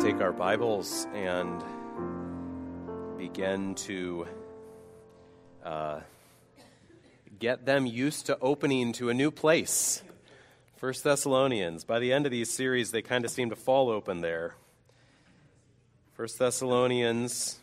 take 0.00 0.22
our 0.22 0.32
Bibles 0.32 1.06
and 1.12 1.62
begin 3.18 3.74
to 3.74 4.26
uh, 5.62 6.00
get 7.38 7.66
them 7.66 7.84
used 7.84 8.24
to 8.26 8.38
opening 8.40 8.94
to 8.94 9.10
a 9.10 9.14
new 9.14 9.30
place. 9.30 10.02
First 10.78 11.04
Thessalonians. 11.04 11.84
By 11.84 11.98
the 11.98 12.14
end 12.14 12.24
of 12.24 12.32
these 12.32 12.50
series, 12.50 12.92
they 12.92 13.02
kind 13.02 13.26
of 13.26 13.30
seem 13.30 13.50
to 13.50 13.56
fall 13.56 13.90
open 13.90 14.22
there. 14.22 14.54
First 16.14 16.38
Thessalonians. 16.38 17.58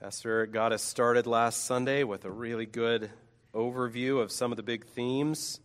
Pastor 0.00 0.46
got 0.46 0.72
us 0.72 0.84
started 0.84 1.26
last 1.26 1.64
Sunday 1.64 2.04
with 2.04 2.24
a 2.24 2.30
really 2.30 2.66
good 2.66 3.10
overview 3.52 4.22
of 4.22 4.30
some 4.30 4.52
of 4.52 4.56
the 4.56 4.62
big 4.62 4.86
themes. 4.86 5.58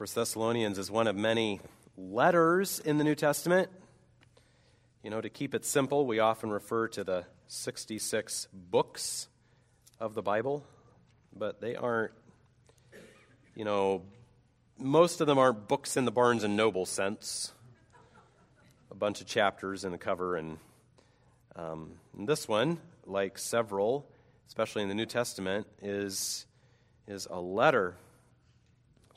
First 0.00 0.14
Thessalonians 0.14 0.78
is 0.78 0.90
one 0.90 1.06
of 1.08 1.14
many 1.14 1.60
letters 1.94 2.80
in 2.80 2.96
the 2.96 3.04
New 3.04 3.14
Testament. 3.14 3.68
You 5.02 5.10
know, 5.10 5.20
to 5.20 5.28
keep 5.28 5.54
it 5.54 5.66
simple, 5.66 6.06
we 6.06 6.20
often 6.20 6.48
refer 6.48 6.88
to 6.88 7.04
the 7.04 7.26
66 7.48 8.48
books 8.50 9.28
of 9.98 10.14
the 10.14 10.22
Bible, 10.22 10.64
but 11.36 11.60
they 11.60 11.76
aren't, 11.76 12.12
you 13.54 13.66
know, 13.66 14.00
most 14.78 15.20
of 15.20 15.26
them 15.26 15.36
aren't 15.36 15.68
books 15.68 15.98
in 15.98 16.06
the 16.06 16.10
Barnes 16.10 16.44
and 16.44 16.56
Noble 16.56 16.86
sense. 16.86 17.52
A 18.90 18.94
bunch 18.94 19.20
of 19.20 19.26
chapters 19.26 19.84
in 19.84 19.92
the 19.92 19.98
cover, 19.98 20.36
and, 20.36 20.56
um, 21.56 21.90
and 22.16 22.26
this 22.26 22.48
one, 22.48 22.78
like 23.04 23.36
several, 23.36 24.06
especially 24.48 24.80
in 24.80 24.88
the 24.88 24.94
New 24.94 25.04
Testament, 25.04 25.66
is, 25.82 26.46
is 27.06 27.28
a 27.30 27.38
letter 27.38 27.96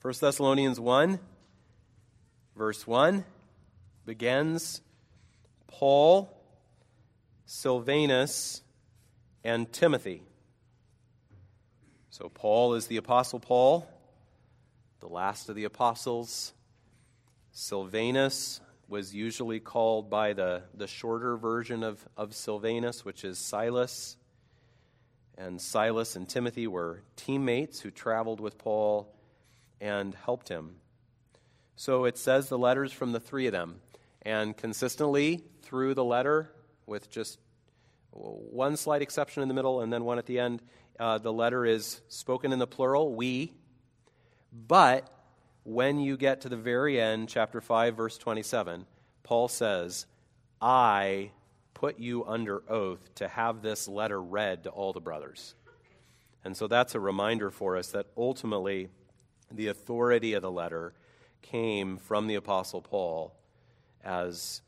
1 0.04 0.14
Thessalonians 0.20 0.82
1, 0.82 1.18
verse 2.58 2.86
1 2.86 3.24
begins 4.06 4.82
Paul, 5.68 6.30
Silvanus, 7.46 8.64
and 9.46 9.72
Timothy. 9.72 10.24
So, 12.10 12.28
Paul 12.28 12.74
is 12.74 12.88
the 12.88 12.98
Apostle 12.98 13.40
Paul, 13.40 13.88
the 15.00 15.08
last 15.08 15.48
of 15.48 15.56
the 15.56 15.64
apostles. 15.64 16.52
Silvanus 17.54 18.60
was 18.90 19.16
usually 19.16 19.62
called 19.62 20.10
by 20.10 20.34
the, 20.34 20.64
the 20.74 20.88
shorter 20.88 21.38
version 21.38 21.82
of, 21.82 22.06
of 22.18 22.36
Silvanus, 22.36 23.06
which 23.06 23.24
is 23.24 23.40
Silas. 23.40 24.18
And 25.38 25.62
Silas 25.62 26.18
and 26.18 26.28
Timothy 26.28 26.68
were 26.68 27.04
teammates 27.16 27.80
who 27.80 27.90
traveled 27.90 28.42
with 28.42 28.58
Paul 28.58 29.10
and 29.84 30.16
helped 30.16 30.48
him. 30.48 30.78
So 31.76 32.06
it 32.06 32.18
says 32.18 32.48
the 32.48 32.58
letters 32.58 32.94
from 32.94 33.12
the 33.12 33.20
three 33.20 33.48
of 33.48 33.52
them. 33.52 33.82
And 34.22 34.56
consistently 34.56 35.44
through 35.62 35.94
the 35.94 36.06
letter, 36.06 36.50
with 36.88 37.12
just 37.12 37.38
one 38.12 38.78
slight 38.78 39.02
exception 39.02 39.44
in 39.44 39.50
the 39.50 39.54
middle 39.54 39.82
and 39.82 39.92
then 39.92 40.06
one 40.06 40.18
at 40.18 40.26
the 40.26 40.40
end, 40.40 40.62
uh, 40.98 41.18
the 41.18 41.34
letter 41.34 41.66
is 41.66 42.00
spoken 42.08 42.54
in 42.54 42.60
the 42.60 42.68
plural, 42.68 43.14
we. 43.14 43.52
But 44.54 45.10
when 45.64 46.00
you 46.00 46.16
get 46.16 46.42
to 46.42 46.50
the 46.50 46.56
very 46.56 47.02
end, 47.02 47.28
chapter 47.28 47.60
5, 47.60 47.98
verse 47.98 48.18
27, 48.18 48.86
Paul 49.24 49.50
says, 49.50 50.06
I 50.62 51.32
put 51.74 52.00
you 52.00 52.24
under 52.24 52.64
oath 52.72 53.16
to 53.16 53.28
have 53.28 53.62
this 53.62 53.90
letter 53.90 54.22
read 54.22 54.64
to 54.64 54.70
all 54.70 54.94
the 54.94 55.02
brothers. 55.02 55.56
And 56.46 56.56
so 56.56 56.68
that's 56.68 56.96
a 56.96 57.02
reminder 57.02 57.52
for 57.52 57.76
us 57.76 57.90
that 57.90 58.08
ultimately, 58.16 58.88
the 59.54 59.68
authority 59.68 60.34
of 60.34 60.42
the 60.42 60.52
letter 60.52 60.94
came 61.42 61.98
from 61.98 62.28
the 62.28 62.36
Apostle 62.36 62.82
Paul 62.82 63.36
as 64.04 64.62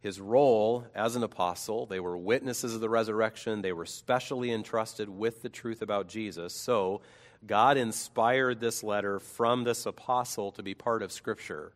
his 0.00 0.20
role 0.20 0.84
as 0.94 1.14
an 1.14 1.22
apostle. 1.22 1.86
They 1.86 2.00
were 2.00 2.16
witnesses 2.16 2.74
of 2.74 2.80
the 2.80 2.90
resurrection, 2.90 3.62
they 3.62 3.72
were 3.72 3.86
specially 3.86 4.52
entrusted 4.52 5.08
with 5.08 5.42
the 5.42 5.48
truth 5.48 5.80
about 5.80 6.08
Jesus. 6.08 6.54
So, 6.54 7.02
God 7.44 7.76
inspired 7.76 8.60
this 8.60 8.84
letter 8.84 9.18
from 9.18 9.64
this 9.64 9.84
apostle 9.84 10.52
to 10.52 10.62
be 10.62 10.74
part 10.74 11.02
of 11.02 11.10
Scripture. 11.10 11.72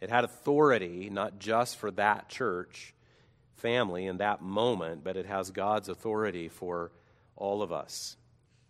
It 0.00 0.10
had 0.10 0.22
authority 0.22 1.10
not 1.10 1.40
just 1.40 1.76
for 1.76 1.90
that 1.92 2.28
church 2.28 2.94
family 3.56 4.06
in 4.06 4.18
that 4.18 4.42
moment, 4.42 5.02
but 5.02 5.16
it 5.16 5.26
has 5.26 5.50
God's 5.50 5.88
authority 5.88 6.48
for 6.48 6.92
all 7.34 7.62
of 7.62 7.72
us. 7.72 8.16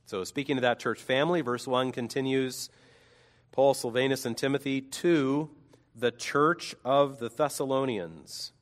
So, 0.07 0.23
speaking 0.25 0.57
to 0.57 0.63
that 0.63 0.79
church 0.79 1.01
family, 1.01 1.41
verse 1.41 1.67
1 1.67 1.93
continues 1.93 2.71
Paul, 3.57 3.73
Silvanus, 3.73 4.27
and 4.27 4.37
Timothy 4.37 4.83
to 4.83 5.49
the 5.95 6.11
church 6.11 6.75
of 6.85 7.21
the 7.21 7.31
Thessalonians. 7.31 8.53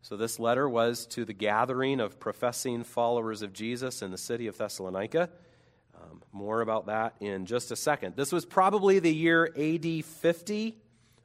So, 0.00 0.16
this 0.16 0.38
letter 0.38 0.68
was 0.68 1.06
to 1.06 1.24
the 1.24 1.32
gathering 1.32 1.98
of 1.98 2.20
professing 2.20 2.84
followers 2.84 3.42
of 3.42 3.52
Jesus 3.52 4.00
in 4.00 4.12
the 4.12 4.16
city 4.16 4.46
of 4.46 4.56
Thessalonica. 4.56 5.28
Um, 6.00 6.22
more 6.30 6.60
about 6.60 6.86
that 6.86 7.16
in 7.18 7.46
just 7.46 7.72
a 7.72 7.76
second. 7.76 8.14
This 8.14 8.30
was 8.30 8.44
probably 8.44 9.00
the 9.00 9.12
year 9.12 9.52
AD 9.56 10.04
50 10.04 10.76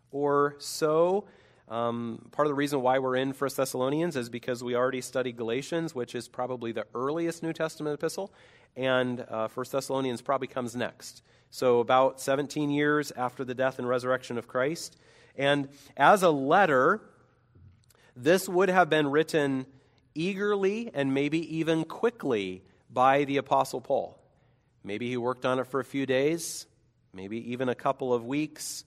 or 0.10 0.56
so. 0.58 1.26
Um, 1.74 2.20
part 2.32 2.46
of 2.46 2.52
the 2.52 2.56
reason 2.56 2.84
why 2.84 3.00
we're 3.00 3.16
in 3.16 3.32
1 3.32 3.50
Thessalonians 3.58 4.16
is 4.16 4.30
because 4.30 4.64
we 4.64 4.76
already 4.76 5.02
studied 5.02 5.38
Galatians, 5.38 5.96
which 5.96 6.14
is 6.14 6.28
probably 6.28 6.72
the 6.72 6.86
earliest 6.94 7.42
New 7.42 7.52
Testament 7.52 7.96
epistle, 7.96 8.32
and 8.76 9.22
uh, 9.22 9.48
1 9.48 9.66
Thessalonians 9.72 10.22
probably 10.22 10.46
comes 10.46 10.76
next. 10.76 11.24
So, 11.50 11.80
about 11.80 12.22
17 12.22 12.70
years 12.70 13.12
after 13.18 13.44
the 13.44 13.56
death 13.56 13.80
and 13.80 13.90
resurrection 13.90 14.38
of 14.38 14.48
Christ. 14.48 14.98
And 15.36 15.68
as 15.98 16.22
a 16.22 16.30
letter, 16.30 17.02
this 18.16 18.48
would 18.48 18.70
have 18.70 18.88
been 18.88 19.08
written 19.08 19.66
eagerly 20.14 20.92
and 20.94 21.12
maybe 21.12 21.58
even 21.58 21.86
quickly 21.86 22.62
by 22.92 23.24
the 23.24 23.38
Apostle 23.38 23.82
Paul. 23.82 24.20
Maybe 24.84 25.10
he 25.10 25.18
worked 25.18 25.44
on 25.44 25.58
it 25.58 25.66
for 25.66 25.80
a 25.80 25.86
few 25.86 26.06
days, 26.06 26.68
maybe 27.16 27.52
even 27.52 27.68
a 27.68 27.76
couple 27.76 28.14
of 28.14 28.24
weeks. 28.24 28.84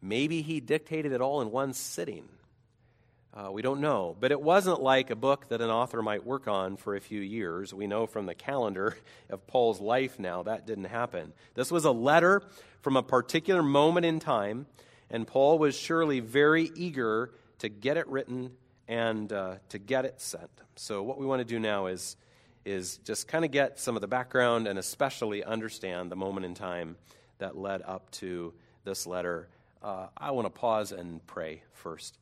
Maybe 0.00 0.42
he 0.42 0.60
dictated 0.60 1.12
it 1.12 1.20
all 1.20 1.40
in 1.40 1.50
one 1.50 1.72
sitting. 1.72 2.28
Uh, 3.34 3.52
we 3.52 3.62
don't 3.62 3.80
know. 3.80 4.16
But 4.18 4.32
it 4.32 4.40
wasn't 4.40 4.80
like 4.80 5.10
a 5.10 5.16
book 5.16 5.48
that 5.48 5.60
an 5.60 5.70
author 5.70 6.02
might 6.02 6.24
work 6.24 6.48
on 6.48 6.76
for 6.76 6.96
a 6.96 7.00
few 7.00 7.20
years. 7.20 7.72
We 7.74 7.86
know 7.86 8.06
from 8.06 8.26
the 8.26 8.34
calendar 8.34 8.96
of 9.30 9.46
Paul's 9.46 9.80
life 9.80 10.18
now 10.18 10.42
that 10.44 10.66
didn't 10.66 10.84
happen. 10.84 11.32
This 11.54 11.70
was 11.70 11.84
a 11.84 11.90
letter 11.90 12.42
from 12.80 12.96
a 12.96 13.02
particular 13.02 13.62
moment 13.62 14.06
in 14.06 14.18
time, 14.18 14.66
and 15.10 15.26
Paul 15.26 15.58
was 15.58 15.76
surely 15.76 16.20
very 16.20 16.70
eager 16.74 17.32
to 17.58 17.68
get 17.68 17.96
it 17.96 18.06
written 18.08 18.52
and 18.86 19.32
uh, 19.32 19.56
to 19.68 19.78
get 19.78 20.04
it 20.04 20.20
sent. 20.20 20.50
So, 20.76 21.02
what 21.02 21.18
we 21.18 21.26
want 21.26 21.40
to 21.40 21.44
do 21.44 21.58
now 21.58 21.86
is, 21.86 22.16
is 22.64 22.98
just 22.98 23.28
kind 23.28 23.44
of 23.44 23.50
get 23.50 23.78
some 23.78 23.96
of 23.96 24.00
the 24.00 24.08
background 24.08 24.66
and 24.66 24.78
especially 24.78 25.44
understand 25.44 26.10
the 26.10 26.16
moment 26.16 26.46
in 26.46 26.54
time 26.54 26.96
that 27.38 27.56
led 27.56 27.82
up 27.82 28.10
to 28.12 28.54
this 28.84 29.06
letter. 29.06 29.48
Uh, 29.80 30.08
I 30.16 30.32
want 30.32 30.46
to 30.46 30.50
pause 30.50 30.90
and 30.90 31.24
pray 31.26 31.62
first. 31.72 32.18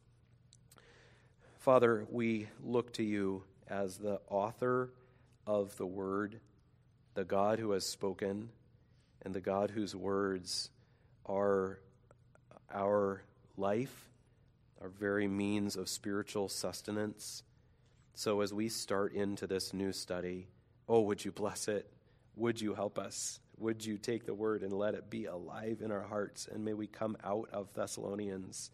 Father, 1.59 2.06
we 2.11 2.49
look 2.62 2.93
to 2.94 3.03
you 3.03 3.44
as 3.67 3.97
the 3.97 4.21
author 4.28 4.91
of 5.47 5.75
the 5.78 5.87
word, 5.87 6.41
the 7.15 7.25
God 7.25 7.59
who 7.59 7.71
has 7.71 7.87
spoken, 7.87 8.50
and 9.22 9.34
the 9.34 9.41
God 9.41 9.71
whose 9.71 9.97
words 9.97 10.69
are 11.25 11.81
our 12.72 13.22
life, 13.57 14.10
our 14.83 14.89
very 14.89 15.27
means 15.27 15.77
of 15.77 15.89
spiritual 15.89 16.48
sustenance. 16.48 17.42
So 18.15 18.42
as 18.42 18.53
we 18.53 18.69
start 18.69 19.15
into 19.15 19.47
this 19.47 19.72
new 19.72 19.92
study, 19.92 20.48
oh, 20.89 21.01
would 21.01 21.25
you 21.25 21.33
bless 21.33 21.69
it? 21.69 21.91
Would 22.36 22.60
you 22.60 22.75
help 22.75 22.98
us? 22.98 23.41
Would 23.59 23.85
you 23.85 23.97
take 23.97 24.27
the 24.27 24.35
word 24.35 24.63
and 24.63 24.73
let 24.73 24.95
it 24.95 25.09
be 25.09 25.27
alive 25.27 25.81
in 25.83 25.91
our 25.91 26.03
hearts? 26.03 26.49
And 26.53 26.65
may 26.65 26.75
we 26.75 26.87
come 26.87 27.17
out 27.25 27.49
of 27.53 27.73
Thessalonians 27.75 28.71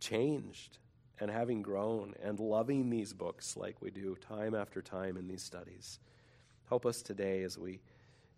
changed 0.00 0.78
and 1.20 1.30
having 1.30 1.62
grown 1.62 2.14
and 2.22 2.40
loving 2.40 2.90
these 2.90 3.12
books 3.12 3.56
like 3.56 3.80
we 3.80 3.90
do 3.90 4.16
time 4.16 4.54
after 4.54 4.82
time 4.82 5.16
in 5.16 5.28
these 5.28 5.42
studies. 5.42 6.00
Help 6.68 6.84
us 6.86 7.02
today 7.02 7.42
as 7.42 7.56
we 7.56 7.80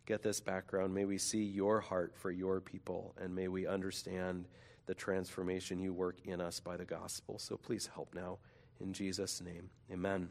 get 0.05 0.23
this 0.23 0.41
background. 0.41 0.95
May 0.95 1.05
we 1.05 1.19
see 1.19 1.43
your 1.43 1.81
heart 1.81 2.15
for 2.15 2.31
your 2.31 2.61
people, 2.61 3.15
and 3.21 3.35
may 3.35 3.49
we 3.49 3.67
understand 3.67 4.47
the 4.87 4.95
transformation 4.95 5.81
you 5.81 5.93
work 5.93 6.19
in 6.25 6.41
us 6.41 6.61
by 6.61 6.77
the 6.77 6.85
gospel. 6.85 7.39
So 7.39 7.57
please 7.57 7.89
help 7.93 8.15
now. 8.15 8.39
In 8.81 8.93
Jesus' 8.93 9.41
name, 9.41 9.71
amen. 9.91 10.29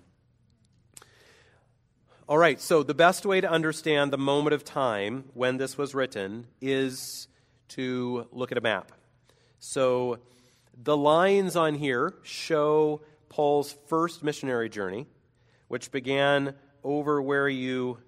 All 2.27 2.39
right, 2.39 2.60
so 2.60 2.81
the 2.81 2.95
best 2.95 3.24
way 3.24 3.39
to 3.39 3.48
understand 3.48 4.12
the 4.12 4.18
moment 4.18 4.56
of 4.56 4.63
time 4.63 5.25
when 5.36 5.57
this 5.57 5.77
was 5.77 5.94
written 5.94 6.48
is 6.60 7.27
to 7.68 8.27
look 8.31 8.51
at 8.51 8.57
a 8.57 8.62
map. 8.62 8.92
So 9.60 10.18
The 10.83 10.98
lines 10.98 11.56
on 11.56 11.75
here 11.75 12.16
show 12.24 13.01
Paul's 13.30 13.75
first 13.88 14.24
missionary 14.24 14.69
journey, 14.69 15.07
which 15.68 15.92
began 15.92 16.56
over 16.83 17.22
where 17.22 17.48
you 17.48 18.00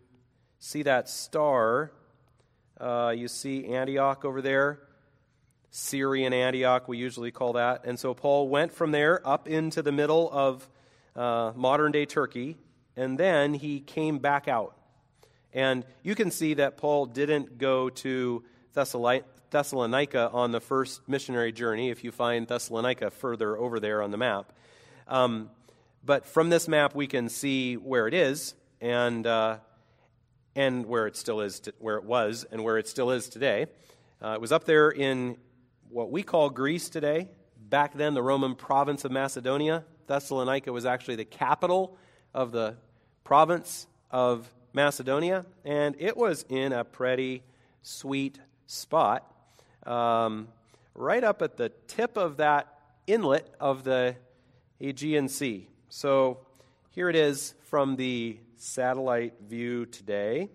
see 0.60 0.84
that 0.84 1.08
star. 1.08 1.92
Uh, 2.80 3.14
you 3.16 3.28
see 3.28 3.68
Antioch 3.68 4.26
over 4.26 4.42
there. 4.42 4.80
Syrian 5.70 6.34
Antioch, 6.34 6.88
we 6.88 6.98
usually 6.98 7.32
call 7.32 7.54
that. 7.54 7.86
And 7.86 8.00
so 8.00 8.14
Paul 8.14 8.50
went 8.50 8.74
from 8.74 8.92
there 8.92 9.26
up 9.26 9.48
into 9.48 9.82
the 9.82 9.92
middle 9.92 10.30
of 10.32 10.68
uh, 11.16 11.54
modern 11.56 11.92
day 11.92 12.06
Turkey, 12.06 12.58
and 12.98 13.18
then 13.18 13.54
he 13.54 13.80
came 13.80 14.18
back 14.18 14.48
out. 14.48 14.76
And 15.54 15.86
you 16.04 16.16
can 16.16 16.32
see 16.32 16.56
that 16.56 16.78
Paul 16.78 17.06
didn't 17.06 17.58
go 17.58 17.90
to 17.90 18.44
Thessalonica 18.74 20.30
on 20.34 20.52
the 20.52 20.60
first 20.60 21.08
missionary 21.08 21.52
journey, 21.52 21.90
if 21.90 22.04
you 22.04 22.12
find 22.12 22.48
Thessalonica 22.48 23.12
further 23.12 23.58
over 23.58 23.80
there 23.80 24.02
on 24.02 24.12
the 24.12 24.18
map. 24.18 24.52
Um, 25.08 25.52
but 26.04 26.26
from 26.26 26.50
this 26.50 26.68
map, 26.68 26.96
we 26.96 27.08
can 27.08 27.30
see 27.30 27.76
where 27.76 28.08
it 28.08 28.14
is 28.14 28.56
and, 28.82 29.26
uh, 29.26 29.60
and 30.56 30.86
where 30.86 31.08
it 31.08 31.16
still 31.16 31.42
is, 31.42 31.60
to, 31.62 31.74
where 31.80 31.98
it 31.98 32.04
was, 32.04 32.46
and 32.52 32.64
where 32.64 32.78
it 32.78 32.88
still 32.88 33.12
is 33.12 33.30
today. 33.30 33.68
Uh, 34.22 34.32
it 34.32 34.42
was 34.42 34.52
up 34.52 34.66
there 34.66 34.90
in 34.90 35.38
what 35.90 36.12
we 36.12 36.24
call 36.24 36.50
Greece 36.50 36.90
today. 36.90 37.30
Back 37.58 37.94
then, 37.94 38.14
the 38.14 38.24
Roman 38.24 38.56
province 38.56 39.06
of 39.06 39.12
Macedonia. 39.12 39.86
Thessalonica 40.08 40.72
was 40.74 40.86
actually 40.86 41.16
the 41.16 41.26
capital 41.26 41.98
of 42.34 42.52
the 42.52 42.78
province 43.28 43.88
of 44.10 44.50
Macedonia, 44.72 45.46
and 45.66 45.98
it 46.00 46.16
was 46.16 46.46
in 46.48 46.72
a 46.72 46.86
pretty 46.86 47.44
sweet 47.82 48.40
spot, 48.68 49.30
um, 49.86 50.48
right 50.96 51.26
up 51.26 51.42
at 51.42 51.58
the 51.58 51.68
tip 51.88 52.16
of 52.16 52.38
that 52.38 52.74
inlet 53.06 53.54
of 53.60 53.84
the 53.84 54.16
Aegean 54.80 55.28
Sea. 55.28 55.68
So 55.90 56.38
here 56.92 57.10
it 57.10 57.18
is 57.18 57.54
from 57.66 57.98
the 57.98 58.40
satellite 58.56 59.34
view 59.42 59.86
today. 59.86 60.48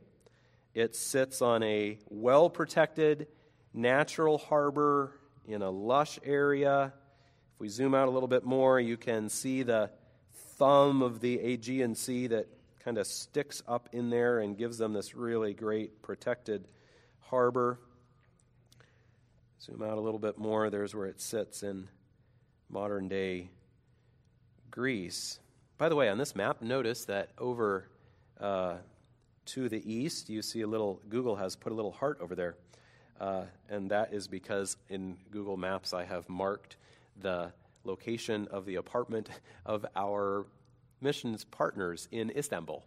It 0.72 0.96
sits 0.96 1.42
on 1.42 1.62
a 1.62 1.98
well 2.08 2.48
protected 2.48 3.26
natural 3.74 4.38
harbor 4.38 5.12
in 5.46 5.60
a 5.60 5.70
lush 5.70 6.18
area. 6.24 6.94
If 7.52 7.60
we 7.60 7.68
zoom 7.68 7.94
out 7.94 8.08
a 8.08 8.10
little 8.10 8.30
bit 8.30 8.44
more, 8.44 8.80
you 8.80 8.96
can 8.96 9.28
see 9.28 9.62
the 9.62 9.90
thumb 10.56 11.02
of 11.02 11.20
the 11.20 11.38
Aegean 11.38 11.94
Sea 11.94 12.28
that 12.28 12.46
kind 12.84 12.98
of 12.98 13.06
sticks 13.06 13.62
up 13.68 13.88
in 13.92 14.10
there 14.10 14.40
and 14.40 14.56
gives 14.56 14.78
them 14.78 14.92
this 14.92 15.14
really 15.14 15.54
great 15.54 16.02
protected 16.02 16.66
harbor. 17.20 17.78
Zoom 19.60 19.82
out 19.82 19.98
a 19.98 20.00
little 20.00 20.18
bit 20.18 20.38
more, 20.38 20.70
there's 20.70 20.94
where 20.94 21.06
it 21.06 21.20
sits 21.20 21.62
in 21.62 21.88
modern 22.68 23.08
day 23.08 23.48
Greece. 24.70 25.38
By 25.78 25.88
the 25.88 25.96
way, 25.96 26.08
on 26.08 26.18
this 26.18 26.34
map, 26.34 26.62
notice 26.62 27.04
that 27.04 27.30
over 27.38 27.88
uh, 28.40 28.76
to 29.46 29.68
the 29.68 29.92
east, 29.92 30.28
you 30.28 30.42
see 30.42 30.62
a 30.62 30.66
little, 30.66 31.00
Google 31.08 31.36
has 31.36 31.54
put 31.54 31.72
a 31.72 31.74
little 31.74 31.92
heart 31.92 32.18
over 32.20 32.34
there. 32.34 32.56
Uh, 33.20 33.44
and 33.68 33.90
that 33.90 34.12
is 34.12 34.26
because 34.26 34.76
in 34.88 35.16
Google 35.30 35.56
Maps 35.56 35.92
I 35.92 36.04
have 36.04 36.28
marked 36.28 36.76
the 37.20 37.52
location 37.84 38.48
of 38.50 38.66
the 38.66 38.76
apartment 38.76 39.28
of 39.66 39.86
our 39.94 40.46
missions 41.02 41.44
partners 41.44 42.08
in 42.10 42.30
Istanbul 42.30 42.84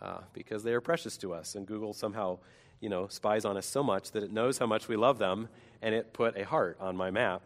uh, 0.00 0.18
because 0.32 0.62
they 0.62 0.72
are 0.72 0.80
precious 0.80 1.16
to 1.18 1.32
us. 1.34 1.54
And 1.54 1.66
Google 1.66 1.92
somehow, 1.92 2.38
you 2.80 2.88
know, 2.88 3.08
spies 3.08 3.44
on 3.44 3.56
us 3.56 3.66
so 3.66 3.82
much 3.82 4.12
that 4.12 4.22
it 4.22 4.32
knows 4.32 4.58
how 4.58 4.66
much 4.66 4.88
we 4.88 4.96
love 4.96 5.18
them, 5.18 5.48
and 5.82 5.94
it 5.94 6.12
put 6.12 6.36
a 6.36 6.44
heart 6.44 6.76
on 6.80 6.96
my 6.96 7.10
map. 7.10 7.42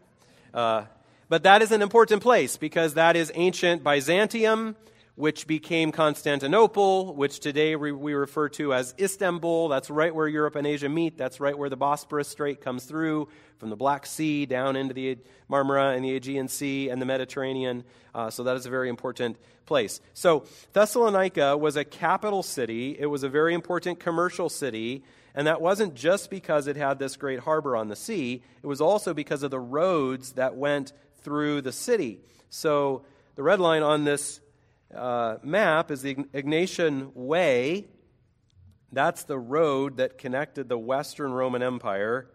Uh, 0.53 0.83
but 1.27 1.43
that 1.43 1.61
is 1.61 1.71
an 1.71 1.81
important 1.81 2.23
place 2.23 2.57
because 2.57 2.95
that 2.95 3.15
is 3.15 3.31
ancient 3.35 3.83
Byzantium 3.83 4.75
which 5.19 5.47
became 5.47 5.91
Constantinople, 5.91 7.13
which 7.13 7.41
today 7.41 7.75
we, 7.75 7.91
we 7.91 8.13
refer 8.13 8.47
to 8.47 8.73
as 8.73 8.95
Istanbul. 8.97 9.67
That's 9.67 9.89
right 9.89 10.15
where 10.15 10.29
Europe 10.29 10.55
and 10.55 10.65
Asia 10.65 10.87
meet. 10.87 11.17
That's 11.17 11.41
right 11.41 11.57
where 11.57 11.69
the 11.69 11.75
Bosporus 11.75 12.27
Strait 12.27 12.61
comes 12.61 12.85
through 12.85 13.27
from 13.57 13.69
the 13.69 13.75
Black 13.75 14.05
Sea 14.05 14.45
down 14.45 14.77
into 14.77 14.93
the 14.93 15.17
Marmara 15.49 15.93
and 15.93 16.05
the 16.05 16.15
Aegean 16.15 16.47
Sea 16.47 16.87
and 16.87 17.01
the 17.01 17.05
Mediterranean. 17.05 17.83
Uh, 18.15 18.29
so 18.29 18.43
that 18.43 18.55
is 18.55 18.65
a 18.65 18.69
very 18.69 18.87
important 18.87 19.35
place. 19.65 19.99
So 20.13 20.45
Thessalonica 20.71 21.57
was 21.57 21.75
a 21.75 21.83
capital 21.83 22.41
city, 22.41 22.95
it 22.97 23.07
was 23.07 23.23
a 23.23 23.29
very 23.29 23.53
important 23.53 23.99
commercial 23.99 24.47
city. 24.47 25.03
And 25.35 25.47
that 25.47 25.59
wasn't 25.59 25.95
just 25.95 26.29
because 26.29 26.65
it 26.67 26.77
had 26.77 26.97
this 26.97 27.17
great 27.17 27.41
harbor 27.41 27.75
on 27.75 27.89
the 27.89 27.95
sea, 27.97 28.41
it 28.63 28.67
was 28.67 28.79
also 28.79 29.13
because 29.13 29.43
of 29.43 29.51
the 29.51 29.59
roads 29.59 30.31
that 30.33 30.55
went 30.55 30.93
through 31.23 31.59
the 31.59 31.73
city. 31.73 32.21
So 32.49 33.03
the 33.35 33.43
red 33.43 33.59
line 33.59 33.83
on 33.83 34.05
this 34.05 34.39
uh, 34.95 35.37
map 35.43 35.91
is 35.91 36.01
the 36.01 36.15
Egnatian 36.15 37.15
Way. 37.15 37.87
That's 38.91 39.23
the 39.23 39.37
road 39.37 39.97
that 39.97 40.17
connected 40.17 40.67
the 40.67 40.77
Western 40.77 41.31
Roman 41.31 41.61
Empire, 41.61 42.29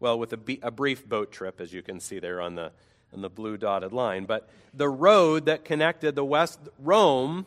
well, 0.00 0.18
with 0.18 0.32
a, 0.32 0.58
a 0.62 0.70
brief 0.70 1.06
boat 1.06 1.30
trip, 1.32 1.60
as 1.60 1.72
you 1.72 1.82
can 1.82 2.00
see 2.00 2.18
there 2.18 2.40
on 2.40 2.54
the, 2.54 2.72
on 3.12 3.20
the 3.20 3.28
blue 3.28 3.56
dotted 3.56 3.92
line. 3.92 4.24
But 4.24 4.48
the 4.72 4.88
road 4.88 5.46
that 5.46 5.64
connected 5.64 6.14
the 6.14 6.24
West 6.24 6.58
Rome 6.78 7.44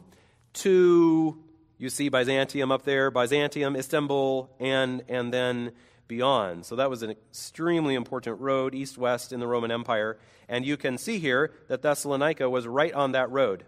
to, 0.54 1.44
you 1.78 1.90
see 1.90 2.10
Byzantium 2.10 2.72
up 2.72 2.84
there, 2.84 3.10
Byzantium, 3.10 3.76
Istanbul, 3.76 4.50
and, 4.60 5.04
and 5.10 5.34
then 5.34 5.72
beyond. 6.08 6.66
So 6.66 6.76
that 6.76 6.90
was 6.90 7.02
an 7.02 7.10
extremely 7.10 7.96
important 7.96 8.40
road, 8.40 8.76
east 8.76 8.98
west 8.98 9.34
in 9.34 9.40
the 9.40 9.48
Roman 9.48 9.72
Empire. 9.72 10.18
And 10.48 10.66
you 10.66 10.78
can 10.78 10.98
see 11.00 11.18
here 11.18 11.52
that 11.68 11.82
Thessalonica 11.82 12.48
was 12.50 12.68
right 12.68 12.94
on 12.94 13.14
that 13.14 13.32
road. 13.32 13.66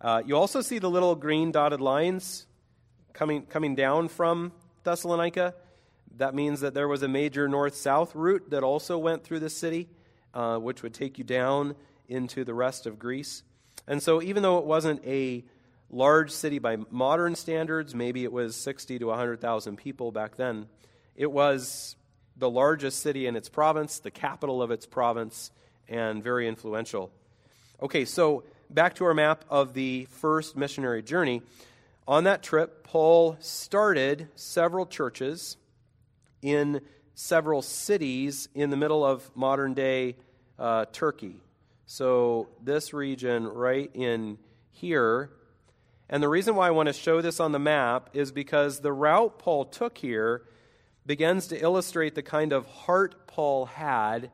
Uh, 0.00 0.22
you 0.24 0.34
also 0.34 0.62
see 0.62 0.78
the 0.78 0.88
little 0.88 1.14
green 1.14 1.52
dotted 1.52 1.80
lines 1.80 2.46
coming, 3.12 3.42
coming 3.42 3.74
down 3.74 4.08
from 4.08 4.52
Thessalonica. 4.82 5.54
That 6.16 6.34
means 6.34 6.60
that 6.60 6.72
there 6.72 6.88
was 6.88 7.02
a 7.02 7.08
major 7.08 7.48
north 7.48 7.74
south 7.74 8.14
route 8.14 8.48
that 8.50 8.62
also 8.62 8.96
went 8.96 9.24
through 9.24 9.40
the 9.40 9.50
city, 9.50 9.88
uh, 10.32 10.56
which 10.56 10.82
would 10.82 10.94
take 10.94 11.18
you 11.18 11.24
down 11.24 11.74
into 12.08 12.44
the 12.44 12.54
rest 12.54 12.86
of 12.86 12.98
Greece. 12.98 13.42
And 13.86 14.02
so, 14.02 14.22
even 14.22 14.42
though 14.42 14.58
it 14.58 14.64
wasn't 14.64 15.04
a 15.04 15.44
large 15.90 16.30
city 16.30 16.58
by 16.58 16.78
modern 16.90 17.34
standards, 17.34 17.94
maybe 17.94 18.24
it 18.24 18.32
was 18.32 18.56
60 18.56 18.98
to 19.00 19.06
100,000 19.06 19.76
people 19.76 20.12
back 20.12 20.36
then, 20.36 20.66
it 21.14 21.30
was 21.30 21.96
the 22.36 22.48
largest 22.48 23.00
city 23.00 23.26
in 23.26 23.36
its 23.36 23.50
province, 23.50 23.98
the 23.98 24.10
capital 24.10 24.62
of 24.62 24.70
its 24.70 24.86
province, 24.86 25.50
and 25.88 26.22
very 26.22 26.48
influential. 26.48 27.10
Okay, 27.82 28.04
so 28.04 28.44
back 28.72 28.94
to 28.94 29.04
our 29.04 29.14
map 29.14 29.44
of 29.50 29.74
the 29.74 30.06
first 30.10 30.56
missionary 30.56 31.02
journey. 31.02 31.42
On 32.06 32.24
that 32.24 32.42
trip, 32.42 32.84
Paul 32.84 33.36
started 33.40 34.28
several 34.36 34.86
churches 34.86 35.56
in 36.40 36.80
several 37.14 37.62
cities 37.62 38.48
in 38.54 38.70
the 38.70 38.76
middle 38.76 39.04
of 39.04 39.30
modern 39.36 39.74
day 39.74 40.16
uh, 40.58 40.86
Turkey. 40.92 41.36
So, 41.86 42.48
this 42.62 42.94
region 42.94 43.46
right 43.48 43.90
in 43.94 44.38
here. 44.70 45.30
And 46.08 46.22
the 46.22 46.28
reason 46.28 46.54
why 46.54 46.68
I 46.68 46.70
want 46.70 46.86
to 46.86 46.92
show 46.92 47.20
this 47.20 47.40
on 47.40 47.52
the 47.52 47.58
map 47.58 48.10
is 48.12 48.30
because 48.30 48.80
the 48.80 48.92
route 48.92 49.38
Paul 49.38 49.64
took 49.64 49.98
here 49.98 50.42
begins 51.06 51.48
to 51.48 51.60
illustrate 51.60 52.14
the 52.14 52.22
kind 52.22 52.52
of 52.52 52.66
heart 52.66 53.26
Paul 53.26 53.66
had 53.66 54.30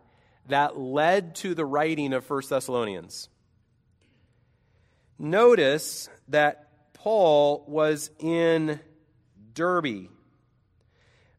that 0.48 0.78
led 0.78 1.34
to 1.36 1.54
the 1.54 1.64
writing 1.64 2.12
of 2.12 2.28
1 2.28 2.42
Thessalonians. 2.48 3.28
Notice 5.18 6.08
that 6.28 6.92
Paul 6.92 7.64
was 7.66 8.10
in 8.18 8.80
Derbe. 9.54 10.08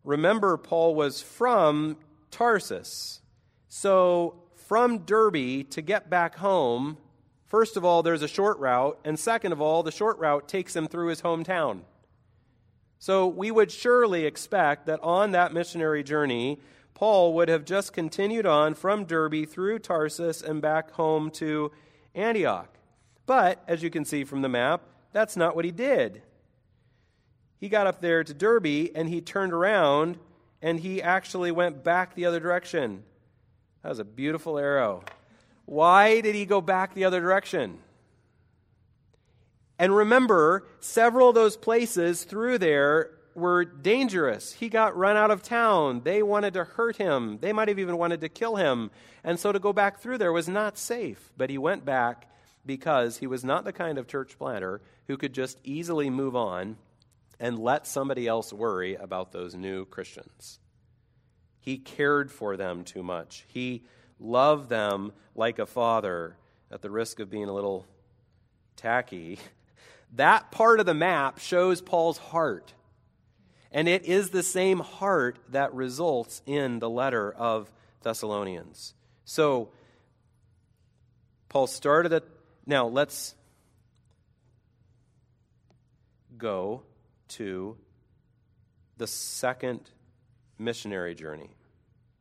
Remember, 0.03 0.57
Paul 0.57 0.95
was 0.95 1.21
from 1.21 1.97
Tarsus. 2.31 3.21
So, 3.67 4.41
from 4.55 4.99
Derbe 4.99 5.69
to 5.69 5.81
get 5.81 6.09
back 6.09 6.35
home, 6.35 6.97
first 7.45 7.77
of 7.77 7.85
all, 7.85 8.01
there's 8.01 8.21
a 8.21 8.27
short 8.27 8.57
route, 8.59 8.99
and 9.03 9.19
second 9.19 9.51
of 9.51 9.61
all, 9.61 9.83
the 9.83 9.91
short 9.91 10.17
route 10.17 10.47
takes 10.47 10.75
him 10.75 10.87
through 10.87 11.09
his 11.09 11.21
hometown. 11.21 11.81
So, 12.97 13.27
we 13.27 13.51
would 13.51 13.71
surely 13.71 14.25
expect 14.25 14.87
that 14.87 15.01
on 15.03 15.31
that 15.31 15.53
missionary 15.53 16.03
journey, 16.03 16.59
Paul 16.95 17.33
would 17.35 17.49
have 17.49 17.65
just 17.65 17.93
continued 17.93 18.47
on 18.47 18.73
from 18.73 19.05
Derbe 19.05 19.47
through 19.47 19.79
Tarsus 19.79 20.41
and 20.41 20.61
back 20.61 20.91
home 20.91 21.29
to 21.31 21.71
Antioch. 22.15 22.76
But, 23.27 23.61
as 23.67 23.83
you 23.83 23.91
can 23.91 24.05
see 24.05 24.23
from 24.23 24.41
the 24.41 24.49
map, 24.49 24.81
that's 25.11 25.37
not 25.37 25.55
what 25.55 25.65
he 25.65 25.71
did. 25.71 26.23
He 27.59 27.69
got 27.69 27.85
up 27.85 28.01
there 28.01 28.23
to 28.23 28.33
Derbe 28.33 28.89
and 28.95 29.07
he 29.07 29.21
turned 29.21 29.53
around 29.53 30.17
and 30.61 30.79
he 30.79 31.01
actually 31.01 31.51
went 31.51 31.83
back 31.83 32.15
the 32.15 32.25
other 32.25 32.39
direction. 32.39 33.03
That 33.83 33.89
was 33.89 33.99
a 33.99 34.05
beautiful 34.05 34.57
arrow. 34.57 35.03
Why 35.65 36.21
did 36.21 36.35
he 36.35 36.45
go 36.45 36.61
back 36.61 36.93
the 36.93 37.05
other 37.05 37.19
direction? 37.19 37.79
And 39.77 39.95
remember, 39.95 40.65
several 40.79 41.29
of 41.29 41.35
those 41.35 41.57
places 41.57 42.23
through 42.23 42.59
there 42.59 43.11
were 43.35 43.65
dangerous. 43.65 44.53
He 44.53 44.69
got 44.69 44.97
run 44.97 45.17
out 45.17 45.29
of 45.29 45.43
town. 45.43 46.01
They 46.03 46.23
wanted 46.23 46.53
to 46.53 46.63
hurt 46.63 46.95
him. 46.95 47.37
They 47.39 47.53
might 47.53 47.67
have 47.67 47.77
even 47.77 47.97
wanted 47.97 48.21
to 48.21 48.29
kill 48.29 48.55
him. 48.55 48.89
And 49.23 49.39
so 49.39 49.51
to 49.51 49.59
go 49.59 49.73
back 49.73 49.99
through 49.99 50.17
there 50.17 50.33
was 50.33 50.47
not 50.47 50.77
safe. 50.77 51.31
But 51.37 51.49
he 51.49 51.57
went 51.57 51.85
back 51.85 52.27
because 52.67 53.17
he 53.17 53.27
was 53.27 53.43
not 53.43 53.63
the 53.63 53.73
kind 53.73 53.97
of 53.97 54.07
church 54.07 54.37
planter 54.37 54.81
who 55.07 55.17
could 55.17 55.33
just 55.33 55.59
easily 55.63 56.09
move 56.09 56.35
on 56.35 56.77
and 57.39 57.57
let 57.57 57.87
somebody 57.87 58.27
else 58.27 58.51
worry 58.51 58.95
about 58.95 59.31
those 59.31 59.55
new 59.55 59.85
Christians. 59.85 60.59
He 61.59 61.77
cared 61.77 62.31
for 62.31 62.57
them 62.57 62.83
too 62.83 63.03
much. 63.03 63.45
He 63.47 63.83
loved 64.19 64.69
them 64.69 65.13
like 65.35 65.59
a 65.59 65.65
father 65.65 66.37
at 66.71 66.81
the 66.81 66.89
risk 66.89 67.19
of 67.19 67.29
being 67.29 67.49
a 67.49 67.53
little 67.53 67.87
tacky. 68.75 69.39
That 70.15 70.51
part 70.51 70.79
of 70.79 70.85
the 70.85 70.93
map 70.93 71.37
shows 71.37 71.81
Paul's 71.81 72.17
heart. 72.17 72.73
And 73.73 73.89
it 73.89 74.05
is 74.05 74.29
the 74.29 74.41
same 74.41 74.79
heart 74.79 75.37
that 75.49 75.73
results 75.73 76.41
in 76.45 76.79
the 76.79 76.89
letter 76.89 77.29
of 77.29 77.69
Thessalonians. 78.03 78.93
So, 79.25 79.69
Paul 81.49 81.67
started 81.67 82.13
at. 82.13 82.23
Now, 82.69 82.85
let's 82.85 83.33
go 86.37 86.83
to 87.29 87.77
the 88.97 89.07
second 89.07 89.89
missionary 90.59 91.15
journey. 91.15 91.49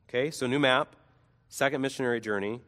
Okay, 0.09 0.31
so 0.31 0.47
new 0.47 0.61
map, 0.61 0.95
second 1.49 1.81
missionary 1.81 2.21
journey. 2.21 2.61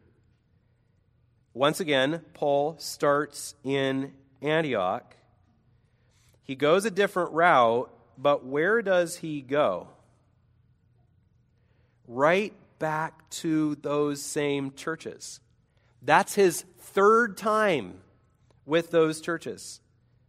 Once 1.53 1.79
again, 1.79 2.21
Paul 2.33 2.75
starts 2.79 3.55
in 3.63 4.11
Antioch. 4.41 5.15
He 6.43 6.55
goes 6.55 6.83
a 6.83 6.91
different 6.91 7.31
route, 7.31 7.89
but 8.17 8.45
where 8.45 8.81
does 8.81 9.17
he 9.17 9.41
go? 9.41 9.87
Right 12.09 12.53
back 12.77 13.29
to 13.29 13.75
those 13.75 14.21
same 14.21 14.73
churches. 14.73 15.39
That's 16.01 16.35
his 16.35 16.65
third 16.79 17.37
time 17.37 17.99
with 18.65 18.91
those 18.91 19.21
churches 19.21 19.81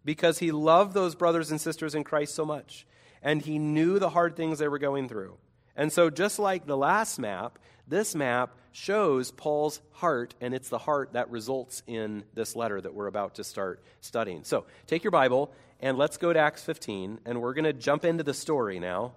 because 0.04 0.38
he 0.38 0.50
loved 0.50 0.94
those 0.94 1.14
brothers 1.14 1.50
and 1.50 1.60
sisters 1.60 1.94
in 1.94 2.04
Christ 2.04 2.34
so 2.34 2.44
much 2.44 2.86
and 3.22 3.42
he 3.42 3.58
knew 3.58 3.98
the 3.98 4.10
hard 4.10 4.36
things 4.36 4.58
they 4.58 4.68
were 4.68 4.78
going 4.78 5.08
through. 5.08 5.36
And 5.76 5.92
so, 5.92 6.10
just 6.10 6.38
like 6.38 6.66
the 6.66 6.76
last 6.76 7.18
map, 7.18 7.58
this 7.86 8.14
map 8.14 8.54
shows 8.72 9.30
Paul's 9.30 9.80
heart, 9.92 10.34
and 10.40 10.54
it's 10.54 10.68
the 10.68 10.78
heart 10.78 11.12
that 11.14 11.30
results 11.30 11.82
in 11.86 12.24
this 12.34 12.54
letter 12.54 12.80
that 12.80 12.94
we're 12.94 13.06
about 13.06 13.36
to 13.36 13.44
start 13.44 13.82
studying. 14.00 14.44
So, 14.44 14.66
take 14.86 15.04
your 15.04 15.10
Bible 15.10 15.52
and 15.80 15.96
let's 15.96 16.18
go 16.18 16.32
to 16.32 16.38
Acts 16.38 16.62
15, 16.62 17.20
and 17.24 17.40
we're 17.40 17.54
going 17.54 17.64
to 17.64 17.72
jump 17.72 18.04
into 18.04 18.22
the 18.22 18.34
story 18.34 18.78
now. 18.78 19.12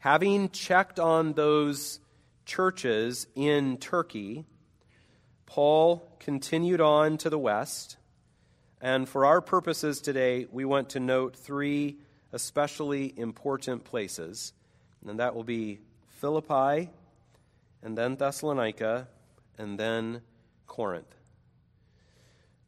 Having 0.00 0.48
checked 0.48 0.98
on 0.98 1.34
those 1.34 2.00
churches 2.46 3.26
in 3.34 3.76
Turkey, 3.76 4.46
Paul 5.44 6.16
continued 6.18 6.80
on 6.80 7.18
to 7.18 7.28
the 7.28 7.38
west. 7.38 7.98
And 8.80 9.06
for 9.06 9.26
our 9.26 9.42
purposes 9.42 10.00
today, 10.00 10.46
we 10.50 10.64
want 10.64 10.88
to 10.90 11.00
note 11.00 11.36
three 11.36 11.98
especially 12.32 13.12
important 13.18 13.84
places. 13.84 14.54
And 15.06 15.20
that 15.20 15.34
will 15.34 15.44
be 15.44 15.80
Philippi, 16.08 16.88
and 17.82 17.98
then 17.98 18.16
Thessalonica, 18.16 19.06
and 19.58 19.78
then 19.78 20.22
Corinth. 20.66 21.14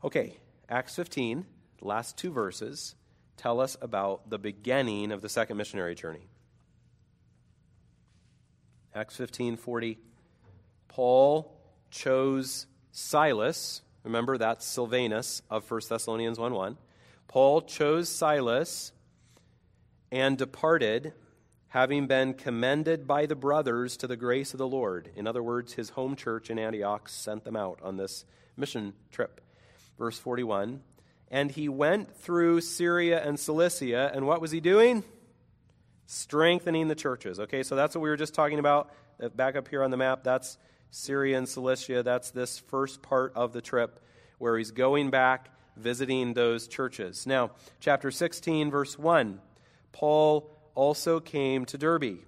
Okay, 0.04 0.36
Acts 0.68 0.96
15, 0.96 1.46
last 1.80 2.18
two 2.18 2.30
verses, 2.30 2.94
tell 3.38 3.58
us 3.58 3.74
about 3.80 4.28
the 4.28 4.38
beginning 4.38 5.12
of 5.12 5.22
the 5.22 5.30
second 5.30 5.56
missionary 5.56 5.94
journey. 5.94 6.28
Acts 8.94 9.16
15:40 9.16 9.96
Paul 10.88 11.56
chose 11.90 12.66
Silas, 12.90 13.80
remember 14.02 14.36
that's 14.36 14.66
Silvanus 14.66 15.40
of 15.48 15.64
1 15.64 15.88
Thessalonians 15.88 16.38
1:1. 16.38 16.76
Paul 17.26 17.62
chose 17.62 18.10
Silas 18.10 18.92
and 20.10 20.36
departed 20.36 21.14
having 21.68 22.06
been 22.06 22.34
commended 22.34 23.06
by 23.06 23.24
the 23.24 23.34
brothers 23.34 23.96
to 23.96 24.06
the 24.06 24.16
grace 24.16 24.52
of 24.52 24.58
the 24.58 24.68
Lord. 24.68 25.10
In 25.16 25.26
other 25.26 25.42
words, 25.42 25.72
his 25.72 25.90
home 25.90 26.14
church 26.14 26.50
in 26.50 26.58
Antioch 26.58 27.08
sent 27.08 27.44
them 27.44 27.56
out 27.56 27.80
on 27.82 27.96
this 27.96 28.26
mission 28.58 28.92
trip. 29.10 29.40
Verse 29.98 30.18
41 30.18 30.82
And 31.30 31.50
he 31.50 31.70
went 31.70 32.14
through 32.14 32.60
Syria 32.60 33.22
and 33.24 33.40
Cilicia, 33.40 34.10
and 34.14 34.26
what 34.26 34.42
was 34.42 34.50
he 34.50 34.60
doing? 34.60 35.02
Strengthening 36.12 36.88
the 36.88 36.94
churches. 36.94 37.40
Okay, 37.40 37.62
so 37.62 37.74
that's 37.74 37.94
what 37.94 38.02
we 38.02 38.10
were 38.10 38.16
just 38.16 38.34
talking 38.34 38.58
about. 38.58 38.92
Uh, 39.20 39.28
back 39.30 39.56
up 39.56 39.66
here 39.68 39.82
on 39.82 39.90
the 39.90 39.96
map, 39.96 40.22
that's 40.22 40.58
Syria 40.90 41.38
and 41.38 41.48
Cilicia. 41.48 42.02
That's 42.02 42.30
this 42.30 42.58
first 42.58 43.02
part 43.02 43.32
of 43.34 43.52
the 43.52 43.62
trip 43.62 44.04
where 44.38 44.58
he's 44.58 44.72
going 44.72 45.10
back, 45.10 45.48
visiting 45.76 46.34
those 46.34 46.68
churches. 46.68 47.26
Now, 47.26 47.52
chapter 47.80 48.10
16, 48.10 48.70
verse 48.70 48.98
1 48.98 49.40
Paul 49.92 50.50
also 50.74 51.18
came 51.18 51.64
to 51.66 51.78
Derbe 51.78 52.18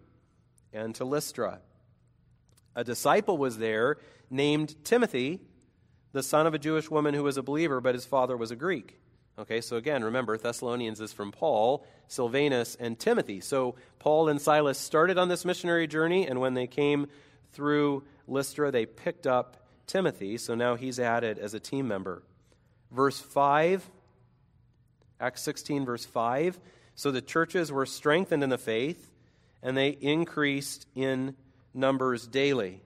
and 0.73 0.95
to 0.95 1.05
Lystra. 1.05 1.61
A 2.75 2.85
disciple 2.85 3.37
was 3.37 3.59
there 3.59 3.99
named 4.31 4.83
Timothy, 4.85 5.41
the 6.13 6.23
son 6.23 6.47
of 6.47 6.55
a 6.55 6.59
Jewish 6.59 6.91
woman 6.91 7.15
who 7.15 7.23
was 7.23 7.37
a 7.37 7.43
believer, 7.43 7.81
but 7.81 7.95
his 7.95 8.07
father 8.07 8.37
was 8.37 8.51
a 8.51 8.57
Greek. 8.57 8.99
Okay, 9.37 9.61
so 9.61 9.77
again, 9.77 10.05
remember, 10.05 10.39
Thessalonians 10.39 11.01
is 11.01 11.13
from 11.13 11.33
Paul, 11.33 11.85
Silvanus, 12.07 12.77
and 12.79 12.97
Timothy. 12.97 13.41
So 13.41 13.75
Paul 13.99 14.29
and 14.29 14.41
Silas 14.41 14.79
started 14.79 15.19
on 15.19 15.29
this 15.29 15.45
missionary 15.45 15.89
journey, 15.89 16.29
and 16.29 16.41
when 16.41 16.55
they 16.55 16.69
came 16.69 17.09
through 17.53 18.05
Lystra, 18.29 18.71
they 18.71 18.87
picked 18.87 19.27
up 19.27 19.57
Timothy. 19.89 20.39
So 20.39 20.55
now 20.55 20.77
he's 20.77 21.01
added 21.01 21.41
as 21.41 21.53
a 21.53 21.61
team 21.61 21.89
member. 21.89 22.23
Verse 22.93 23.19
5, 23.19 23.91
Acts 25.19 25.43
16, 25.43 25.85
verse 25.85 26.05
5. 26.05 26.61
So 26.95 27.11
the 27.11 27.21
churches 27.21 27.73
were 27.73 27.87
strengthened 27.87 28.45
in 28.45 28.51
the 28.51 28.59
faith, 28.59 29.11
and 29.65 29.77
they 29.77 29.89
increased 29.89 30.87
in 30.95 31.35
numbers 31.75 32.29
daily. 32.29 32.83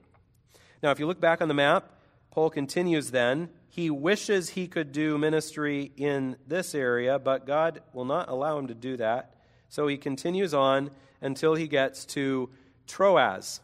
Now, 0.82 0.92
if 0.92 0.98
you 0.98 1.06
look 1.06 1.20
back 1.20 1.42
on 1.42 1.48
the 1.48 1.54
map, 1.54 1.90
Paul 2.30 2.48
continues 2.48 3.10
then 3.10 3.50
he 3.78 3.90
wishes 3.90 4.48
he 4.48 4.66
could 4.66 4.90
do 4.90 5.16
ministry 5.16 5.92
in 5.96 6.34
this 6.48 6.74
area, 6.74 7.16
but 7.16 7.46
God 7.46 7.80
will 7.92 8.04
not 8.04 8.28
allow 8.28 8.58
him 8.58 8.66
to 8.66 8.74
do 8.74 8.96
that. 8.96 9.36
So 9.68 9.86
he 9.86 9.96
continues 9.96 10.52
on 10.52 10.90
until 11.20 11.54
he 11.54 11.68
gets 11.68 12.04
to 12.06 12.50
Troas, 12.88 13.60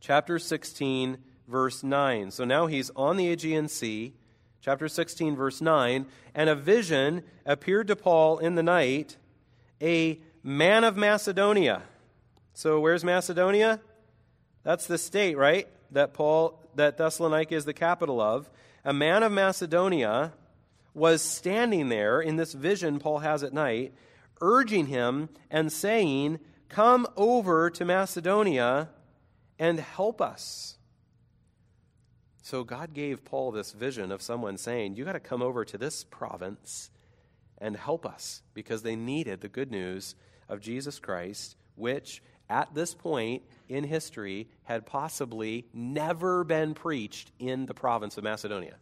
chapter 0.00 0.38
16, 0.38 1.18
verse 1.46 1.82
9. 1.82 2.30
So 2.30 2.46
now 2.46 2.64
he's 2.64 2.90
on 2.96 3.18
the 3.18 3.30
Aegean 3.30 3.68
Sea, 3.68 4.14
chapter 4.62 4.88
16, 4.88 5.36
verse 5.36 5.60
9, 5.60 6.06
and 6.34 6.48
a 6.48 6.54
vision 6.54 7.24
appeared 7.44 7.88
to 7.88 7.96
Paul 7.96 8.38
in 8.38 8.54
the 8.54 8.62
night, 8.62 9.18
a 9.82 10.18
man 10.42 10.84
of 10.84 10.96
Macedonia. 10.96 11.82
So 12.54 12.80
where's 12.80 13.04
Macedonia? 13.04 13.80
That's 14.62 14.86
the 14.86 14.96
state, 14.96 15.36
right? 15.36 15.68
That 15.90 16.14
Paul 16.14 16.58
that 16.78 16.96
Thessalonica 16.96 17.54
is 17.54 17.66
the 17.66 17.74
capital 17.74 18.20
of 18.20 18.48
a 18.84 18.92
man 18.92 19.22
of 19.22 19.32
Macedonia 19.32 20.32
was 20.94 21.22
standing 21.22 21.88
there 21.88 22.20
in 22.20 22.36
this 22.36 22.52
vision 22.52 22.98
Paul 22.98 23.18
has 23.18 23.42
at 23.42 23.52
night, 23.52 23.94
urging 24.40 24.86
him 24.86 25.28
and 25.50 25.72
saying, 25.72 26.40
Come 26.68 27.06
over 27.16 27.70
to 27.70 27.84
Macedonia 27.84 28.90
and 29.58 29.80
help 29.80 30.20
us. 30.20 30.76
So 32.42 32.64
God 32.64 32.94
gave 32.94 33.24
Paul 33.24 33.52
this 33.52 33.72
vision 33.72 34.10
of 34.10 34.22
someone 34.22 34.56
saying, 34.56 34.96
You 34.96 35.04
got 35.04 35.12
to 35.12 35.20
come 35.20 35.42
over 35.42 35.64
to 35.64 35.78
this 35.78 36.04
province 36.04 36.90
and 37.58 37.76
help 37.76 38.06
us 38.06 38.42
because 38.54 38.82
they 38.82 38.96
needed 38.96 39.40
the 39.40 39.48
good 39.48 39.70
news 39.70 40.14
of 40.48 40.60
Jesus 40.60 40.98
Christ, 40.98 41.56
which 41.74 42.22
at 42.48 42.74
this 42.74 42.94
point 42.94 43.42
in 43.68 43.84
history 43.84 44.48
had 44.64 44.86
possibly 44.86 45.66
never 45.72 46.44
been 46.44 46.74
preached 46.74 47.30
in 47.38 47.66
the 47.66 47.74
province 47.74 48.16
of 48.16 48.24
Macedonia. 48.24 48.76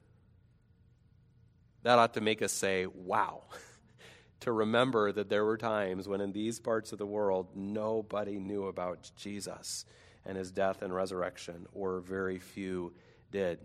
That 1.83 1.99
ought 1.99 2.15
to 2.15 2.21
make 2.21 2.43
us 2.43 2.53
say, 2.53 2.87
wow, 2.87 3.45
to 4.41 4.53
remember 4.53 5.13
that 5.13 5.29
there 5.29 5.45
were 5.45 5.57
times 5.57 6.09
when 6.09 6.21
in 6.21 6.33
these 6.33 6.61
parts 6.61 6.93
of 6.93 6.99
the 6.99 7.07
world 7.07 7.49
nobody 7.55 8.39
knew 8.39 8.67
about 8.67 9.11
Jesus 9.17 9.85
and 10.25 10.37
his 10.37 10.51
death 10.51 10.83
and 10.83 10.95
resurrection, 10.95 11.67
or 11.73 12.01
very 12.01 12.39
few 12.39 12.93
did. 13.31 13.61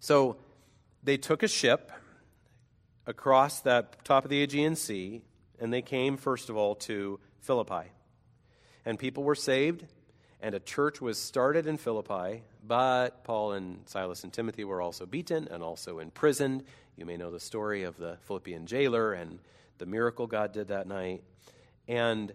So 0.00 0.36
they 1.02 1.18
took 1.18 1.42
a 1.42 1.48
ship 1.48 1.92
across 3.06 3.60
that 3.60 4.04
top 4.04 4.24
of 4.24 4.30
the 4.30 4.42
Aegean 4.42 4.74
Sea, 4.74 5.22
and 5.60 5.72
they 5.72 5.82
came, 5.82 6.16
first 6.16 6.48
of 6.48 6.56
all, 6.56 6.74
to 6.76 7.20
Philippi 7.40 7.90
and 8.88 8.98
people 8.98 9.22
were 9.22 9.34
saved. 9.34 9.84
and 10.40 10.54
a 10.54 10.60
church 10.60 11.00
was 11.00 11.18
started 11.18 11.66
in 11.66 11.76
Philippi, 11.76 12.42
but 12.64 13.22
Paul 13.24 13.52
and 13.52 13.80
Silas 13.86 14.24
and 14.24 14.32
Timothy 14.32 14.64
were 14.64 14.80
also 14.80 15.04
beaten 15.04 15.48
and 15.50 15.62
also 15.62 15.98
imprisoned. 15.98 16.64
You 16.96 17.04
may 17.04 17.16
know 17.16 17.30
the 17.30 17.40
story 17.40 17.82
of 17.82 17.96
the 17.96 18.16
Philippian 18.22 18.66
jailer 18.66 19.12
and 19.12 19.40
the 19.78 19.86
miracle 19.86 20.26
God 20.26 20.52
did 20.52 20.68
that 20.68 20.86
night. 20.86 21.22
And 21.88 22.32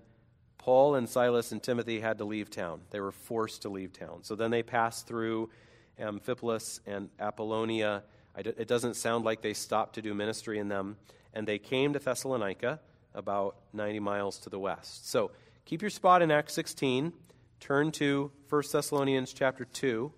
Paul 0.58 0.96
and 0.96 1.08
Silas 1.08 1.54
and 1.54 1.64
Timothy 1.64 2.02
had 2.02 2.18
to 2.18 2.26
leave 2.26 2.50
town. 2.50 2.82
They 2.92 3.00
were 3.00 3.12
forced 3.12 3.62
to 3.64 3.70
leave 3.70 3.94
town. 3.94 4.20
So 4.24 4.36
then 4.36 4.52
they 4.52 4.64
passed 4.64 5.08
through 5.08 5.50
Amphipolis 5.98 6.82
and 6.86 7.10
Apollonia. 7.20 8.04
It 8.38 8.68
doesn't 8.68 8.96
sound 8.96 9.24
like 9.24 9.42
they 9.42 9.54
stopped 9.54 9.96
to 9.96 10.02
do 10.02 10.14
ministry 10.14 10.60
in 10.60 10.68
them. 10.68 10.98
And 11.34 11.48
they 11.48 11.58
came 11.58 11.94
to 11.94 12.00
Thessalonica, 12.00 12.80
about 13.16 13.56
90 13.74 14.00
miles 14.02 14.38
to 14.40 14.50
the 14.50 14.60
west. 14.60 15.10
So 15.10 15.32
keep 15.66 15.82
your 15.82 15.90
spot 15.90 16.22
in 16.22 16.32
Acts 16.32 16.54
16. 16.54 17.14
Turn 17.60 17.92
to 17.94 18.32
1 18.50 18.64
Thessalonians 18.72 19.34
chapter 19.34 19.66
2. 19.66 20.12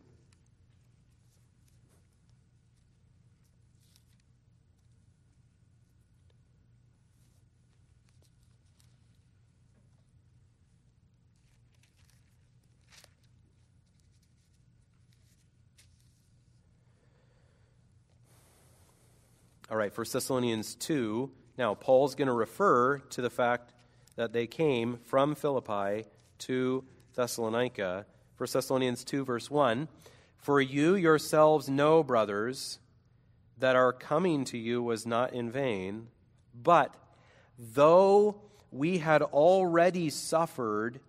All 19.70 19.78
right, 19.78 19.96
1 19.96 20.08
Thessalonians 20.12 20.76
2. 20.76 21.32
Now, 21.58 21.74
Paul's 21.74 22.16
going 22.16 22.28
to 22.28 22.34
refer 22.34 23.00
to 23.00 23.22
the 23.22 23.30
fact 23.30 23.74
that 24.16 24.34
they 24.34 24.48
came 24.48 24.98
from 24.98 25.36
Philippi 25.36 26.06
to 26.40 26.84
Thessalonica. 27.16 28.06
1 28.38 28.50
Thessalonians 28.52 29.04
2, 29.04 29.26
verse 29.26 29.50
1. 29.50 29.88
For 30.38 30.62
you 30.62 30.96
yourselves 30.96 31.70
know, 31.70 32.04
brothers, 32.04 32.80
that 33.58 33.76
our 33.76 33.94
coming 33.94 34.46
to 34.46 34.58
you 34.58 34.82
was 34.84 35.06
not 35.06 35.34
in 35.34 35.50
vain, 35.50 36.08
but 36.54 36.94
though 37.58 38.42
we 38.72 38.98
had 38.98 39.22
already 39.22 40.10
suffered 40.10 41.00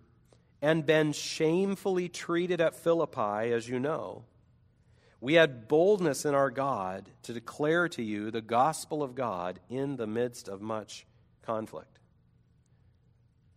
and 0.61 0.85
been 0.85 1.11
shamefully 1.11 2.09
treated 2.09 2.61
at 2.61 2.75
Philippi, 2.75 3.51
as 3.51 3.67
you 3.67 3.79
know, 3.79 4.23
we 5.19 5.33
had 5.33 5.67
boldness 5.67 6.25
in 6.25 6.33
our 6.33 6.49
God 6.49 7.09
to 7.23 7.33
declare 7.33 7.89
to 7.89 8.03
you 8.03 8.31
the 8.31 8.41
gospel 8.41 9.03
of 9.03 9.15
God 9.15 9.59
in 9.69 9.97
the 9.97 10.07
midst 10.07 10.47
of 10.47 10.61
much 10.61 11.05
conflict. 11.41 11.96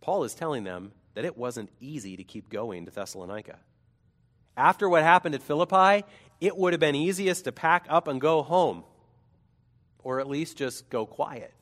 Paul 0.01 0.23
is 0.23 0.33
telling 0.33 0.63
them 0.63 0.91
that 1.13 1.25
it 1.25 1.37
wasn't 1.37 1.69
easy 1.79 2.17
to 2.17 2.23
keep 2.23 2.49
going 2.49 2.85
to 2.85 2.91
Thessalonica. 2.91 3.59
After 4.57 4.89
what 4.89 5.03
happened 5.03 5.35
at 5.35 5.43
Philippi, 5.43 6.05
it 6.39 6.57
would 6.57 6.73
have 6.73 6.79
been 6.79 6.95
easiest 6.95 7.45
to 7.45 7.51
pack 7.51 7.85
up 7.87 8.07
and 8.07 8.19
go 8.19 8.41
home, 8.41 8.83
or 10.03 10.19
at 10.19 10.27
least 10.27 10.57
just 10.57 10.89
go 10.89 11.05
quiet. 11.05 11.53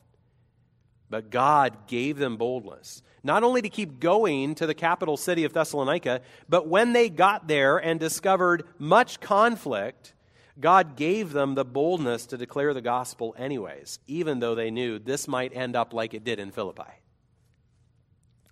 But 1.10 1.30
God 1.30 1.88
gave 1.88 2.18
them 2.18 2.38
boldness, 2.38 3.02
not 3.24 3.44
only 3.44 3.62
to 3.62 3.70
keep 3.70 4.00
going 4.00 4.56
to 4.56 4.68
the 4.68 4.74
capital 4.74 5.18
city 5.18 5.44
of 5.44 5.54
Thessalonica, 5.54 6.22
but 6.48 6.68
when 6.68 6.94
they 6.94 7.10
got 7.10 7.48
there 7.48 7.78
and 7.78 8.00
discovered 8.00 8.64
much 8.78 9.20
conflict, 9.20 10.14
God 10.60 10.96
gave 10.96 11.32
them 11.32 11.56
the 11.56 11.66
boldness 11.66 12.28
to 12.28 12.38
declare 12.38 12.74
the 12.74 12.82
gospel 12.82 13.36
anyways, 13.38 14.00
even 14.08 14.40
though 14.40 14.56
they 14.56 14.72
knew 14.72 15.00
this 15.00 15.28
might 15.28 15.56
end 15.56 15.76
up 15.76 15.94
like 15.94 16.14
it 16.14 16.24
did 16.24 16.40
in 16.40 16.52
Philippi. 16.52 16.99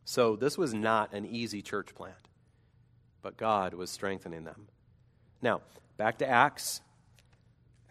So 0.10 0.38
this 0.38 0.58
was 0.58 0.74
not 0.74 1.12
an 1.14 1.26
easy 1.26 1.62
church 1.62 1.94
plant, 1.94 2.30
but 3.22 3.36
God 3.36 3.74
was 3.74 3.90
strengthening 3.90 4.46
them. 4.46 4.70
Now, 5.42 5.60
back 5.98 6.20
to 6.20 6.26
Acts, 6.26 6.80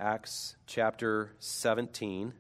Acts 0.01 0.57
chapter 0.67 1.33
17. 1.41 2.33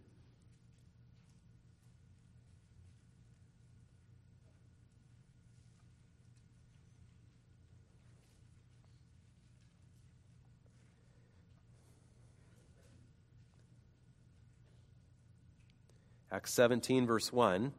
Acts 16.32 16.54
17, 16.54 17.06
verse 17.06 17.30
1. 17.30 17.74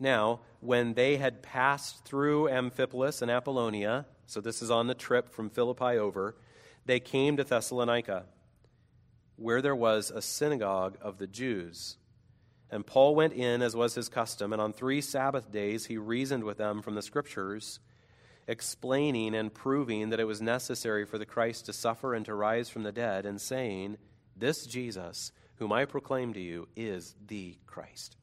Now, 0.00 0.40
when 0.60 0.94
they 0.94 1.16
had 1.16 1.42
passed 1.42 2.04
through 2.04 2.48
Amphipolis 2.48 3.22
and 3.22 3.30
Apollonia, 3.30 4.06
so 4.26 4.40
this 4.40 4.62
is 4.62 4.70
on 4.70 4.86
the 4.86 4.94
trip 4.94 5.30
from 5.30 5.50
Philippi 5.50 5.96
over, 5.98 6.36
they 6.86 7.00
came 7.00 7.36
to 7.36 7.44
Thessalonica, 7.44 8.26
where 9.36 9.62
there 9.62 9.76
was 9.76 10.10
a 10.10 10.22
synagogue 10.22 10.98
of 11.00 11.18
the 11.18 11.26
Jews. 11.26 11.96
And 12.70 12.86
Paul 12.86 13.14
went 13.14 13.32
in, 13.32 13.62
as 13.62 13.76
was 13.76 13.94
his 13.94 14.08
custom, 14.08 14.52
and 14.52 14.60
on 14.60 14.72
three 14.72 15.00
Sabbath 15.00 15.50
days 15.50 15.86
he 15.86 15.96
reasoned 15.96 16.44
with 16.44 16.58
them 16.58 16.82
from 16.82 16.94
the 16.94 17.02
Scriptures, 17.02 17.80
explaining 18.46 19.34
and 19.34 19.52
proving 19.52 20.10
that 20.10 20.20
it 20.20 20.24
was 20.24 20.42
necessary 20.42 21.04
for 21.04 21.18
the 21.18 21.26
Christ 21.26 21.66
to 21.66 21.72
suffer 21.72 22.14
and 22.14 22.24
to 22.26 22.34
rise 22.34 22.68
from 22.68 22.82
the 22.82 22.92
dead, 22.92 23.24
and 23.24 23.40
saying, 23.40 23.96
This 24.36 24.66
Jesus 24.66 25.32
whom 25.58 25.72
I 25.72 25.84
proclaim 25.84 26.32
to 26.34 26.40
you, 26.40 26.68
is 26.76 27.14
the 27.26 27.56
Christ. 27.66 28.16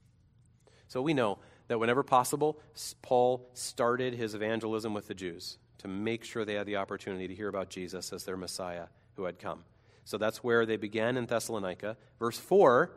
So 0.88 1.02
we 1.02 1.14
know 1.14 1.40
that 1.68 1.80
whenever 1.80 2.04
possible, 2.04 2.60
Paul 3.02 3.50
started 3.54 4.14
his 4.14 4.36
evangelism 4.36 4.94
with 4.94 5.08
the 5.08 5.14
Jews 5.14 5.58
to 5.80 5.88
make 5.88 6.24
sure 6.24 6.46
they 6.46 6.54
had 6.54 6.68
the 6.68 6.78
opportunity 6.78 7.28
to 7.28 7.36
hear 7.36 7.48
about 7.48 7.70
Jesus 7.70 8.14
as 8.14 8.24
their 8.24 8.38
Messiah 8.38 8.88
who 9.16 9.26
had 9.26 9.40
come. 9.40 9.64
So 10.04 10.18
that's 10.18 10.44
where 10.44 10.66
they 10.66 10.78
began 10.78 11.18
in 11.18 11.26
Thessalonica. 11.26 11.98
Verse 12.20 12.38
4 12.38 12.92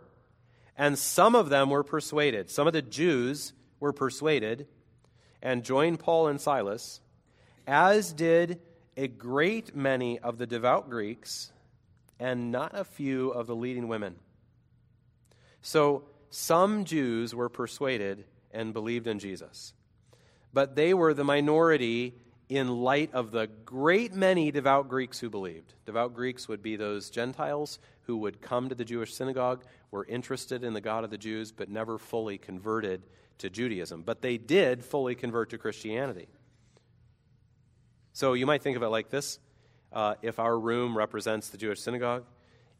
And 0.77 0.99
some 0.99 1.35
of 1.35 1.49
them 1.49 1.71
were 1.71 1.85
persuaded, 1.85 2.51
some 2.51 2.67
of 2.67 2.73
the 2.73 2.83
Jews 2.83 3.53
were 3.81 3.93
persuaded 3.93 4.67
and 5.41 5.65
joined 5.65 6.01
Paul 6.01 6.29
and 6.29 6.41
Silas, 6.41 7.01
as 7.67 8.13
did 8.13 8.61
a 8.97 9.07
great 9.07 9.75
many 9.77 10.19
of 10.19 10.39
the 10.39 10.47
devout 10.47 10.91
Greeks 10.91 11.53
and 12.19 12.51
not 12.51 12.73
a 12.75 12.85
few 12.85 13.31
of 13.31 13.47
the 13.47 13.55
leading 13.55 13.87
women. 13.87 14.17
So 15.63 16.05
some 16.31 16.85
Jews 16.85 17.35
were 17.35 17.49
persuaded 17.49 18.25
and 18.53 18.73
believed 18.73 19.07
in 19.07 19.19
Jesus. 19.19 19.73
But 20.53 20.77
they 20.77 20.95
were 20.95 21.15
the 21.15 21.25
minority 21.25 22.15
in 22.49 22.69
light 22.69 23.13
of 23.13 23.31
the 23.31 23.47
great 23.47 24.15
many 24.15 24.51
devout 24.51 24.89
Greeks 24.89 25.21
who 25.21 25.29
believed. 25.29 25.75
Devout 25.85 26.15
Greeks 26.15 26.49
would 26.49 26.63
be 26.63 26.77
those 26.77 27.11
Gentiles 27.11 27.79
who 28.03 28.17
would 28.17 28.41
come 28.41 28.71
to 28.71 28.75
the 28.75 28.87
Jewish 28.87 29.15
synagogue, 29.15 29.65
were 29.91 30.07
interested 30.07 30.65
in 30.65 30.73
the 30.73 30.81
God 30.81 31.05
of 31.05 31.11
the 31.11 31.19
Jews, 31.19 31.53
but 31.53 31.69
never 31.69 31.99
fully 31.99 32.39
converted 32.39 33.03
to 33.39 33.51
Judaism. 33.51 34.03
But 34.03 34.23
they 34.23 34.39
did 34.39 34.83
fully 34.83 35.15
convert 35.15 35.51
to 35.51 35.59
Christianity. 35.59 36.29
So 38.15 38.33
you 38.33 38.47
might 38.47 38.63
think 38.63 38.77
of 38.77 38.83
it 38.83 38.89
like 38.89 39.11
this 39.11 39.39
uh, 39.93 40.15
if 40.23 40.39
our 40.39 40.59
room 40.59 40.97
represents 40.97 41.51
the 41.51 41.59
Jewish 41.59 41.81
synagogue, 41.81 42.25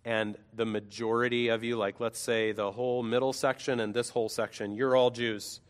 and 0.09 0.39
the 0.55 0.65
majority 0.65 1.49
of 1.49 1.63
you, 1.63 1.77
like 1.77 2.01
let's 2.01 2.19
say 2.19 2.53
the 2.53 2.73
whole 2.73 3.03
middle 3.03 3.35
section 3.35 3.79
and 3.79 3.93
this 3.93 4.09
whole 4.09 4.31
section, 4.31 4.75
you're 4.75 4.97
all 4.97 5.11
Jews. 5.11 5.61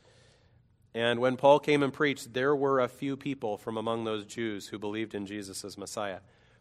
And 0.95 1.19
when 1.19 1.37
Paul 1.37 1.59
came 1.59 1.83
and 1.83 1.93
preached, 1.93 2.33
there 2.35 2.55
were 2.55 2.79
a 2.79 2.87
few 2.87 3.17
people 3.17 3.59
from 3.59 3.77
among 3.77 4.05
those 4.05 4.25
Jews 4.25 4.69
who 4.69 4.79
believed 4.79 5.17
in 5.17 5.27
Jesus 5.27 5.65
as 5.65 5.77
Messiah. 5.77 6.21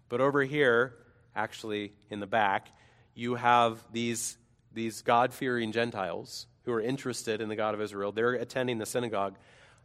But 0.10 0.22
over 0.22 0.42
here, 0.42 0.96
actually 1.36 1.94
in 2.10 2.20
the 2.20 2.26
back, 2.26 2.70
you 3.14 3.36
have 3.36 3.80
these, 3.92 4.40
these 4.74 5.04
God 5.04 5.32
fearing 5.32 5.72
Gentiles 5.72 6.48
who 6.64 6.72
are 6.72 6.82
interested 6.82 7.42
in 7.42 7.48
the 7.48 7.56
God 7.56 7.76
of 7.76 7.82
Israel. 7.82 8.12
They're 8.12 8.34
attending 8.34 8.80
the 8.80 8.88
synagogue. 8.88 9.36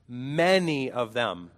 Many 0.09 0.90
of 0.90 1.12
them 1.12 1.50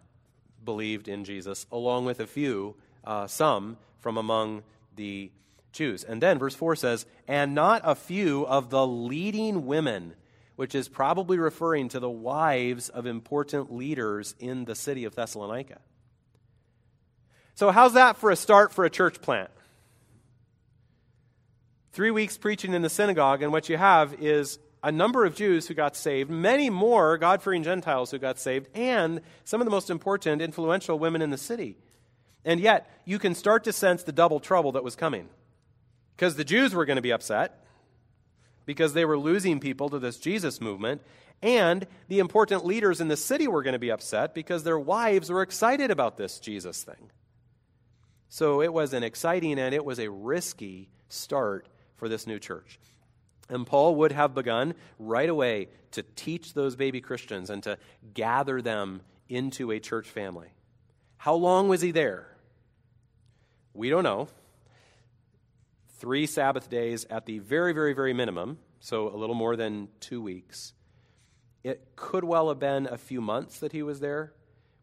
believed 0.64 1.06
in 1.06 1.22
Jesus, 1.22 1.64
along 1.70 2.06
with 2.06 2.18
a 2.18 2.26
few, 2.26 2.74
uh, 3.04 3.28
some 3.28 3.76
from 4.00 4.16
among 4.16 4.64
the 4.96 5.30
Jews. 5.74 6.04
And 6.04 6.22
then 6.22 6.38
verse 6.38 6.54
4 6.54 6.76
says, 6.76 7.04
and 7.28 7.54
not 7.54 7.82
a 7.84 7.94
few 7.94 8.46
of 8.46 8.70
the 8.70 8.86
leading 8.86 9.66
women, 9.66 10.14
which 10.56 10.74
is 10.74 10.88
probably 10.88 11.36
referring 11.36 11.90
to 11.90 12.00
the 12.00 12.10
wives 12.10 12.88
of 12.88 13.04
important 13.04 13.72
leaders 13.72 14.34
in 14.38 14.64
the 14.64 14.74
city 14.74 15.04
of 15.04 15.14
Thessalonica. 15.14 15.80
So, 17.56 17.70
how's 17.70 17.94
that 17.94 18.16
for 18.16 18.30
a 18.30 18.36
start 18.36 18.72
for 18.72 18.84
a 18.84 18.90
church 18.90 19.20
plant? 19.20 19.50
Three 21.92 22.10
weeks 22.10 22.36
preaching 22.36 22.74
in 22.74 22.82
the 22.82 22.88
synagogue, 22.88 23.42
and 23.42 23.52
what 23.52 23.68
you 23.68 23.76
have 23.76 24.14
is 24.14 24.58
a 24.82 24.90
number 24.90 25.24
of 25.24 25.36
Jews 25.36 25.68
who 25.68 25.74
got 25.74 25.94
saved, 25.94 26.30
many 26.30 26.68
more 26.68 27.16
God 27.16 27.42
fearing 27.42 27.62
Gentiles 27.62 28.10
who 28.10 28.18
got 28.18 28.40
saved, 28.40 28.66
and 28.74 29.20
some 29.44 29.60
of 29.60 29.64
the 29.64 29.70
most 29.70 29.88
important, 29.88 30.42
influential 30.42 30.98
women 30.98 31.22
in 31.22 31.30
the 31.30 31.38
city. 31.38 31.76
And 32.44 32.58
yet, 32.58 32.90
you 33.04 33.20
can 33.20 33.34
start 33.34 33.64
to 33.64 33.72
sense 33.72 34.02
the 34.02 34.12
double 34.12 34.40
trouble 34.40 34.72
that 34.72 34.84
was 34.84 34.96
coming. 34.96 35.28
Because 36.16 36.36
the 36.36 36.44
Jews 36.44 36.74
were 36.74 36.84
going 36.84 36.96
to 36.96 37.02
be 37.02 37.12
upset 37.12 37.64
because 38.66 38.94
they 38.94 39.04
were 39.04 39.18
losing 39.18 39.60
people 39.60 39.88
to 39.90 39.98
this 39.98 40.18
Jesus 40.18 40.60
movement. 40.60 41.02
And 41.42 41.86
the 42.08 42.18
important 42.18 42.64
leaders 42.64 43.00
in 43.00 43.08
the 43.08 43.16
city 43.16 43.48
were 43.48 43.62
going 43.62 43.74
to 43.74 43.78
be 43.78 43.90
upset 43.90 44.34
because 44.34 44.64
their 44.64 44.78
wives 44.78 45.30
were 45.30 45.42
excited 45.42 45.90
about 45.90 46.16
this 46.16 46.38
Jesus 46.38 46.82
thing. 46.82 47.10
So 48.28 48.62
it 48.62 48.72
was 48.72 48.94
an 48.94 49.02
exciting 49.02 49.58
and 49.58 49.74
it 49.74 49.84
was 49.84 49.98
a 49.98 50.10
risky 50.10 50.88
start 51.08 51.68
for 51.96 52.08
this 52.08 52.26
new 52.26 52.38
church. 52.38 52.78
And 53.48 53.66
Paul 53.66 53.96
would 53.96 54.12
have 54.12 54.34
begun 54.34 54.74
right 54.98 55.28
away 55.28 55.68
to 55.92 56.02
teach 56.02 56.54
those 56.54 56.76
baby 56.76 57.00
Christians 57.00 57.50
and 57.50 57.62
to 57.64 57.78
gather 58.14 58.62
them 58.62 59.02
into 59.28 59.70
a 59.70 59.78
church 59.78 60.08
family. 60.08 60.48
How 61.18 61.34
long 61.34 61.68
was 61.68 61.82
he 61.82 61.90
there? 61.90 62.26
We 63.74 63.90
don't 63.90 64.02
know. 64.02 64.28
Three 66.04 66.26
Sabbath 66.26 66.68
days 66.68 67.06
at 67.08 67.24
the 67.24 67.38
very, 67.38 67.72
very, 67.72 67.94
very 67.94 68.12
minimum, 68.12 68.58
so 68.78 69.08
a 69.08 69.16
little 69.16 69.34
more 69.34 69.56
than 69.56 69.88
two 70.00 70.20
weeks. 70.20 70.74
It 71.62 71.96
could 71.96 72.24
well 72.24 72.50
have 72.50 72.58
been 72.58 72.86
a 72.86 72.98
few 72.98 73.22
months 73.22 73.60
that 73.60 73.72
he 73.72 73.82
was 73.82 74.00
there. 74.00 74.34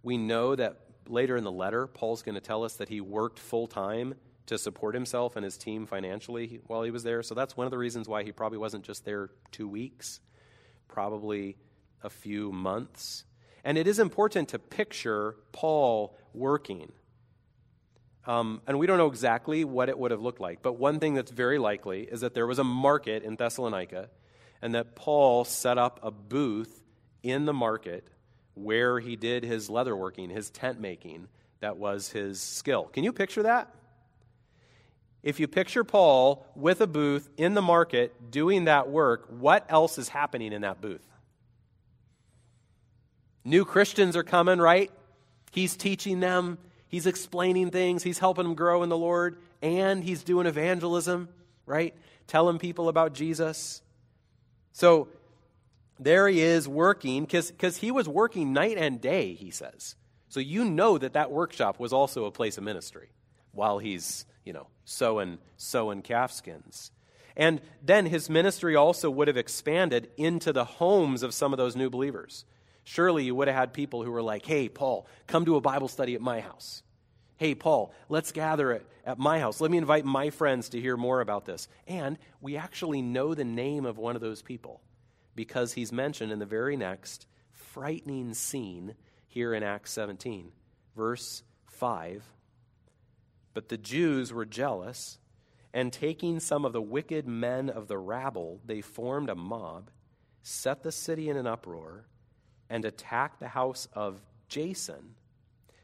We 0.01 0.17
know 0.17 0.55
that 0.55 0.79
later 1.07 1.37
in 1.37 1.43
the 1.43 1.51
letter, 1.51 1.85
Paul's 1.85 2.23
going 2.23 2.33
to 2.33 2.41
tell 2.41 2.63
us 2.63 2.77
that 2.77 2.89
he 2.89 3.01
worked 3.01 3.37
full 3.37 3.67
time 3.67 4.15
to 4.47 4.57
support 4.57 4.95
himself 4.95 5.35
and 5.35 5.45
his 5.45 5.59
team 5.59 5.85
financially 5.85 6.59
while 6.65 6.81
he 6.81 6.89
was 6.89 7.03
there. 7.03 7.21
So 7.21 7.35
that's 7.35 7.55
one 7.55 7.67
of 7.67 7.71
the 7.71 7.77
reasons 7.77 8.09
why 8.09 8.23
he 8.23 8.31
probably 8.31 8.57
wasn't 8.57 8.83
just 8.83 9.05
there 9.05 9.29
two 9.51 9.67
weeks, 9.67 10.21
probably 10.87 11.55
a 12.01 12.09
few 12.09 12.51
months. 12.51 13.25
And 13.63 13.77
it 13.77 13.85
is 13.85 13.99
important 13.99 14.49
to 14.49 14.57
picture 14.57 15.35
Paul 15.51 16.17
working. 16.33 16.91
Um, 18.25 18.61
and 18.67 18.77
we 18.77 18.85
don't 18.85 18.97
know 18.97 19.07
exactly 19.07 19.63
what 19.63 19.89
it 19.89 19.97
would 19.97 20.11
have 20.11 20.21
looked 20.21 20.39
like, 20.39 20.61
but 20.61 20.73
one 20.73 20.99
thing 20.99 21.15
that's 21.15 21.31
very 21.31 21.57
likely 21.57 22.03
is 22.03 22.21
that 22.21 22.35
there 22.35 22.45
was 22.45 22.59
a 22.59 22.63
market 22.63 23.23
in 23.23 23.35
Thessalonica 23.35 24.09
and 24.61 24.75
that 24.75 24.95
Paul 24.95 25.43
set 25.43 25.77
up 25.77 25.99
a 26.03 26.11
booth 26.11 26.83
in 27.23 27.45
the 27.45 27.53
market 27.53 28.07
where 28.53 28.99
he 28.99 29.15
did 29.15 29.43
his 29.43 29.69
leatherworking, 29.69 30.29
his 30.29 30.49
tent 30.51 30.79
making. 30.79 31.27
That 31.61 31.77
was 31.77 32.09
his 32.09 32.39
skill. 32.39 32.85
Can 32.85 33.03
you 33.03 33.11
picture 33.11 33.43
that? 33.43 33.73
If 35.23 35.39
you 35.39 35.47
picture 35.47 35.83
Paul 35.83 36.45
with 36.55 36.81
a 36.81 36.87
booth 36.87 37.29
in 37.37 37.53
the 37.53 37.61
market 37.61 38.31
doing 38.31 38.65
that 38.65 38.89
work, 38.89 39.27
what 39.29 39.65
else 39.69 39.97
is 39.97 40.09
happening 40.09 40.51
in 40.53 40.61
that 40.61 40.81
booth? 40.81 41.07
New 43.43 43.65
Christians 43.65 44.15
are 44.15 44.23
coming, 44.23 44.59
right? 44.59 44.91
He's 45.51 45.75
teaching 45.75 46.19
them, 46.19 46.57
he's 46.91 47.07
explaining 47.07 47.71
things, 47.71 48.03
he's 48.03 48.19
helping 48.19 48.43
them 48.43 48.53
grow 48.53 48.83
in 48.83 48.89
the 48.89 48.97
Lord, 48.97 49.37
and 49.63 50.03
he's 50.03 50.21
doing 50.21 50.45
evangelism, 50.45 51.29
right? 51.65 51.95
Telling 52.27 52.59
people 52.59 52.89
about 52.89 53.13
Jesus. 53.13 53.81
So 54.73 55.07
there 55.99 56.27
he 56.27 56.41
is 56.41 56.67
working, 56.67 57.23
because 57.23 57.77
he 57.77 57.89
was 57.89 58.07
working 58.07 58.53
night 58.53 58.77
and 58.77 59.01
day, 59.01 59.33
he 59.33 59.49
says. 59.49 59.95
So 60.29 60.39
you 60.39 60.65
know 60.65 60.97
that 60.97 61.13
that 61.13 61.31
workshop 61.31 61.79
was 61.79 61.91
also 61.91 62.25
a 62.25 62.31
place 62.31 62.57
of 62.57 62.63
ministry 62.63 63.09
while 63.51 63.79
he's, 63.79 64.25
you 64.45 64.53
know, 64.53 64.67
sewing, 64.85 65.39
sewing 65.57 66.01
calfskins. 66.01 66.91
And 67.35 67.61
then 67.81 68.05
his 68.05 68.29
ministry 68.29 68.75
also 68.75 69.09
would 69.09 69.27
have 69.27 69.37
expanded 69.37 70.09
into 70.17 70.51
the 70.51 70.65
homes 70.65 71.23
of 71.23 71.33
some 71.33 71.53
of 71.53 71.57
those 71.57 71.75
new 71.75 71.89
believers. 71.89 72.45
Surely 72.83 73.23
you 73.23 73.35
would 73.35 73.47
have 73.47 73.57
had 73.57 73.73
people 73.73 74.03
who 74.03 74.11
were 74.11 74.21
like, 74.21 74.45
hey, 74.45 74.67
Paul, 74.69 75.07
come 75.27 75.45
to 75.45 75.55
a 75.55 75.61
Bible 75.61 75.87
study 75.87 76.15
at 76.15 76.21
my 76.21 76.41
house. 76.41 76.83
Hey, 77.37 77.55
Paul, 77.55 77.93
let's 78.09 78.31
gather 78.31 78.71
at, 78.71 78.83
at 79.05 79.17
my 79.17 79.39
house. 79.39 79.61
Let 79.61 79.71
me 79.71 79.77
invite 79.77 80.05
my 80.05 80.29
friends 80.29 80.69
to 80.69 80.81
hear 80.81 80.97
more 80.97 81.21
about 81.21 81.45
this. 81.45 81.67
And 81.87 82.17
we 82.39 82.57
actually 82.57 83.01
know 83.01 83.33
the 83.33 83.43
name 83.43 83.85
of 83.85 83.97
one 83.97 84.15
of 84.15 84.21
those 84.21 84.41
people 84.41 84.81
because 85.35 85.73
he's 85.73 85.91
mentioned 85.91 86.31
in 86.31 86.39
the 86.39 86.45
very 86.45 86.77
next 86.77 87.27
frightening 87.51 88.33
scene 88.33 88.95
here 89.27 89.53
in 89.53 89.63
Acts 89.63 89.91
17, 89.91 90.51
verse 90.95 91.43
5. 91.67 92.23
But 93.53 93.69
the 93.69 93.77
Jews 93.77 94.31
were 94.31 94.45
jealous, 94.45 95.17
and 95.73 95.91
taking 95.91 96.39
some 96.39 96.65
of 96.65 96.73
the 96.73 96.81
wicked 96.81 97.27
men 97.27 97.69
of 97.69 97.87
the 97.87 97.97
rabble, 97.97 98.59
they 98.65 98.81
formed 98.81 99.29
a 99.29 99.35
mob, 99.35 99.89
set 100.43 100.83
the 100.83 100.91
city 100.91 101.29
in 101.29 101.37
an 101.37 101.47
uproar 101.47 102.05
and 102.71 102.85
attacked 102.85 103.41
the 103.41 103.49
house 103.49 103.89
of 103.93 104.21
Jason, 104.47 105.15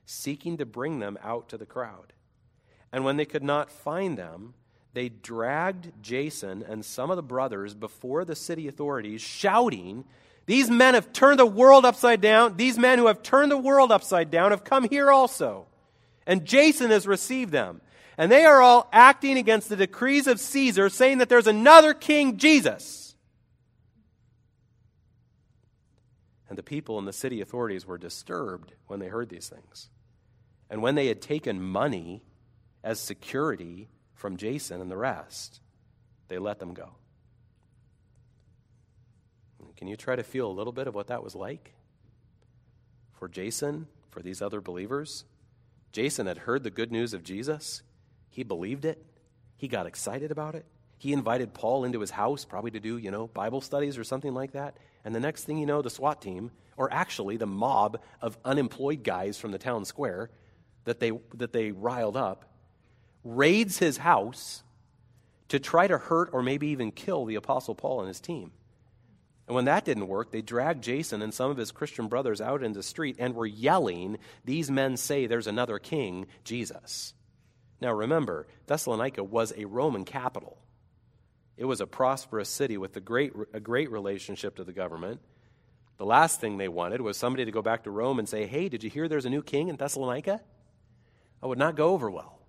seeking 0.06 0.58
to 0.58 0.66
bring 0.66 1.00
them 1.00 1.20
out 1.22 1.50
to 1.50 1.58
the 1.58 1.66
crowd. 1.66 2.14
And 2.94 3.04
when 3.04 3.18
they 3.18 3.26
could 3.26 3.44
not 3.44 3.70
find 3.70 4.18
them, 4.18 4.54
they 4.94 5.10
dragged 5.10 5.92
Jason 6.02 6.64
and 6.68 6.84
some 6.84 7.12
of 7.12 7.18
the 7.18 7.24
brothers 7.24 7.76
before 7.76 8.24
the 8.24 8.38
city 8.38 8.70
authorities, 8.70 9.22
shouting, 9.22 10.06
These 10.46 10.70
men 10.70 10.94
have 10.94 11.12
turned 11.12 11.40
the 11.40 11.46
world 11.46 11.84
upside 11.84 12.22
down. 12.22 12.56
These 12.56 12.78
men 12.78 12.98
who 13.00 13.08
have 13.08 13.22
turned 13.22 13.52
the 13.52 13.58
world 13.58 13.92
upside 13.92 14.32
down 14.32 14.52
have 14.52 14.64
come 14.64 14.88
here 14.88 15.12
also. 15.12 15.68
And 16.26 16.46
Jason 16.46 16.90
has 16.92 17.06
received 17.06 17.52
them. 17.52 17.82
And 18.18 18.32
they 18.32 18.46
are 18.46 18.62
all 18.62 18.88
acting 18.94 19.38
against 19.38 19.68
the 19.68 19.76
decrees 19.76 20.26
of 20.26 20.40
Caesar, 20.40 20.90
saying 20.90 21.18
that 21.18 21.28
there's 21.28 21.48
another 21.48 21.94
king, 21.94 22.38
Jesus. 22.38 23.07
And 26.50 26.58
the 26.58 26.64
people 26.64 26.98
and 26.98 27.08
the 27.08 27.14
city 27.14 27.42
authorities 27.42 27.86
were 27.86 27.98
disturbed 27.98 28.74
when 28.88 29.00
they 29.00 29.08
heard 29.08 29.30
these 29.30 29.50
things. 29.50 29.90
And 30.70 30.82
when 30.82 30.96
they 30.96 31.08
had 31.08 31.22
taken 31.22 31.62
money 31.62 32.24
as 32.84 33.00
security 33.00 33.90
from 34.14 34.38
Jason 34.38 34.82
and 34.82 34.90
the 34.90 34.98
rest, 34.98 35.62
they 36.28 36.38
let 36.38 36.60
them 36.60 36.74
go. 36.74 36.92
Can 39.78 39.88
you 39.88 39.96
try 39.96 40.16
to 40.16 40.24
feel 40.24 40.50
a 40.50 40.52
little 40.52 40.74
bit 40.74 40.88
of 40.88 40.96
what 40.96 41.08
that 41.08 41.24
was 41.24 41.36
like? 41.36 41.74
For 43.14 43.28
Jason, 43.28 43.88
for 44.10 44.22
these 44.22 44.42
other 44.42 44.60
believers? 44.60 45.24
Jason 45.92 46.28
had 46.28 46.40
heard 46.40 46.64
the 46.64 46.72
good 46.72 46.92
news 46.92 47.14
of 47.14 47.24
Jesus. 47.24 47.84
He 48.30 48.44
believed 48.44 48.86
it. 48.86 49.06
He 49.56 49.68
got 49.68 49.86
excited 49.86 50.32
about 50.32 50.56
it. 50.56 50.66
He 50.98 51.14
invited 51.14 51.54
Paul 51.54 51.86
into 51.86 52.00
his 52.00 52.10
house, 52.10 52.44
probably 52.44 52.72
to 52.72 52.80
do, 52.80 52.98
you 52.98 53.12
know, 53.12 53.28
Bible 53.28 53.62
studies 53.62 53.98
or 53.98 54.04
something 54.04 54.34
like 54.34 54.54
that. 54.54 54.78
And 55.06 55.16
the 55.16 55.20
next 55.20 55.44
thing 55.44 55.58
you 55.58 55.66
know, 55.66 55.82
the 55.82 55.90
SWAT 55.90 56.22
team, 56.22 56.52
or 56.76 56.92
actually 56.92 57.38
the 57.38 57.48
mob 57.48 58.00
of 58.22 58.38
unemployed 58.46 59.04
guys 59.04 59.38
from 59.38 59.52
the 59.52 59.58
town 59.58 59.86
square 59.86 60.30
that 60.86 61.00
they, 61.00 61.12
that 61.36 61.54
they 61.54 61.72
riled 61.72 62.18
up, 62.18 62.46
raids 63.24 63.78
his 63.78 63.98
house 63.98 64.64
to 65.50 65.60
try 65.60 65.88
to 65.88 65.98
hurt 65.98 66.30
or 66.34 66.42
maybe 66.42 66.68
even 66.68 66.92
kill 66.92 67.26
the 67.26 67.36
Apostle 67.36 67.76
Paul 67.76 68.00
and 68.02 68.08
his 68.08 68.20
team. 68.20 68.52
And 69.48 69.56
when 69.56 69.66
that 69.66 69.86
didn't 69.86 70.10
work, 70.10 70.32
they 70.32 70.42
dragged 70.42 70.84
Jason 70.84 71.22
and 71.22 71.34
some 71.34 71.50
of 71.50 71.58
his 71.58 71.72
Christian 71.72 72.08
brothers 72.08 72.42
out 72.42 72.64
into 72.64 72.80
the 72.80 72.84
street 72.84 73.16
and 73.18 73.34
were 73.34 73.46
yelling, 73.46 74.18
These 74.44 74.70
men 74.70 74.98
say 74.98 75.26
there's 75.26 75.48
another 75.48 75.80
king, 75.80 76.28
Jesus. 76.44 77.14
Now 77.80 77.94
remember, 77.94 78.48
Thessalonica 78.66 79.24
was 79.24 79.54
a 79.56 79.66
Roman 79.66 80.04
capital. 80.04 80.58
It 81.58 81.66
was 81.66 81.82
a 81.82 81.88
prosperous 81.88 82.50
city 82.50 82.78
with 82.78 82.96
a 82.96 83.00
great, 83.00 83.34
a 83.54 83.60
great 83.60 83.92
relationship 83.92 84.56
to 84.58 84.64
the 84.64 84.74
government. 84.74 85.20
The 85.98 86.06
last 86.06 86.40
thing 86.40 86.58
they 86.58 86.68
wanted 86.68 87.02
was 87.02 87.18
somebody 87.18 87.46
to 87.46 87.52
go 87.52 87.64
back 87.64 87.84
to 87.84 87.92
Rome 87.92 88.20
and 88.20 88.30
say, 88.30 88.46
Hey, 88.46 88.70
did 88.70 88.84
you 88.84 88.90
hear 88.90 89.08
there's 89.08 89.26
a 89.26 89.30
new 89.30 89.42
king 89.42 89.68
in 89.68 89.76
Thessalonica? 89.76 90.42
That 91.42 91.48
would 91.48 91.58
not 91.58 91.76
go 91.76 91.90
over 91.90 92.10
well. 92.10 92.40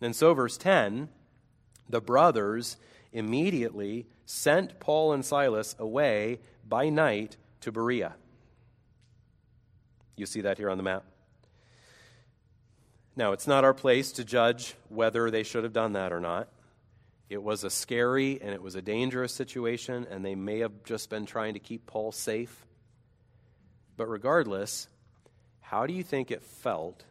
And 0.00 0.14
so, 0.14 0.34
verse 0.34 0.56
10 0.56 1.08
the 1.88 2.00
brothers 2.00 2.76
immediately 3.12 4.06
sent 4.24 4.80
Paul 4.80 5.12
and 5.12 5.24
Silas 5.24 5.76
away 5.78 6.40
by 6.66 6.88
night 6.88 7.36
to 7.60 7.70
Berea. 7.70 8.14
You 10.16 10.26
see 10.26 10.40
that 10.42 10.58
here 10.58 10.70
on 10.70 10.78
the 10.78 10.82
map. 10.82 11.04
Now, 13.14 13.32
it's 13.32 13.46
not 13.46 13.64
our 13.64 13.74
place 13.74 14.10
to 14.12 14.24
judge 14.24 14.74
whether 14.88 15.30
they 15.30 15.42
should 15.42 15.64
have 15.64 15.72
done 15.74 15.92
that 15.92 16.12
or 16.12 16.20
not. 16.20 16.48
It 17.32 17.42
was 17.42 17.64
a 17.64 17.70
scary 17.70 18.38
and 18.42 18.50
it 18.50 18.60
was 18.60 18.74
a 18.74 18.82
dangerous 18.82 19.32
situation, 19.32 20.06
and 20.10 20.22
they 20.22 20.34
may 20.34 20.58
have 20.58 20.84
just 20.84 21.08
been 21.08 21.24
trying 21.24 21.54
to 21.54 21.60
keep 21.60 21.86
Paul 21.86 22.12
safe. 22.12 22.66
But 23.96 24.10
regardless, 24.10 24.86
how 25.62 25.86
do 25.86 25.94
you 25.94 26.02
think 26.02 26.30
it 26.30 26.42
felt 26.42 27.04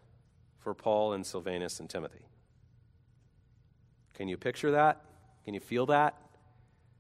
for 0.60 0.76
Paul 0.76 1.14
and 1.14 1.26
Silvanus 1.26 1.80
and 1.80 1.90
Timothy? 1.90 2.28
Can 4.14 4.28
you 4.28 4.38
picture 4.38 4.70
that? 4.70 5.04
Can 5.44 5.56
you 5.56 5.60
feel 5.60 5.88
that? 5.88 6.16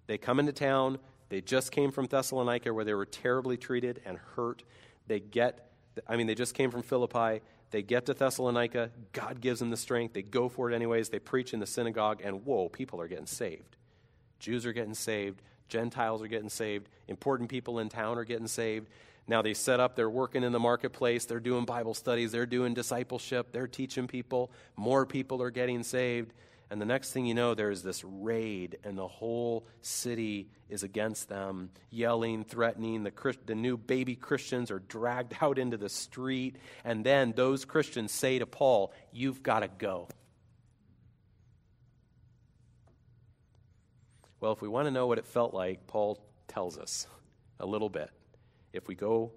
They 0.08 0.18
come 0.18 0.40
into 0.40 0.52
town. 0.52 0.98
They 1.30 1.42
just 1.42 1.72
came 1.72 1.92
from 1.92 2.08
Thessalonica 2.08 2.74
where 2.74 2.86
they 2.86 2.96
were 2.96 3.06
terribly 3.06 3.56
treated 3.56 4.02
and 4.04 4.18
hurt. 4.36 4.64
They 5.06 5.20
get, 5.20 5.70
I 6.08 6.18
mean, 6.18 6.26
they 6.26 6.34
just 6.34 6.56
came 6.56 6.72
from 6.72 6.82
Philippi. 6.82 7.44
They 7.72 7.82
get 7.82 8.06
to 8.08 8.14
Thessalonica. 8.14 8.92
God 9.14 9.42
gives 9.42 9.60
them 9.60 9.70
the 9.70 9.78
strength. 9.78 10.14
They 10.14 10.22
go 10.22 10.50
for 10.50 10.70
it 10.70 10.76
anyways. 10.76 11.10
They 11.10 11.20
preach 11.20 11.54
in 11.54 11.60
the 11.60 11.66
synagogue, 11.66 12.22
and 12.24 12.46
whoa, 12.46 12.70
people 12.70 13.02
are 13.02 13.08
getting 13.08 13.26
saved. 13.26 13.78
Jews 14.40 14.66
are 14.66 14.74
getting 14.74 14.94
saved. 14.94 15.42
Gentiles 15.70 16.22
are 16.22 16.28
getting 16.28 16.50
saved. 16.50 16.90
Important 17.08 17.50
people 17.50 17.80
in 17.80 17.88
town 17.88 18.18
are 18.18 18.26
getting 18.26 18.48
saved. 18.48 18.90
Now 19.28 19.42
they 19.42 19.54
set 19.54 19.80
up, 19.80 19.96
they're 19.96 20.10
working 20.10 20.44
in 20.44 20.52
the 20.52 20.60
marketplace, 20.60 21.26
they're 21.26 21.40
doing 21.40 21.64
Bible 21.64 21.94
studies, 21.94 22.32
they're 22.32 22.46
doing 22.46 22.74
discipleship, 22.74 23.52
they're 23.52 23.68
teaching 23.68 24.08
people. 24.08 24.52
More 24.76 25.06
people 25.06 25.42
are 25.42 25.52
getting 25.52 25.84
saved. 25.84 26.34
And 26.72 26.80
the 26.80 26.86
next 26.86 27.12
thing 27.12 27.26
you 27.26 27.34
know, 27.34 27.54
there's 27.54 27.84
this 27.84 28.02
raid, 28.06 28.78
and 28.86 28.98
the 28.98 29.08
whole 29.08 29.68
city 29.82 30.48
is 30.70 30.84
against 30.84 31.28
them, 31.28 31.70
yelling, 31.90 32.46
threatening. 32.46 33.04
The, 33.04 33.36
the 33.46 33.56
new 33.56 33.76
baby 33.76 34.16
Christians 34.16 34.72
are 34.72 34.80
dragged 34.80 35.36
out 35.42 35.60
into 35.60 35.76
the 35.76 35.90
street. 35.90 36.56
And 36.86 37.06
then 37.06 37.34
those 37.36 37.66
Christians 37.66 38.14
say 38.14 38.40
to 38.40 38.46
Paul, 38.46 38.94
You've 39.12 39.44
got 39.44 39.60
to 39.60 39.68
go. 39.68 40.08
Well, 44.40 44.54
if 44.54 44.62
we 44.62 44.70
want 44.70 44.88
to 44.88 44.92
know 44.92 45.08
what 45.08 45.18
it 45.18 45.26
felt 45.26 45.54
like, 45.54 45.86
Paul 45.88 46.24
tells 46.48 46.78
us 46.78 47.06
a 47.60 47.66
little 47.66 47.90
bit. 47.90 48.10
If 48.72 48.88
we 48.88 48.96
go, 48.96 49.34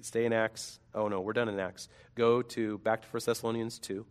stay 0.00 0.26
in 0.26 0.32
Acts. 0.32 0.78
Oh, 0.94 1.08
no, 1.08 1.22
we're 1.22 1.32
done 1.32 1.48
in 1.48 1.58
Acts. 1.58 1.88
Go 2.14 2.40
to, 2.40 2.78
back 2.78 3.02
to 3.02 3.08
1 3.08 3.22
Thessalonians 3.26 3.80
2. 3.80 4.06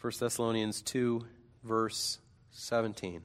First 0.00 0.20
Thessalonians 0.20 0.80
2, 0.80 1.26
verse 1.62 2.18
17. 2.52 3.20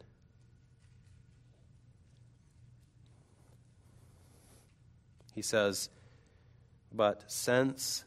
He 5.34 5.42
says, 5.42 5.88
But 6.92 7.24
since 7.28 8.04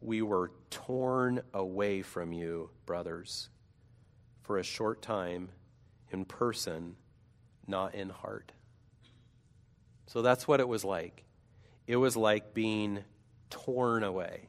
we 0.00 0.22
were 0.22 0.50
torn 0.70 1.42
away 1.52 2.00
from 2.00 2.32
you, 2.32 2.70
brothers, 2.86 3.50
for 4.44 4.56
a 4.56 4.62
short 4.62 5.02
time, 5.02 5.50
in 6.10 6.24
person, 6.24 6.96
not 7.66 7.94
in 7.94 8.08
heart. 8.08 8.50
So 10.06 10.22
that's 10.22 10.48
what 10.48 10.60
it 10.60 10.68
was 10.68 10.86
like. 10.86 11.22
It 11.86 11.96
was 11.96 12.16
like 12.16 12.54
being 12.54 13.04
torn 13.50 14.04
away, 14.04 14.48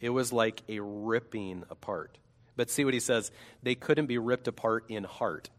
it 0.00 0.08
was 0.08 0.32
like 0.32 0.62
a 0.66 0.80
ripping 0.80 1.64
apart. 1.68 2.16
But 2.56 2.70
see 2.70 2.84
what 2.84 2.94
he 2.94 3.00
says 3.00 3.30
they 3.62 3.74
couldn't 3.74 4.06
be 4.06 4.18
ripped 4.18 4.48
apart 4.48 4.84
in 4.88 5.04
heart. 5.04 5.50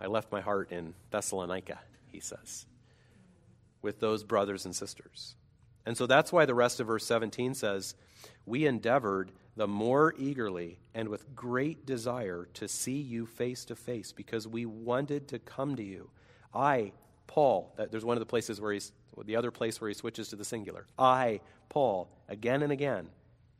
I 0.00 0.06
left 0.06 0.32
my 0.32 0.40
heart 0.40 0.72
in 0.72 0.94
Thessalonica, 1.10 1.78
he 2.08 2.20
says 2.20 2.66
with 3.82 4.00
those 4.00 4.24
brothers 4.24 4.64
and 4.64 4.74
sisters. 4.74 5.34
And 5.86 5.96
so 5.96 6.06
that's 6.06 6.32
why 6.32 6.44
the 6.44 6.54
rest 6.54 6.80
of 6.80 6.86
verse 6.86 7.06
17 7.06 7.54
says, 7.54 7.94
We 8.46 8.66
endeavored 8.66 9.32
the 9.56 9.66
more 9.66 10.14
eagerly 10.18 10.78
and 10.94 11.08
with 11.08 11.34
great 11.34 11.86
desire 11.86 12.48
to 12.54 12.68
see 12.68 13.00
you 13.00 13.26
face 13.26 13.64
to 13.66 13.76
face 13.76 14.12
because 14.12 14.46
we 14.46 14.66
wanted 14.66 15.28
to 15.28 15.38
come 15.38 15.76
to 15.76 15.82
you. 15.82 16.10
I, 16.54 16.92
Paul, 17.26 17.74
there's 17.90 18.04
one 18.04 18.16
of 18.16 18.20
the 18.20 18.26
places 18.26 18.60
where 18.60 18.72
he's, 18.72 18.92
the 19.24 19.36
other 19.36 19.50
place 19.50 19.80
where 19.80 19.88
he 19.88 19.94
switches 19.94 20.28
to 20.28 20.36
the 20.36 20.44
singular. 20.44 20.86
I, 20.98 21.40
Paul, 21.68 22.10
again 22.28 22.62
and 22.62 22.72
again, 22.72 23.08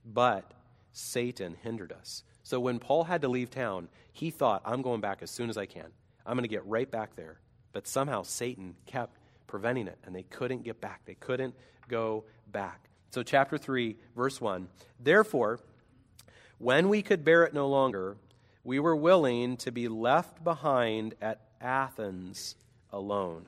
but 0.05 0.53
Satan 0.93 1.57
hindered 1.63 1.93
us. 1.93 2.25
So 2.43 2.59
when 2.59 2.79
Paul 2.79 3.05
had 3.05 3.23
to 3.23 3.29
leave 3.29 3.51
town, 3.51 3.89
he 4.13 4.31
thought, 4.31 4.63
I'm 4.65 4.83
going 4.83 5.01
back 5.01 5.23
as 5.23 5.31
soon 5.31 5.51
as 5.51 5.57
I 5.57 5.67
can. 5.67 5.87
I'm 6.27 6.35
going 6.35 6.45
to 6.45 6.49
get 6.49 6.67
right 6.67 6.91
back 6.91 7.17
there. 7.17 7.39
But 7.73 7.87
somehow 7.87 8.23
Satan 8.23 8.75
kept 8.87 9.17
preventing 9.47 9.87
it, 9.87 9.99
and 10.05 10.15
they 10.15 10.25
couldn't 10.25 10.65
get 10.65 10.81
back. 10.81 11.03
They 11.05 11.15
couldn't 11.15 11.55
go 11.89 12.25
back. 12.51 12.89
So, 13.11 13.23
chapter 13.23 13.59
3, 13.59 13.97
verse 14.17 14.41
1 14.41 14.69
Therefore, 14.99 15.61
when 16.59 16.89
we 16.89 17.03
could 17.03 17.25
bear 17.25 17.45
it 17.45 17.55
no 17.55 17.69
longer, 17.69 18.17
we 18.65 18.79
were 18.79 18.97
willing 18.97 19.57
to 19.59 19.73
be 19.73 19.89
left 19.89 20.43
behind 20.45 21.15
at 21.21 21.41
Athens 21.61 22.55
alone. 22.93 23.47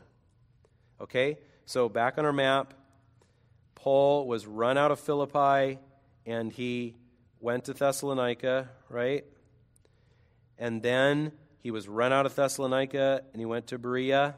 Okay? 1.00 1.38
So, 1.66 1.88
back 1.88 2.18
on 2.18 2.24
our 2.24 2.32
map, 2.32 2.74
Paul 3.74 4.26
was 4.26 4.46
run 4.46 4.78
out 4.78 4.90
of 4.90 5.00
Philippi 5.00 5.78
and 6.24 6.52
he 6.52 6.94
went 7.42 7.64
to 7.64 7.74
Thessalonica, 7.74 8.70
right? 8.88 9.24
And 10.56 10.80
then 10.80 11.32
he 11.58 11.72
was 11.72 11.88
run 11.88 12.12
out 12.12 12.24
of 12.24 12.34
Thessalonica 12.34 13.22
and 13.32 13.40
he 13.40 13.44
went 13.44 13.66
to 13.66 13.78
Berea 13.78 14.36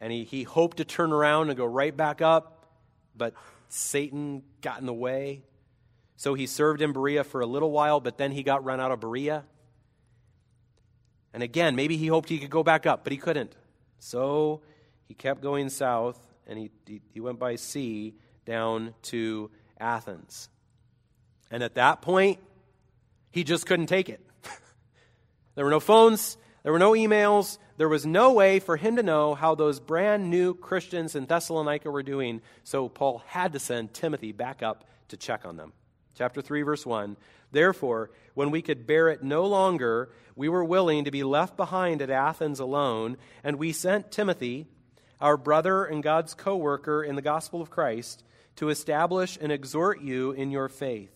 and 0.00 0.12
he, 0.12 0.24
he 0.24 0.44
hoped 0.44 0.76
to 0.76 0.84
turn 0.84 1.12
around 1.12 1.48
and 1.48 1.56
go 1.56 1.64
right 1.64 1.94
back 1.94 2.22
up, 2.22 2.64
but 3.16 3.34
Satan 3.68 4.42
got 4.60 4.78
in 4.78 4.86
the 4.86 4.94
way. 4.94 5.42
So 6.16 6.34
he 6.34 6.46
served 6.46 6.80
in 6.80 6.92
Berea 6.92 7.24
for 7.24 7.40
a 7.40 7.46
little 7.46 7.72
while, 7.72 7.98
but 8.00 8.18
then 8.18 8.30
he 8.30 8.44
got 8.44 8.64
run 8.64 8.80
out 8.80 8.92
of 8.92 9.00
Berea. 9.00 9.44
And 11.34 11.42
again, 11.42 11.74
maybe 11.74 11.96
he 11.96 12.06
hoped 12.06 12.28
he 12.28 12.38
could 12.38 12.50
go 12.50 12.62
back 12.62 12.86
up, 12.86 13.02
but 13.02 13.12
he 13.12 13.18
couldn't. 13.18 13.54
So 13.98 14.62
he 15.08 15.14
kept 15.14 15.42
going 15.42 15.68
south, 15.70 16.18
and 16.46 16.58
he, 16.58 16.70
he, 16.86 17.02
he 17.12 17.20
went 17.20 17.38
by 17.38 17.56
sea 17.56 18.14
down 18.46 18.94
to 19.02 19.50
Athens. 19.78 20.48
And 21.50 21.62
at 21.62 21.74
that 21.74 22.02
point, 22.02 22.38
he 23.30 23.44
just 23.44 23.66
couldn't 23.66 23.86
take 23.86 24.08
it. 24.08 24.20
there 25.54 25.64
were 25.64 25.70
no 25.70 25.80
phones, 25.80 26.36
there 26.66 26.72
were 26.72 26.78
no 26.80 26.94
emails. 26.94 27.58
There 27.76 27.88
was 27.88 28.04
no 28.04 28.32
way 28.32 28.58
for 28.58 28.76
him 28.76 28.96
to 28.96 29.02
know 29.04 29.36
how 29.36 29.54
those 29.54 29.78
brand 29.78 30.30
new 30.30 30.54
Christians 30.54 31.14
in 31.14 31.26
Thessalonica 31.26 31.90
were 31.90 32.02
doing. 32.02 32.40
So 32.64 32.88
Paul 32.88 33.22
had 33.26 33.52
to 33.52 33.60
send 33.60 33.94
Timothy 33.94 34.32
back 34.32 34.64
up 34.64 34.84
to 35.08 35.16
check 35.16 35.44
on 35.44 35.56
them. 35.56 35.72
Chapter 36.16 36.42
3, 36.42 36.62
verse 36.62 36.84
1. 36.84 37.16
Therefore, 37.52 38.10
when 38.34 38.50
we 38.50 38.62
could 38.62 38.86
bear 38.86 39.08
it 39.10 39.22
no 39.22 39.44
longer, 39.44 40.10
we 40.34 40.48
were 40.48 40.64
willing 40.64 41.04
to 41.04 41.10
be 41.10 41.22
left 41.22 41.56
behind 41.56 42.02
at 42.02 42.10
Athens 42.10 42.58
alone, 42.58 43.16
and 43.44 43.56
we 43.56 43.72
sent 43.72 44.10
Timothy, 44.10 44.66
our 45.20 45.36
brother 45.36 45.84
and 45.84 46.02
God's 46.02 46.34
co 46.34 46.56
worker 46.56 47.04
in 47.04 47.14
the 47.14 47.22
gospel 47.22 47.62
of 47.62 47.70
Christ, 47.70 48.24
to 48.56 48.70
establish 48.70 49.38
and 49.40 49.52
exhort 49.52 50.00
you 50.00 50.32
in 50.32 50.50
your 50.50 50.68
faith, 50.68 51.15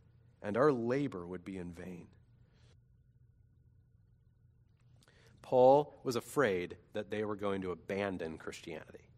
and 0.41 0.57
our 0.57 0.71
labor 0.71 1.25
would 1.25 1.45
be 1.45 1.57
in 1.57 1.71
vain. 1.71 2.07
Paul 5.41 5.93
was 6.03 6.15
afraid 6.15 6.77
that 6.93 7.11
they 7.11 7.25
were 7.25 7.35
going 7.35 7.63
to 7.63 7.71
abandon 7.71 8.37
Christianity. 8.37 9.09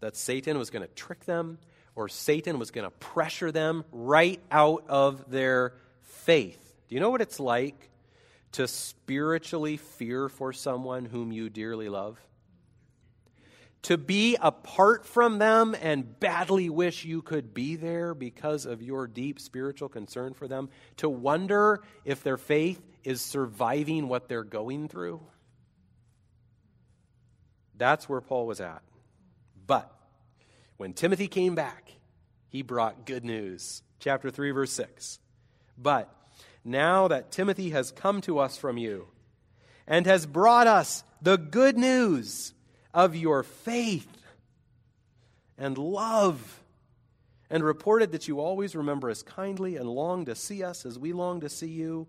That 0.00 0.16
Satan 0.16 0.58
was 0.58 0.70
going 0.70 0.86
to 0.86 0.94
trick 0.94 1.24
them, 1.24 1.58
or 1.94 2.08
Satan 2.08 2.58
was 2.58 2.70
going 2.70 2.84
to 2.84 2.90
pressure 2.90 3.50
them 3.50 3.84
right 3.92 4.40
out 4.50 4.84
of 4.88 5.30
their 5.30 5.74
faith. 6.02 6.74
Do 6.88 6.94
you 6.94 7.00
know 7.00 7.10
what 7.10 7.22
it's 7.22 7.40
like 7.40 7.90
to 8.52 8.68
spiritually 8.68 9.78
fear 9.78 10.28
for 10.28 10.52
someone 10.52 11.06
whom 11.06 11.32
you 11.32 11.48
dearly 11.48 11.88
love? 11.88 12.20
To 13.84 13.98
be 13.98 14.36
apart 14.40 15.04
from 15.04 15.38
them 15.38 15.76
and 15.78 16.18
badly 16.18 16.70
wish 16.70 17.04
you 17.04 17.20
could 17.20 17.52
be 17.52 17.76
there 17.76 18.14
because 18.14 18.64
of 18.64 18.82
your 18.82 19.06
deep 19.06 19.38
spiritual 19.38 19.90
concern 19.90 20.32
for 20.32 20.48
them. 20.48 20.70
To 20.98 21.08
wonder 21.10 21.82
if 22.04 22.22
their 22.22 22.38
faith 22.38 22.80
is 23.04 23.20
surviving 23.20 24.08
what 24.08 24.26
they're 24.26 24.42
going 24.42 24.88
through. 24.88 25.20
That's 27.76 28.08
where 28.08 28.22
Paul 28.22 28.46
was 28.46 28.58
at. 28.58 28.80
But 29.66 29.92
when 30.78 30.94
Timothy 30.94 31.28
came 31.28 31.54
back, 31.54 31.92
he 32.48 32.62
brought 32.62 33.04
good 33.04 33.24
news. 33.24 33.82
Chapter 34.00 34.30
3, 34.30 34.52
verse 34.52 34.72
6. 34.72 35.18
But 35.76 36.10
now 36.64 37.08
that 37.08 37.30
Timothy 37.30 37.70
has 37.70 37.90
come 37.90 38.22
to 38.22 38.38
us 38.38 38.56
from 38.56 38.78
you 38.78 39.08
and 39.86 40.06
has 40.06 40.24
brought 40.24 40.66
us 40.66 41.04
the 41.20 41.36
good 41.36 41.76
news 41.76 42.54
of 42.94 43.14
your 43.14 43.42
faith 43.42 44.08
and 45.58 45.76
love, 45.76 46.62
and 47.50 47.62
reported 47.62 48.12
that 48.12 48.26
you 48.26 48.40
always 48.40 48.74
remember 48.74 49.10
us 49.10 49.22
kindly 49.22 49.76
and 49.76 49.88
long 49.88 50.24
to 50.24 50.34
see 50.34 50.64
us 50.64 50.86
as 50.86 50.98
we 50.98 51.12
long 51.12 51.40
to 51.40 51.50
see 51.50 51.68
you 51.68 52.08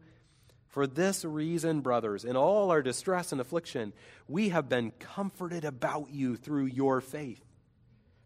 for 0.75 0.87
this 0.87 1.23
reason, 1.23 1.79
brothers, 1.79 2.25
in 2.25 2.35
all 2.35 2.69
our 2.69 2.81
distress 2.81 3.31
and 3.31 3.39
affliction, 3.39 3.93
we 4.27 4.49
have 4.49 4.67
been 4.67 4.91
comforted 4.99 5.63
about 5.63 6.09
you 6.09 6.35
through 6.35 6.65
your 6.65 6.99
faith. 6.99 7.41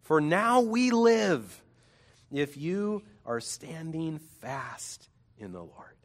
For 0.02 0.19
now 0.19 0.62
we 0.62 0.89
live 0.89 1.62
if 2.32 2.58
you 2.58 3.04
are 3.24 3.39
standing 3.39 4.17
fast 4.41 5.10
in 5.38 5.52
the 5.52 5.62
Lord. 5.62 5.95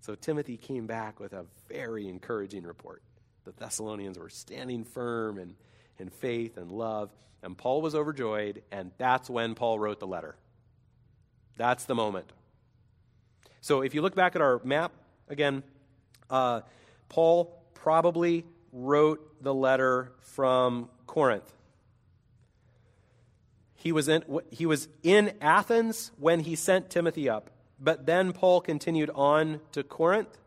So 0.00 0.16
Timothy 0.16 0.56
came 0.56 0.88
back 0.88 1.20
with 1.20 1.32
a 1.32 1.46
very 1.68 2.08
encouraging 2.08 2.64
report. 2.64 3.00
The 3.44 3.52
Thessalonians 3.52 4.18
were 4.18 4.30
standing 4.30 4.84
firm 4.84 5.38
in, 5.38 5.54
in 5.98 6.08
faith 6.08 6.56
and 6.56 6.72
love, 6.72 7.10
and 7.42 7.56
Paul 7.56 7.82
was 7.82 7.94
overjoyed, 7.94 8.62
and 8.72 8.90
that's 8.96 9.28
when 9.28 9.54
Paul 9.54 9.78
wrote 9.78 10.00
the 10.00 10.06
letter. 10.06 10.34
That's 11.56 11.84
the 11.84 11.94
moment. 11.94 12.32
So 13.60 13.82
if 13.82 13.94
you 13.94 14.02
look 14.02 14.14
back 14.14 14.34
at 14.34 14.42
our 14.42 14.60
map 14.64 14.92
again, 15.28 15.62
uh, 16.30 16.62
Paul 17.08 17.62
probably 17.74 18.44
wrote 18.72 19.42
the 19.42 19.54
letter 19.54 20.12
from 20.20 20.88
Corinth. 21.06 21.50
He 23.74 23.92
was, 23.92 24.08
in, 24.08 24.24
he 24.50 24.64
was 24.64 24.88
in 25.02 25.34
Athens 25.42 26.10
when 26.18 26.40
he 26.40 26.56
sent 26.56 26.88
Timothy 26.88 27.28
up, 27.28 27.50
but 27.78 28.06
then 28.06 28.32
Paul 28.32 28.62
continued 28.62 29.10
on 29.14 29.60
to 29.72 29.82
Corinth. 29.82 30.38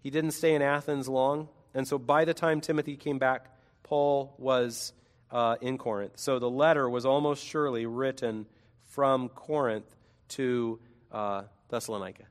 He 0.00 0.10
didn't 0.10 0.30
stay 0.30 0.54
in 0.54 0.62
Athens 0.62 1.08
long, 1.08 1.48
and 1.76 1.86
so 1.86 1.98
by 1.98 2.24
the 2.24 2.32
time 2.32 2.62
Timothy 2.62 2.96
came 2.96 3.18
back, 3.18 3.54
Paul 3.82 4.34
was 4.38 4.94
uh, 5.30 5.56
in 5.60 5.76
Corinth. 5.76 6.14
So 6.16 6.38
the 6.38 6.48
letter 6.48 6.88
was 6.88 7.04
almost 7.04 7.44
surely 7.44 7.84
written 7.84 8.46
from 8.86 9.28
Corinth 9.28 9.84
to 10.30 10.80
uh, 11.12 11.42
Thessalonica. 11.68 12.24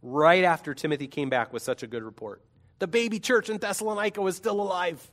Right 0.00 0.44
after 0.44 0.72
Timothy 0.72 1.08
came 1.08 1.28
back 1.28 1.52
with 1.52 1.62
such 1.62 1.82
a 1.82 1.86
good 1.86 2.02
report. 2.02 2.40
The 2.78 2.86
baby 2.86 3.20
church 3.20 3.50
in 3.50 3.58
Thessalonica 3.58 4.22
was 4.22 4.34
still 4.36 4.60
alive. 4.60 5.10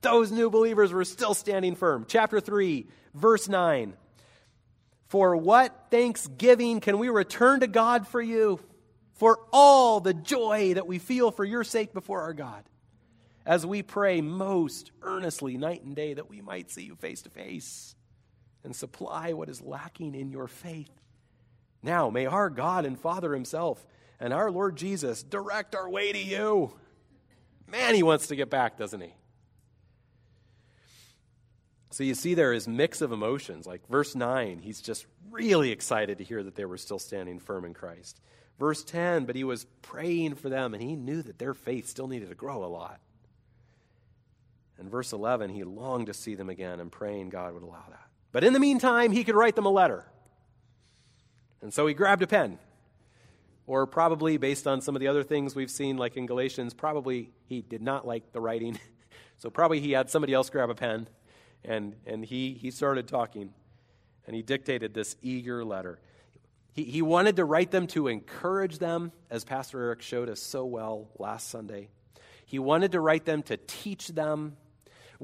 Those 0.00 0.30
new 0.30 0.48
believers 0.48 0.92
were 0.92 1.04
still 1.04 1.34
standing 1.34 1.74
firm. 1.74 2.04
Chapter 2.06 2.38
3, 2.38 2.86
verse 3.12 3.48
9. 3.48 3.94
For 5.08 5.36
what 5.36 5.86
thanksgiving 5.90 6.80
can 6.80 6.98
we 6.98 7.08
return 7.08 7.60
to 7.60 7.66
God 7.66 8.06
for 8.06 8.22
you? 8.22 8.60
For 9.14 9.40
all 9.52 9.98
the 9.98 10.14
joy 10.14 10.74
that 10.74 10.86
we 10.86 10.98
feel 10.98 11.32
for 11.32 11.44
your 11.44 11.64
sake 11.64 11.92
before 11.92 12.22
our 12.22 12.34
God, 12.34 12.64
as 13.46 13.66
we 13.66 13.82
pray 13.82 14.20
most 14.20 14.92
earnestly 15.02 15.56
night 15.56 15.82
and 15.82 15.94
day 15.94 16.14
that 16.14 16.30
we 16.30 16.40
might 16.40 16.70
see 16.70 16.84
you 16.84 16.94
face 16.96 17.22
to 17.22 17.30
face 17.30 17.94
and 18.62 18.74
supply 18.74 19.32
what 19.32 19.48
is 19.48 19.60
lacking 19.60 20.14
in 20.14 20.30
your 20.30 20.48
faith 20.48 20.90
now, 21.84 22.08
may 22.08 22.24
our 22.24 22.48
God 22.48 22.86
and 22.86 22.98
Father 22.98 23.34
Himself 23.34 23.86
and 24.18 24.32
our 24.32 24.50
Lord 24.50 24.76
Jesus 24.76 25.22
direct 25.22 25.74
our 25.74 25.88
way 25.88 26.12
to 26.12 26.18
you. 26.18 26.72
Man, 27.70 27.94
He 27.94 28.02
wants 28.02 28.28
to 28.28 28.36
get 28.36 28.48
back, 28.48 28.78
doesn't 28.78 29.02
He? 29.02 29.12
So 31.90 32.02
you 32.02 32.14
see 32.14 32.32
there 32.32 32.54
is 32.54 32.66
mix 32.66 33.02
of 33.02 33.12
emotions. 33.12 33.66
Like 33.66 33.86
verse 33.86 34.14
9, 34.14 34.60
he's 34.60 34.80
just 34.80 35.06
really 35.30 35.70
excited 35.70 36.18
to 36.18 36.24
hear 36.24 36.42
that 36.42 36.56
they 36.56 36.64
were 36.64 36.78
still 36.78 36.98
standing 36.98 37.38
firm 37.38 37.66
in 37.66 37.74
Christ. 37.74 38.18
Verse 38.58 38.82
10, 38.82 39.26
but 39.26 39.36
he 39.36 39.44
was 39.44 39.66
praying 39.82 40.36
for 40.36 40.48
them 40.48 40.74
and 40.74 40.82
he 40.82 40.96
knew 40.96 41.22
that 41.22 41.38
their 41.38 41.54
faith 41.54 41.86
still 41.86 42.08
needed 42.08 42.30
to 42.30 42.34
grow 42.34 42.64
a 42.64 42.66
lot. 42.66 42.98
And 44.84 44.90
verse 44.90 45.14
11, 45.14 45.48
he 45.48 45.64
longed 45.64 46.08
to 46.08 46.12
see 46.12 46.34
them 46.34 46.50
again 46.50 46.78
and 46.78 46.92
praying 46.92 47.30
God 47.30 47.54
would 47.54 47.62
allow 47.62 47.86
that. 47.88 48.06
But 48.32 48.44
in 48.44 48.52
the 48.52 48.60
meantime, 48.60 49.12
he 49.12 49.24
could 49.24 49.34
write 49.34 49.56
them 49.56 49.64
a 49.64 49.70
letter. 49.70 50.04
And 51.62 51.72
so 51.72 51.86
he 51.86 51.94
grabbed 51.94 52.20
a 52.20 52.26
pen. 52.26 52.58
Or 53.66 53.86
probably, 53.86 54.36
based 54.36 54.66
on 54.66 54.82
some 54.82 54.94
of 54.94 55.00
the 55.00 55.08
other 55.08 55.22
things 55.22 55.54
we've 55.54 55.70
seen, 55.70 55.96
like 55.96 56.18
in 56.18 56.26
Galatians, 56.26 56.74
probably 56.74 57.30
he 57.46 57.62
did 57.62 57.80
not 57.80 58.06
like 58.06 58.32
the 58.32 58.42
writing. 58.42 58.78
so 59.38 59.48
probably 59.48 59.80
he 59.80 59.92
had 59.92 60.10
somebody 60.10 60.34
else 60.34 60.50
grab 60.50 60.68
a 60.68 60.74
pen 60.74 61.08
and, 61.64 61.96
and 62.04 62.22
he, 62.22 62.52
he 62.52 62.70
started 62.70 63.08
talking. 63.08 63.54
And 64.26 64.36
he 64.36 64.42
dictated 64.42 64.92
this 64.92 65.16
eager 65.22 65.64
letter. 65.64 65.98
He, 66.74 66.84
he 66.84 67.00
wanted 67.00 67.36
to 67.36 67.46
write 67.46 67.70
them 67.70 67.86
to 67.86 68.08
encourage 68.08 68.80
them, 68.80 69.12
as 69.30 69.44
Pastor 69.44 69.80
Eric 69.80 70.02
showed 70.02 70.28
us 70.28 70.42
so 70.42 70.66
well 70.66 71.08
last 71.18 71.48
Sunday. 71.48 71.88
He 72.44 72.58
wanted 72.58 72.92
to 72.92 73.00
write 73.00 73.24
them 73.24 73.42
to 73.44 73.56
teach 73.56 74.08
them. 74.08 74.58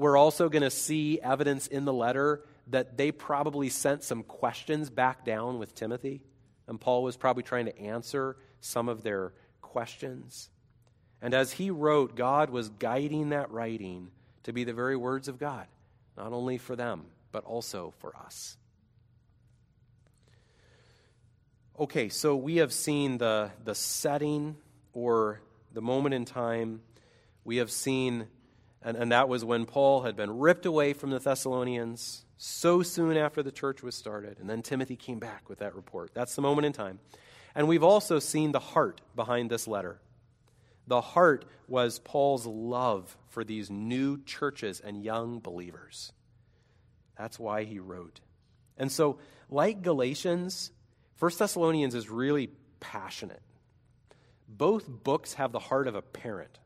We're 0.01 0.17
also 0.17 0.49
going 0.49 0.63
to 0.63 0.71
see 0.71 1.19
evidence 1.21 1.67
in 1.67 1.85
the 1.85 1.93
letter 1.93 2.43
that 2.71 2.97
they 2.97 3.11
probably 3.11 3.69
sent 3.69 4.03
some 4.03 4.23
questions 4.23 4.89
back 4.89 5.23
down 5.23 5.59
with 5.59 5.75
Timothy. 5.75 6.23
And 6.67 6.81
Paul 6.81 7.03
was 7.03 7.17
probably 7.17 7.43
trying 7.43 7.67
to 7.67 7.79
answer 7.79 8.35
some 8.61 8.89
of 8.89 9.03
their 9.03 9.31
questions. 9.61 10.49
And 11.21 11.35
as 11.35 11.51
he 11.51 11.69
wrote, 11.69 12.15
God 12.15 12.49
was 12.49 12.69
guiding 12.69 13.29
that 13.29 13.51
writing 13.51 14.07
to 14.41 14.51
be 14.51 14.63
the 14.63 14.73
very 14.73 14.97
words 14.97 15.27
of 15.27 15.37
God, 15.37 15.67
not 16.17 16.33
only 16.33 16.57
for 16.57 16.75
them, 16.75 17.05
but 17.31 17.43
also 17.43 17.93
for 17.99 18.17
us. 18.17 18.57
Okay, 21.79 22.09
so 22.09 22.35
we 22.35 22.55
have 22.55 22.73
seen 22.73 23.19
the, 23.19 23.51
the 23.63 23.75
setting 23.75 24.55
or 24.93 25.41
the 25.73 25.81
moment 25.83 26.15
in 26.15 26.25
time. 26.25 26.81
We 27.43 27.57
have 27.57 27.69
seen, 27.69 28.29
and, 28.83 28.97
and 28.97 29.11
that 29.11 29.29
was 29.29 29.45
when 29.45 29.65
Paul 29.65 30.01
had 30.01 30.15
been 30.15 30.39
ripped 30.39 30.65
away 30.65 30.93
from 30.93 31.11
the 31.11 31.19
Thessalonians 31.19 32.25
so 32.37 32.81
soon 32.81 33.17
after 33.17 33.43
the 33.43 33.51
church 33.51 33.83
was 33.83 33.93
started. 33.93 34.39
And 34.39 34.49
then 34.49 34.63
Timothy 34.63 34.95
came 34.95 35.19
back 35.19 35.47
with 35.49 35.59
that 35.59 35.75
report. 35.75 36.11
That's 36.13 36.35
the 36.35 36.41
moment 36.41 36.65
in 36.65 36.73
time. 36.73 36.99
And 37.53 37.67
we've 37.67 37.83
also 37.83 38.17
seen 38.19 38.51
the 38.51 38.59
heart 38.59 39.01
behind 39.15 39.51
this 39.51 39.67
letter. 39.67 39.99
The 40.87 41.01
heart 41.01 41.45
was 41.67 41.99
Paul's 41.99 42.47
love 42.47 43.15
for 43.29 43.43
these 43.43 43.69
new 43.69 44.21
churches 44.23 44.79
and 44.79 45.03
young 45.03 45.39
believers. 45.39 46.11
That's 47.17 47.39
why 47.39 47.65
he 47.65 47.79
wrote. 47.79 48.19
And 48.77 48.91
so, 48.91 49.19
like 49.49 49.83
Galatians, 49.83 50.71
First 51.17 51.37
Thessalonians 51.37 51.93
is 51.93 52.09
really 52.09 52.49
passionate. 52.79 53.43
Both 54.47 54.87
books 54.87 55.35
have 55.35 55.51
the 55.51 55.59
heart 55.59 55.87
of 55.87 55.93
a 55.93 56.01
parent. 56.01 56.57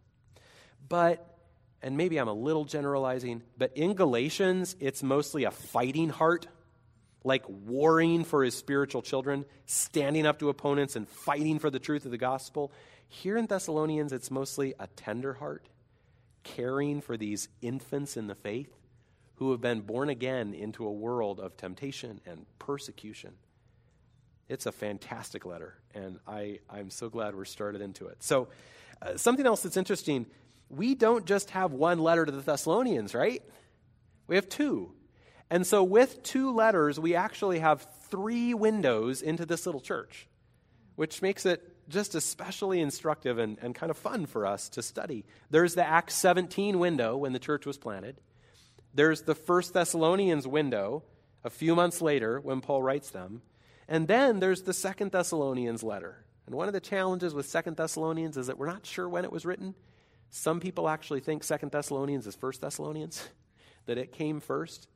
But 0.87 1.34
and 1.81 1.97
maybe 1.97 2.17
I'm 2.17 2.27
a 2.27 2.33
little 2.33 2.65
generalizing, 2.65 3.43
but 3.57 3.75
in 3.75 3.93
Galatians, 3.93 4.75
it's 4.79 5.03
mostly 5.03 5.43
a 5.43 5.51
fighting 5.51 6.09
heart, 6.09 6.47
like 7.23 7.43
warring 7.47 8.23
for 8.23 8.43
his 8.43 8.55
spiritual 8.55 9.01
children, 9.01 9.45
standing 9.65 10.25
up 10.25 10.39
to 10.39 10.49
opponents 10.49 10.95
and 10.95 11.07
fighting 11.07 11.59
for 11.59 11.69
the 11.69 11.79
truth 11.79 12.05
of 12.05 12.11
the 12.11 12.17
gospel. 12.17 12.71
Here 13.07 13.37
in 13.37 13.45
Thessalonians, 13.45 14.11
it's 14.13 14.31
mostly 14.31 14.73
a 14.79 14.87
tender 14.87 15.33
heart, 15.33 15.67
caring 16.43 17.01
for 17.01 17.17
these 17.17 17.49
infants 17.61 18.17
in 18.17 18.27
the 18.27 18.35
faith 18.35 18.73
who 19.35 19.51
have 19.51 19.61
been 19.61 19.81
born 19.81 20.09
again 20.09 20.53
into 20.53 20.85
a 20.85 20.91
world 20.91 21.39
of 21.39 21.57
temptation 21.57 22.21
and 22.25 22.45
persecution. 22.57 23.33
It's 24.47 24.65
a 24.65 24.71
fantastic 24.71 25.45
letter, 25.45 25.75
and 25.93 26.19
I, 26.27 26.59
I'm 26.69 26.89
so 26.89 27.09
glad 27.09 27.35
we're 27.35 27.45
started 27.45 27.81
into 27.81 28.07
it. 28.07 28.23
So, 28.23 28.47
uh, 29.01 29.17
something 29.17 29.45
else 29.45 29.63
that's 29.63 29.75
interesting 29.75 30.25
we 30.69 30.95
don't 30.95 31.25
just 31.25 31.51
have 31.51 31.71
one 31.71 31.99
letter 31.99 32.25
to 32.25 32.31
the 32.31 32.41
Thessalonians, 32.41 33.13
right? 33.13 33.43
We 34.27 34.35
have 34.35 34.49
two. 34.49 34.91
And 35.49 35.65
so, 35.65 35.83
with 35.83 36.23
two 36.23 36.53
letters, 36.53 36.99
we 36.99 37.15
actually 37.15 37.59
have 37.59 37.87
three 38.09 38.53
windows 38.53 39.21
into 39.21 39.45
this 39.45 39.65
little 39.65 39.81
church, 39.81 40.27
which 40.95 41.21
makes 41.21 41.45
it 41.45 41.61
just 41.87 42.15
especially 42.15 42.81
instructive 42.81 43.37
and, 43.37 43.59
and 43.61 43.75
kind 43.75 43.91
of 43.91 43.97
fun 43.97 44.25
for 44.25 44.47
us 44.47 44.69
to 44.69 44.81
study. 44.81 45.23
There's 45.51 45.75
the 45.75 45.87
Acts 45.87 46.15
17 46.15 46.79
window 46.79 47.15
when 47.15 47.33
the 47.33 47.39
church 47.39 47.65
was 47.65 47.77
planted, 47.77 48.19
there's 48.95 49.23
the 49.23 49.35
First 49.35 49.73
Thessalonians 49.73 50.47
window 50.47 51.03
a 51.43 51.49
few 51.49 51.75
months 51.75 52.01
later 52.01 52.39
when 52.39 52.61
Paul 52.61 52.81
writes 52.81 53.09
them, 53.09 53.41
and 53.89 54.07
then 54.07 54.39
there's 54.39 54.61
the 54.61 54.73
Second 54.73 55.11
Thessalonians 55.11 55.83
letter. 55.83 56.23
And 56.45 56.55
one 56.55 56.67
of 56.67 56.73
the 56.73 56.79
challenges 56.79 57.33
with 57.33 57.45
Second 57.45 57.75
Thessalonians 57.75 58.37
is 58.37 58.47
that 58.47 58.57
we're 58.57 58.67
not 58.67 58.85
sure 58.85 59.09
when 59.09 59.25
it 59.25 59.31
was 59.31 59.45
written. 59.45 59.75
Some 60.29 60.59
people 60.59 60.89
actually 60.89 61.21
think 61.21 61.43
Second 61.43 61.71
Thessalonians 61.71 62.27
is 62.27 62.35
First 62.35 62.61
Thessalonians, 62.61 63.27
that 63.85 63.97
it 63.97 64.11
came 64.11 64.39
first. 64.39 64.87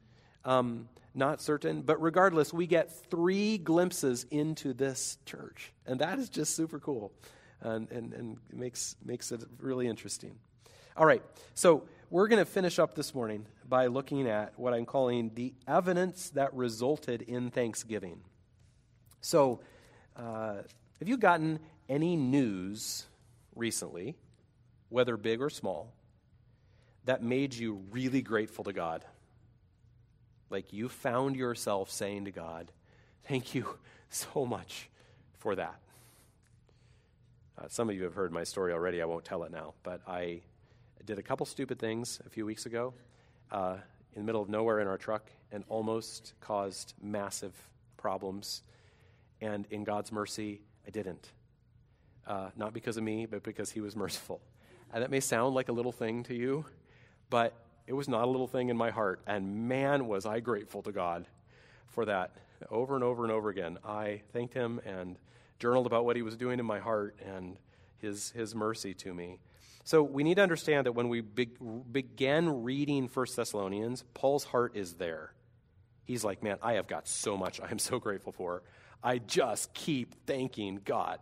Um, 0.45 0.89
not 1.15 1.41
certain, 1.41 1.81
but 1.81 2.01
regardless, 2.01 2.53
we 2.53 2.67
get 2.67 2.91
three 3.09 3.57
glimpses 3.57 4.25
into 4.31 4.73
this 4.73 5.17
church, 5.25 5.73
and 5.85 5.99
that 5.99 6.19
is 6.19 6.29
just 6.29 6.55
super 6.55 6.79
cool, 6.79 7.11
and 7.61 7.91
and, 7.91 8.13
and 8.13 8.37
makes 8.53 8.95
makes 9.03 9.31
it 9.31 9.43
really 9.59 9.87
interesting. 9.87 10.35
All 10.95 11.05
right, 11.05 11.23
so 11.55 11.83
we're 12.09 12.27
going 12.27 12.43
to 12.43 12.51
finish 12.51 12.79
up 12.79 12.95
this 12.95 13.13
morning 13.15 13.45
by 13.67 13.87
looking 13.87 14.27
at 14.27 14.57
what 14.57 14.73
I'm 14.73 14.85
calling 14.85 15.31
the 15.33 15.53
evidence 15.67 16.29
that 16.31 16.53
resulted 16.53 17.21
in 17.21 17.51
Thanksgiving. 17.51 18.19
So, 19.21 19.61
uh, 20.15 20.55
have 20.99 21.07
you 21.07 21.17
gotten 21.17 21.59
any 21.87 22.15
news 22.15 23.05
recently 23.55 24.15
whether 24.89 25.17
big 25.17 25.41
or 25.41 25.49
small, 25.49 25.93
that 27.05 27.23
made 27.23 27.53
you 27.53 27.81
really 27.91 28.21
grateful 28.21 28.63
to 28.65 28.73
God. 28.73 29.05
Like 30.49 30.73
you 30.73 30.89
found 30.89 31.35
yourself 31.35 31.89
saying 31.91 32.25
to 32.25 32.31
God, 32.31 32.71
Thank 33.27 33.53
you 33.53 33.77
so 34.09 34.45
much 34.45 34.89
for 35.37 35.55
that. 35.55 35.79
Uh, 37.57 37.67
some 37.67 37.89
of 37.89 37.95
you 37.95 38.03
have 38.03 38.13
heard 38.13 38.31
my 38.31 38.43
story 38.43 38.73
already. 38.73 39.01
I 39.01 39.05
won't 39.05 39.25
tell 39.25 39.43
it 39.43 39.51
now. 39.51 39.73
But 39.83 40.01
I 40.07 40.41
did 41.05 41.19
a 41.19 41.23
couple 41.23 41.45
stupid 41.45 41.77
things 41.77 42.19
a 42.25 42.29
few 42.29 42.45
weeks 42.45 42.65
ago 42.65 42.93
uh, 43.51 43.77
in 44.15 44.21
the 44.21 44.25
middle 44.25 44.41
of 44.41 44.49
nowhere 44.49 44.79
in 44.79 44.87
our 44.87 44.97
truck 44.97 45.29
and 45.51 45.63
almost 45.69 46.33
caused 46.39 46.93
massive 47.01 47.53
problems. 47.97 48.63
And 49.41 49.67
in 49.69 49.83
God's 49.83 50.11
mercy, 50.11 50.61
I 50.87 50.89
didn't. 50.89 51.29
Uh, 52.25 52.49
not 52.55 52.73
because 52.73 52.97
of 52.97 53.03
me, 53.03 53.25
but 53.25 53.43
because 53.43 53.71
He 53.71 53.81
was 53.81 53.95
merciful. 53.95 54.41
And 54.93 55.03
that 55.03 55.11
may 55.11 55.19
sound 55.19 55.55
like 55.55 55.69
a 55.69 55.71
little 55.71 55.91
thing 55.91 56.23
to 56.23 56.35
you, 56.35 56.65
but 57.29 57.53
it 57.87 57.93
was 57.93 58.07
not 58.07 58.23
a 58.23 58.29
little 58.29 58.47
thing 58.47 58.69
in 58.69 58.77
my 58.77 58.89
heart. 58.89 59.21
And 59.27 59.67
man, 59.67 60.07
was 60.07 60.25
I 60.25 60.39
grateful 60.39 60.81
to 60.83 60.91
God 60.91 61.25
for 61.87 62.05
that. 62.05 62.31
Over 62.69 62.95
and 62.95 63.03
over 63.03 63.23
and 63.23 63.31
over 63.31 63.49
again, 63.49 63.77
I 63.85 64.21
thanked 64.33 64.53
Him 64.53 64.81
and 64.85 65.17
journaled 65.59 65.85
about 65.85 66.05
what 66.05 66.15
He 66.15 66.21
was 66.21 66.35
doing 66.35 66.59
in 66.59 66.65
my 66.65 66.79
heart 66.79 67.15
and 67.25 67.57
His, 67.99 68.31
his 68.31 68.53
mercy 68.53 68.93
to 68.95 69.13
me. 69.13 69.39
So 69.83 70.03
we 70.03 70.23
need 70.23 70.35
to 70.35 70.43
understand 70.43 70.85
that 70.85 70.91
when 70.91 71.09
we 71.09 71.21
be- 71.21 71.49
began 71.91 72.63
reading 72.63 73.09
1 73.11 73.25
Thessalonians, 73.35 74.03
Paul's 74.13 74.43
heart 74.43 74.75
is 74.75 74.93
there. 74.93 75.33
He's 76.05 76.23
like, 76.23 76.43
man, 76.43 76.57
I 76.61 76.73
have 76.73 76.87
got 76.87 77.07
so 77.07 77.37
much 77.37 77.59
I 77.59 77.71
am 77.71 77.79
so 77.79 77.99
grateful 77.99 78.31
for. 78.31 78.61
I 79.03 79.17
just 79.17 79.73
keep 79.73 80.13
thanking 80.25 80.81
God. 80.83 81.19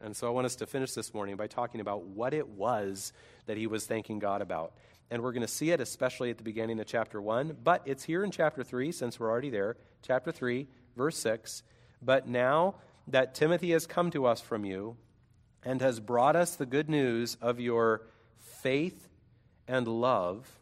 And 0.00 0.14
so 0.16 0.26
I 0.26 0.30
want 0.30 0.46
us 0.46 0.56
to 0.56 0.66
finish 0.66 0.92
this 0.92 1.14
morning 1.14 1.36
by 1.36 1.46
talking 1.46 1.80
about 1.80 2.04
what 2.04 2.34
it 2.34 2.48
was 2.48 3.12
that 3.46 3.56
he 3.56 3.66
was 3.66 3.86
thanking 3.86 4.18
God 4.18 4.42
about. 4.42 4.74
And 5.10 5.22
we're 5.22 5.32
going 5.32 5.42
to 5.42 5.48
see 5.48 5.70
it 5.70 5.80
especially 5.80 6.30
at 6.30 6.36
the 6.36 6.44
beginning 6.44 6.80
of 6.80 6.86
chapter 6.86 7.20
1, 7.22 7.58
but 7.62 7.82
it's 7.86 8.04
here 8.04 8.24
in 8.24 8.30
chapter 8.30 8.64
3 8.64 8.92
since 8.92 9.18
we're 9.18 9.30
already 9.30 9.50
there. 9.50 9.76
Chapter 10.02 10.32
3, 10.32 10.66
verse 10.96 11.16
6. 11.18 11.62
But 12.02 12.28
now 12.28 12.74
that 13.08 13.34
Timothy 13.34 13.70
has 13.70 13.86
come 13.86 14.10
to 14.10 14.26
us 14.26 14.40
from 14.40 14.64
you 14.64 14.96
and 15.64 15.80
has 15.80 16.00
brought 16.00 16.36
us 16.36 16.56
the 16.56 16.66
good 16.66 16.90
news 16.90 17.36
of 17.40 17.60
your 17.60 18.02
faith 18.38 19.08
and 19.68 19.86
love. 19.86 20.60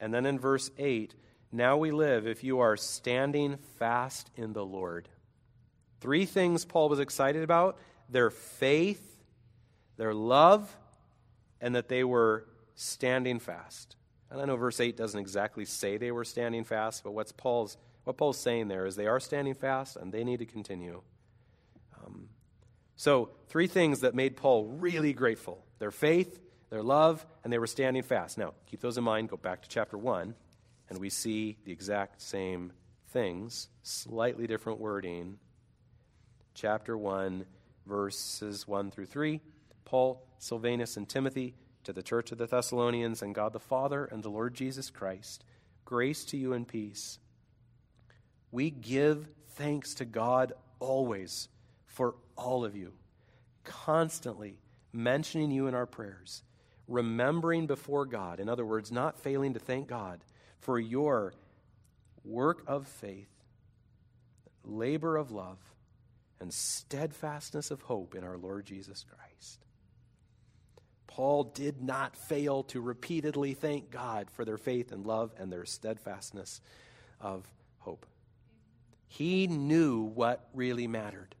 And 0.00 0.14
then 0.14 0.26
in 0.26 0.38
verse 0.38 0.70
8, 0.78 1.14
now 1.52 1.76
we 1.76 1.90
live 1.90 2.26
if 2.26 2.42
you 2.42 2.60
are 2.60 2.76
standing 2.76 3.58
fast 3.78 4.30
in 4.36 4.52
the 4.52 4.64
Lord. 4.64 5.08
Three 6.00 6.26
things 6.26 6.64
Paul 6.64 6.88
was 6.88 7.00
excited 7.00 7.42
about 7.42 7.78
their 8.08 8.30
faith, 8.30 9.22
their 9.96 10.14
love, 10.14 10.74
and 11.60 11.74
that 11.74 11.88
they 11.88 12.04
were 12.04 12.46
standing 12.74 13.38
fast. 13.38 13.96
And 14.30 14.40
I 14.40 14.44
know 14.44 14.56
verse 14.56 14.80
8 14.80 14.96
doesn't 14.96 15.18
exactly 15.18 15.64
say 15.64 15.96
they 15.96 16.10
were 16.10 16.24
standing 16.24 16.64
fast, 16.64 17.04
but 17.04 17.12
what's 17.12 17.32
Paul's, 17.32 17.76
what 18.04 18.16
Paul's 18.16 18.38
saying 18.38 18.68
there 18.68 18.86
is 18.86 18.96
they 18.96 19.06
are 19.06 19.20
standing 19.20 19.54
fast 19.54 19.96
and 19.96 20.12
they 20.12 20.24
need 20.24 20.40
to 20.40 20.46
continue. 20.46 21.02
Um, 22.04 22.28
so, 22.96 23.30
three 23.48 23.66
things 23.66 24.00
that 24.00 24.14
made 24.14 24.36
Paul 24.36 24.66
really 24.66 25.12
grateful 25.12 25.64
their 25.78 25.90
faith, 25.90 26.40
their 26.70 26.82
love, 26.82 27.24
and 27.42 27.52
they 27.52 27.58
were 27.58 27.66
standing 27.66 28.02
fast. 28.02 28.38
Now, 28.38 28.54
keep 28.66 28.80
those 28.80 28.98
in 28.98 29.04
mind. 29.04 29.28
Go 29.28 29.36
back 29.36 29.62
to 29.62 29.68
chapter 29.68 29.98
1, 29.98 30.34
and 30.88 30.98
we 30.98 31.10
see 31.10 31.56
the 31.64 31.72
exact 31.72 32.20
same 32.20 32.72
things, 33.10 33.68
slightly 33.82 34.46
different 34.46 34.80
wording. 34.80 35.38
Chapter 36.54 36.96
1, 36.96 37.44
verses 37.86 38.66
1 38.66 38.90
through 38.90 39.06
3. 39.06 39.40
Paul, 39.84 40.26
Silvanus, 40.38 40.96
and 40.96 41.08
Timothy 41.08 41.54
to 41.84 41.92
the 41.92 42.02
church 42.02 42.32
of 42.32 42.38
the 42.38 42.46
Thessalonians, 42.46 43.22
and 43.22 43.34
God 43.34 43.52
the 43.52 43.60
Father 43.60 44.06
and 44.06 44.22
the 44.22 44.30
Lord 44.30 44.54
Jesus 44.54 44.90
Christ, 44.90 45.44
grace 45.84 46.24
to 46.26 46.36
you 46.36 46.52
and 46.52 46.66
peace. 46.66 47.18
We 48.50 48.70
give 48.70 49.28
thanks 49.50 49.94
to 49.94 50.04
God 50.04 50.52
always 50.80 51.48
for 51.86 52.14
all 52.36 52.64
of 52.64 52.74
you, 52.74 52.92
constantly 53.64 54.58
mentioning 54.92 55.50
you 55.50 55.66
in 55.66 55.74
our 55.74 55.86
prayers, 55.86 56.42
remembering 56.88 57.66
before 57.66 58.06
God, 58.06 58.40
in 58.40 58.48
other 58.48 58.64
words, 58.64 58.90
not 58.90 59.18
failing 59.18 59.54
to 59.54 59.60
thank 59.60 59.88
God 59.88 60.20
for 60.60 60.78
your 60.78 61.34
work 62.24 62.62
of 62.66 62.86
faith, 62.86 63.28
labor 64.64 65.16
of 65.16 65.30
love, 65.30 65.58
and 66.40 66.52
steadfastness 66.52 67.70
of 67.70 67.82
hope 67.82 68.14
in 68.14 68.24
our 68.24 68.36
Lord 68.36 68.66
Jesus 68.66 69.04
Christ. 69.08 69.64
Paul 71.06 71.44
did 71.44 71.80
not 71.80 72.16
fail 72.16 72.64
to 72.64 72.80
repeatedly 72.80 73.54
thank 73.54 73.90
God 73.90 74.30
for 74.30 74.44
their 74.44 74.58
faith 74.58 74.90
and 74.90 75.06
love 75.06 75.32
and 75.38 75.52
their 75.52 75.64
steadfastness 75.64 76.60
of 77.20 77.48
hope. 77.78 78.04
He 79.06 79.46
knew 79.46 80.02
what 80.02 80.48
really 80.54 80.88
mattered. 80.88 81.36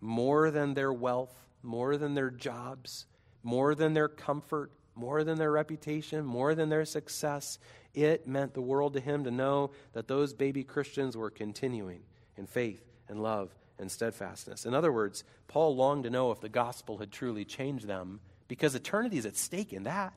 More 0.00 0.50
than 0.50 0.74
their 0.74 0.92
wealth, 0.92 1.34
more 1.62 1.96
than 1.96 2.14
their 2.14 2.30
jobs, 2.30 3.06
more 3.42 3.74
than 3.74 3.94
their 3.94 4.08
comfort, 4.08 4.72
more 4.94 5.24
than 5.24 5.38
their 5.38 5.52
reputation, 5.52 6.24
more 6.24 6.54
than 6.54 6.68
their 6.68 6.84
success, 6.84 7.58
it 7.94 8.28
meant 8.28 8.52
the 8.52 8.60
world 8.60 8.92
to 8.92 9.00
him 9.00 9.24
to 9.24 9.30
know 9.30 9.70
that 9.94 10.06
those 10.06 10.34
baby 10.34 10.64
Christians 10.64 11.16
were 11.16 11.30
continuing 11.30 12.02
in 12.36 12.46
faith 12.46 12.87
and 13.08 13.22
love 13.22 13.54
and 13.78 13.90
steadfastness. 13.90 14.66
In 14.66 14.74
other 14.74 14.92
words, 14.92 15.24
Paul 15.46 15.76
longed 15.76 16.04
to 16.04 16.10
know 16.10 16.30
if 16.30 16.40
the 16.40 16.48
gospel 16.48 16.98
had 16.98 17.10
truly 17.10 17.44
changed 17.44 17.86
them 17.86 18.20
because 18.48 18.74
eternity 18.74 19.18
is 19.18 19.26
at 19.26 19.36
stake 19.36 19.72
in 19.72 19.84
that. 19.84 20.14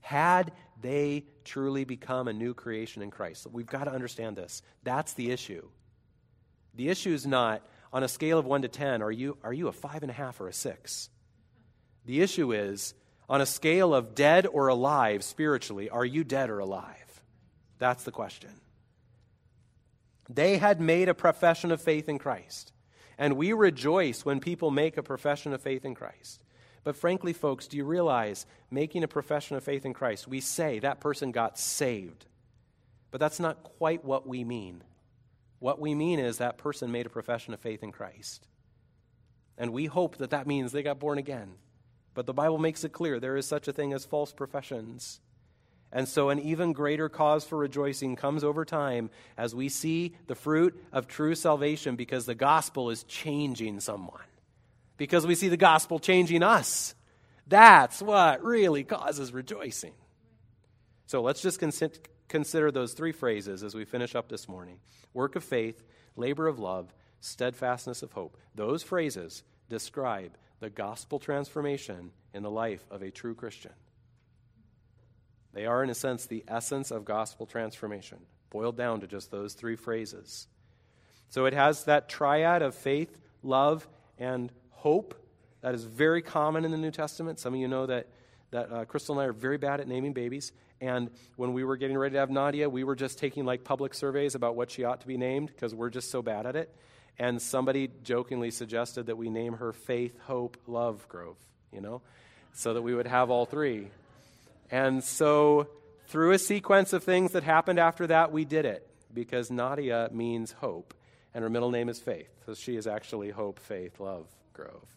Had 0.00 0.52
they 0.80 1.24
truly 1.44 1.84
become 1.84 2.28
a 2.28 2.32
new 2.32 2.54
creation 2.54 3.02
in 3.02 3.10
Christ? 3.10 3.46
We've 3.50 3.66
got 3.66 3.84
to 3.84 3.92
understand 3.92 4.36
this. 4.36 4.62
That's 4.82 5.14
the 5.14 5.30
issue. 5.30 5.66
The 6.74 6.88
issue 6.90 7.12
is 7.12 7.26
not 7.26 7.62
on 7.92 8.02
a 8.02 8.08
scale 8.08 8.38
of 8.38 8.44
1 8.44 8.62
to 8.62 8.68
10, 8.68 9.02
are 9.02 9.12
you, 9.12 9.38
are 9.42 9.52
you 9.52 9.68
a 9.68 9.72
5.5 9.72 10.40
or 10.40 10.48
a 10.48 10.52
6? 10.52 11.08
The 12.06 12.20
issue 12.20 12.52
is 12.52 12.92
on 13.28 13.40
a 13.40 13.46
scale 13.46 13.94
of 13.94 14.14
dead 14.14 14.46
or 14.46 14.68
alive 14.68 15.24
spiritually, 15.24 15.88
are 15.88 16.04
you 16.04 16.24
dead 16.24 16.50
or 16.50 16.58
alive? 16.58 17.22
That's 17.78 18.04
the 18.04 18.10
question. 18.10 18.50
They 20.28 20.56
had 20.56 20.80
made 20.80 21.08
a 21.08 21.14
profession 21.14 21.70
of 21.70 21.80
faith 21.80 22.08
in 22.08 22.18
Christ. 22.18 22.72
And 23.18 23.36
we 23.36 23.52
rejoice 23.52 24.24
when 24.24 24.40
people 24.40 24.70
make 24.70 24.96
a 24.96 25.02
profession 25.02 25.52
of 25.52 25.62
faith 25.62 25.84
in 25.84 25.94
Christ. 25.94 26.42
But 26.82 26.96
frankly, 26.96 27.32
folks, 27.32 27.66
do 27.66 27.76
you 27.76 27.84
realize 27.84 28.46
making 28.70 29.04
a 29.04 29.08
profession 29.08 29.56
of 29.56 29.64
faith 29.64 29.86
in 29.86 29.94
Christ, 29.94 30.28
we 30.28 30.40
say 30.40 30.78
that 30.80 31.00
person 31.00 31.32
got 31.32 31.58
saved. 31.58 32.26
But 33.10 33.20
that's 33.20 33.40
not 33.40 33.62
quite 33.62 34.04
what 34.04 34.26
we 34.26 34.44
mean. 34.44 34.82
What 35.60 35.80
we 35.80 35.94
mean 35.94 36.18
is 36.18 36.38
that 36.38 36.58
person 36.58 36.92
made 36.92 37.06
a 37.06 37.10
profession 37.10 37.54
of 37.54 37.60
faith 37.60 37.82
in 37.82 37.92
Christ. 37.92 38.46
And 39.56 39.72
we 39.72 39.86
hope 39.86 40.16
that 40.16 40.30
that 40.30 40.46
means 40.46 40.72
they 40.72 40.82
got 40.82 40.98
born 40.98 41.16
again. 41.16 41.52
But 42.12 42.26
the 42.26 42.34
Bible 42.34 42.58
makes 42.58 42.84
it 42.84 42.92
clear 42.92 43.18
there 43.18 43.36
is 43.36 43.46
such 43.46 43.68
a 43.68 43.72
thing 43.72 43.92
as 43.92 44.04
false 44.04 44.32
professions. 44.32 45.20
And 45.94 46.08
so, 46.08 46.30
an 46.30 46.40
even 46.40 46.72
greater 46.72 47.08
cause 47.08 47.44
for 47.44 47.56
rejoicing 47.56 48.16
comes 48.16 48.42
over 48.42 48.64
time 48.64 49.10
as 49.38 49.54
we 49.54 49.68
see 49.68 50.16
the 50.26 50.34
fruit 50.34 50.76
of 50.92 51.06
true 51.06 51.36
salvation 51.36 51.94
because 51.94 52.26
the 52.26 52.34
gospel 52.34 52.90
is 52.90 53.04
changing 53.04 53.78
someone, 53.78 54.24
because 54.96 55.24
we 55.24 55.36
see 55.36 55.48
the 55.48 55.56
gospel 55.56 56.00
changing 56.00 56.42
us. 56.42 56.96
That's 57.46 58.02
what 58.02 58.42
really 58.42 58.82
causes 58.82 59.32
rejoicing. 59.32 59.92
So, 61.06 61.22
let's 61.22 61.40
just 61.40 61.62
consider 62.28 62.72
those 62.72 62.94
three 62.94 63.12
phrases 63.12 63.62
as 63.62 63.76
we 63.76 63.84
finish 63.84 64.16
up 64.16 64.28
this 64.28 64.48
morning 64.48 64.80
work 65.12 65.36
of 65.36 65.44
faith, 65.44 65.80
labor 66.16 66.48
of 66.48 66.58
love, 66.58 66.92
steadfastness 67.20 68.02
of 68.02 68.10
hope. 68.10 68.36
Those 68.56 68.82
phrases 68.82 69.44
describe 69.68 70.36
the 70.58 70.70
gospel 70.70 71.20
transformation 71.20 72.10
in 72.32 72.42
the 72.42 72.50
life 72.50 72.84
of 72.90 73.02
a 73.02 73.12
true 73.12 73.36
Christian. 73.36 73.70
They 75.54 75.66
are, 75.66 75.82
in 75.82 75.88
a 75.88 75.94
sense, 75.94 76.26
the 76.26 76.44
essence 76.48 76.90
of 76.90 77.04
gospel 77.04 77.46
transformation, 77.46 78.18
boiled 78.50 78.76
down 78.76 79.00
to 79.00 79.06
just 79.06 79.30
those 79.30 79.54
three 79.54 79.76
phrases. 79.76 80.48
So 81.28 81.46
it 81.46 81.54
has 81.54 81.84
that 81.84 82.08
triad 82.08 82.60
of 82.62 82.74
faith, 82.74 83.16
love, 83.42 83.88
and 84.18 84.52
hope 84.70 85.14
that 85.62 85.74
is 85.74 85.84
very 85.84 86.20
common 86.20 86.66
in 86.66 86.70
the 86.70 86.76
New 86.76 86.90
Testament. 86.90 87.38
Some 87.38 87.54
of 87.54 87.60
you 87.60 87.68
know 87.68 87.86
that, 87.86 88.08
that 88.50 88.70
uh, 88.70 88.84
Crystal 88.84 89.14
and 89.14 89.22
I 89.22 89.28
are 89.28 89.32
very 89.32 89.56
bad 89.56 89.80
at 89.80 89.88
naming 89.88 90.12
babies. 90.12 90.52
And 90.80 91.10
when 91.36 91.54
we 91.54 91.64
were 91.64 91.78
getting 91.78 91.96
ready 91.96 92.12
to 92.12 92.18
have 92.18 92.30
Nadia, 92.30 92.68
we 92.68 92.84
were 92.84 92.94
just 92.94 93.18
taking 93.18 93.46
like 93.46 93.64
public 93.64 93.94
surveys 93.94 94.34
about 94.34 94.56
what 94.56 94.70
she 94.70 94.84
ought 94.84 95.00
to 95.00 95.06
be 95.06 95.16
named 95.16 95.48
because 95.48 95.74
we're 95.74 95.88
just 95.88 96.10
so 96.10 96.20
bad 96.20 96.44
at 96.44 96.54
it. 96.54 96.74
And 97.18 97.40
somebody 97.40 97.90
jokingly 98.02 98.50
suggested 98.50 99.06
that 99.06 99.16
we 99.16 99.30
name 99.30 99.54
her 99.54 99.72
Faith, 99.72 100.18
Hope, 100.18 100.58
Love 100.66 101.08
Grove, 101.08 101.38
you 101.72 101.80
know, 101.80 102.02
so 102.52 102.74
that 102.74 102.82
we 102.82 102.94
would 102.94 103.06
have 103.06 103.30
all 103.30 103.46
three. 103.46 103.88
And 104.74 105.04
so, 105.04 105.68
through 106.08 106.32
a 106.32 106.38
sequence 106.40 106.92
of 106.92 107.04
things 107.04 107.30
that 107.30 107.44
happened 107.44 107.78
after 107.78 108.08
that, 108.08 108.32
we 108.32 108.44
did 108.44 108.64
it 108.64 108.84
because 109.12 109.48
Nadia 109.48 110.08
means 110.10 110.50
hope, 110.50 110.94
and 111.32 111.44
her 111.44 111.48
middle 111.48 111.70
name 111.70 111.88
is 111.88 112.00
Faith. 112.00 112.28
So 112.44 112.54
she 112.54 112.74
is 112.74 112.88
actually 112.88 113.30
Hope, 113.30 113.60
Faith, 113.60 114.00
Love, 114.00 114.26
Grove. 114.52 114.96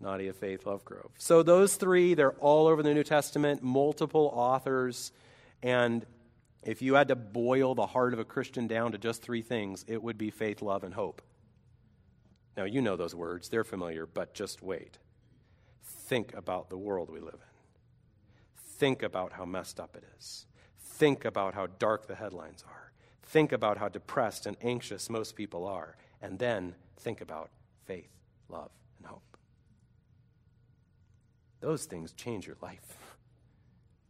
Nadia, 0.00 0.32
Faith, 0.32 0.64
Love, 0.64 0.86
Grove. 0.86 1.10
So 1.18 1.42
those 1.42 1.76
three, 1.76 2.14
they're 2.14 2.32
all 2.32 2.66
over 2.66 2.82
the 2.82 2.94
New 2.94 3.04
Testament, 3.04 3.62
multiple 3.62 4.32
authors. 4.34 5.12
And 5.62 6.06
if 6.62 6.80
you 6.80 6.94
had 6.94 7.08
to 7.08 7.16
boil 7.16 7.74
the 7.74 7.84
heart 7.84 8.14
of 8.14 8.20
a 8.20 8.24
Christian 8.24 8.68
down 8.68 8.92
to 8.92 8.98
just 8.98 9.20
three 9.20 9.42
things, 9.42 9.84
it 9.86 10.02
would 10.02 10.16
be 10.16 10.30
faith, 10.30 10.62
love, 10.62 10.82
and 10.82 10.94
hope. 10.94 11.20
Now, 12.56 12.64
you 12.64 12.80
know 12.80 12.96
those 12.96 13.14
words, 13.14 13.50
they're 13.50 13.64
familiar, 13.64 14.06
but 14.06 14.32
just 14.32 14.62
wait. 14.62 14.96
Think 15.84 16.34
about 16.34 16.70
the 16.70 16.78
world 16.78 17.10
we 17.10 17.20
live 17.20 17.34
in. 17.34 17.49
Think 18.80 19.02
about 19.02 19.34
how 19.34 19.44
messed 19.44 19.78
up 19.78 19.94
it 19.94 20.04
is. 20.16 20.46
Think 20.78 21.26
about 21.26 21.52
how 21.52 21.66
dark 21.66 22.06
the 22.06 22.14
headlines 22.14 22.64
are. 22.66 22.92
Think 23.24 23.52
about 23.52 23.76
how 23.76 23.90
depressed 23.90 24.46
and 24.46 24.56
anxious 24.62 25.10
most 25.10 25.36
people 25.36 25.66
are. 25.66 25.98
And 26.22 26.38
then 26.38 26.74
think 26.96 27.20
about 27.20 27.50
faith, 27.84 28.08
love, 28.48 28.70
and 28.96 29.06
hope. 29.06 29.36
those 31.60 31.84
things 31.84 32.14
change 32.14 32.46
your 32.46 32.56
life. 32.62 32.96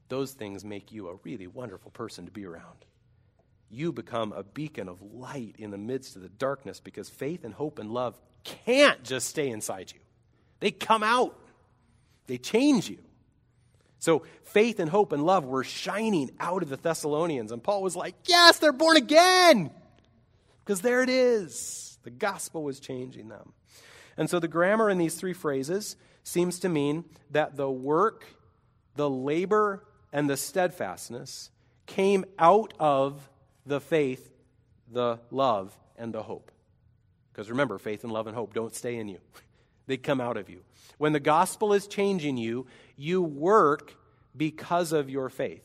Those 0.08 0.34
things 0.34 0.64
make 0.64 0.92
you 0.92 1.08
a 1.08 1.16
really 1.24 1.48
wonderful 1.48 1.90
person 1.90 2.24
to 2.26 2.30
be 2.30 2.46
around. 2.46 2.84
You 3.70 3.90
become 3.90 4.32
a 4.32 4.44
beacon 4.44 4.88
of 4.88 5.02
light 5.02 5.56
in 5.58 5.72
the 5.72 5.78
midst 5.78 6.14
of 6.14 6.22
the 6.22 6.28
darkness 6.28 6.78
because 6.78 7.10
faith 7.10 7.44
and 7.44 7.54
hope 7.54 7.80
and 7.80 7.90
love 7.90 8.20
can't 8.44 9.02
just 9.02 9.30
stay 9.30 9.48
inside 9.48 9.90
you. 9.92 9.98
They 10.60 10.70
come 10.70 11.02
out, 11.02 11.36
they 12.28 12.38
change 12.38 12.88
you. 12.88 12.98
So 14.00 14.24
faith 14.42 14.80
and 14.80 14.90
hope 14.90 15.12
and 15.12 15.24
love 15.24 15.44
were 15.44 15.62
shining 15.62 16.30
out 16.40 16.62
of 16.62 16.70
the 16.70 16.76
Thessalonians. 16.76 17.52
And 17.52 17.62
Paul 17.62 17.82
was 17.82 17.94
like, 17.94 18.16
Yes, 18.24 18.58
they're 18.58 18.72
born 18.72 18.96
again. 18.96 19.70
Because 20.64 20.80
there 20.80 21.02
it 21.02 21.10
is. 21.10 21.98
The 22.02 22.10
gospel 22.10 22.62
was 22.64 22.80
changing 22.80 23.28
them. 23.28 23.52
And 24.16 24.28
so 24.28 24.40
the 24.40 24.48
grammar 24.48 24.90
in 24.90 24.98
these 24.98 25.14
three 25.14 25.32
phrases 25.32 25.96
seems 26.24 26.58
to 26.60 26.68
mean 26.68 27.04
that 27.30 27.56
the 27.56 27.70
work, 27.70 28.24
the 28.96 29.08
labor, 29.08 29.84
and 30.12 30.28
the 30.28 30.36
steadfastness 30.36 31.50
came 31.86 32.24
out 32.38 32.74
of 32.78 33.28
the 33.66 33.80
faith, 33.80 34.32
the 34.90 35.18
love, 35.30 35.76
and 35.96 36.12
the 36.12 36.22
hope. 36.22 36.50
Because 37.32 37.50
remember, 37.50 37.78
faith 37.78 38.04
and 38.04 38.12
love 38.12 38.26
and 38.26 38.36
hope 38.36 38.54
don't 38.54 38.74
stay 38.74 38.96
in 38.96 39.08
you, 39.08 39.18
they 39.90 39.96
come 39.96 40.20
out 40.20 40.36
of 40.36 40.48
you. 40.48 40.60
When 40.98 41.12
the 41.12 41.20
gospel 41.20 41.72
is 41.72 41.86
changing 41.86 42.36
you, 42.36 42.66
you 42.96 43.22
work 43.22 43.94
because 44.36 44.92
of 44.92 45.10
your 45.10 45.28
faith. 45.28 45.64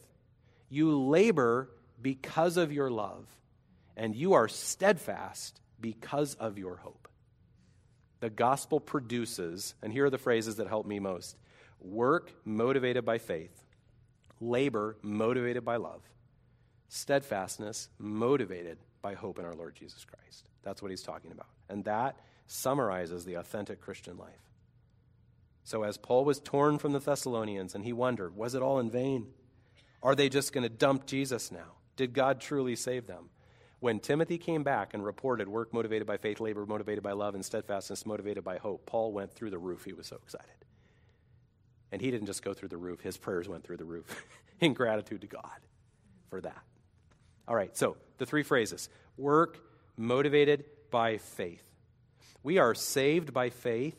You 0.70 1.00
labor 1.00 1.70
because 2.02 2.58
of 2.58 2.72
your 2.72 2.90
love. 2.90 3.28
And 3.96 4.16
you 4.16 4.34
are 4.34 4.48
steadfast 4.48 5.60
because 5.80 6.36
of 6.36 6.58
your 6.58 6.78
hope. 6.78 7.08
The 8.20 8.30
gospel 8.30 8.80
produces, 8.80 9.76
and 9.84 9.94
here 9.94 10.06
are 10.06 10.10
the 10.10 10.18
phrases 10.18 10.56
that 10.56 10.68
help 10.68 10.86
me 10.86 11.00
most 11.00 11.38
work 11.80 12.32
motivated 12.44 13.06
by 13.06 13.20
faith, 13.20 13.64
labor 14.42 14.98
motivated 15.04 15.64
by 15.64 15.76
love, 15.76 16.02
steadfastness 16.90 17.90
motivated 18.00 18.80
by 19.02 19.14
hope 19.14 19.38
in 19.38 19.46
our 19.46 19.54
Lord 19.54 19.76
Jesus 19.76 20.04
Christ. 20.04 20.50
That's 20.64 20.82
what 20.82 20.90
he's 20.90 21.04
talking 21.04 21.32
about. 21.32 21.48
And 21.70 21.84
that 21.86 22.18
summarizes 22.48 23.26
the 23.26 23.36
authentic 23.36 23.82
Christian 23.82 24.18
life. 24.18 24.46
So, 25.64 25.84
as 25.84 25.98
Paul 25.98 26.26
was 26.26 26.40
torn 26.40 26.78
from 26.78 26.92
the 26.92 27.00
Thessalonians 27.00 27.74
and 27.74 27.84
he 27.84 27.94
wondered, 27.94 28.36
was 28.36 28.54
it 28.54 28.62
all 28.62 28.80
in 28.80 28.92
vain? 28.92 29.28
Are 30.04 30.14
they 30.14 30.30
just 30.30 30.54
going 30.54 30.64
to 30.64 30.70
dump 30.70 31.08
Jesus 31.08 31.52
now? 31.52 31.74
Did 31.96 32.14
God 32.14 32.40
truly 32.40 32.76
save 32.76 33.08
them? 33.08 33.30
When 33.80 34.00
Timothy 34.00 34.38
came 34.38 34.64
back 34.64 34.94
and 34.94 35.04
reported 35.04 35.48
work 35.48 35.74
motivated 35.74 36.08
by 36.08 36.18
faith, 36.18 36.40
labor 36.40 36.66
motivated 36.66 37.04
by 37.04 37.14
love, 37.14 37.36
and 37.36 37.44
steadfastness 37.44 38.06
motivated 38.06 38.44
by 38.44 38.58
hope, 38.58 38.86
Paul 38.86 39.12
went 39.12 39.34
through 39.34 39.50
the 39.50 39.58
roof. 39.58 39.84
He 39.84 39.94
was 39.94 40.08
so 40.08 40.18
excited. 40.24 40.48
And 41.92 42.02
he 42.02 42.12
didn't 42.12 42.28
just 42.28 42.44
go 42.44 42.54
through 42.54 42.70
the 42.70 42.78
roof, 42.78 43.02
his 43.02 43.18
prayers 43.18 43.48
went 43.48 43.64
through 43.64 43.78
the 43.78 43.86
roof 43.86 44.06
in 44.60 44.74
gratitude 44.74 45.22
to 45.22 45.28
God 45.28 45.60
for 46.30 46.42
that. 46.42 46.64
All 47.48 47.56
right, 47.56 47.76
so 47.76 47.98
the 48.18 48.26
three 48.26 48.44
phrases 48.44 48.90
work 49.18 49.60
motivated 49.98 50.66
by 50.92 51.18
faith. 51.18 51.64
We 52.46 52.60
are 52.60 52.76
saved 52.76 53.34
by 53.34 53.50
faith 53.50 53.98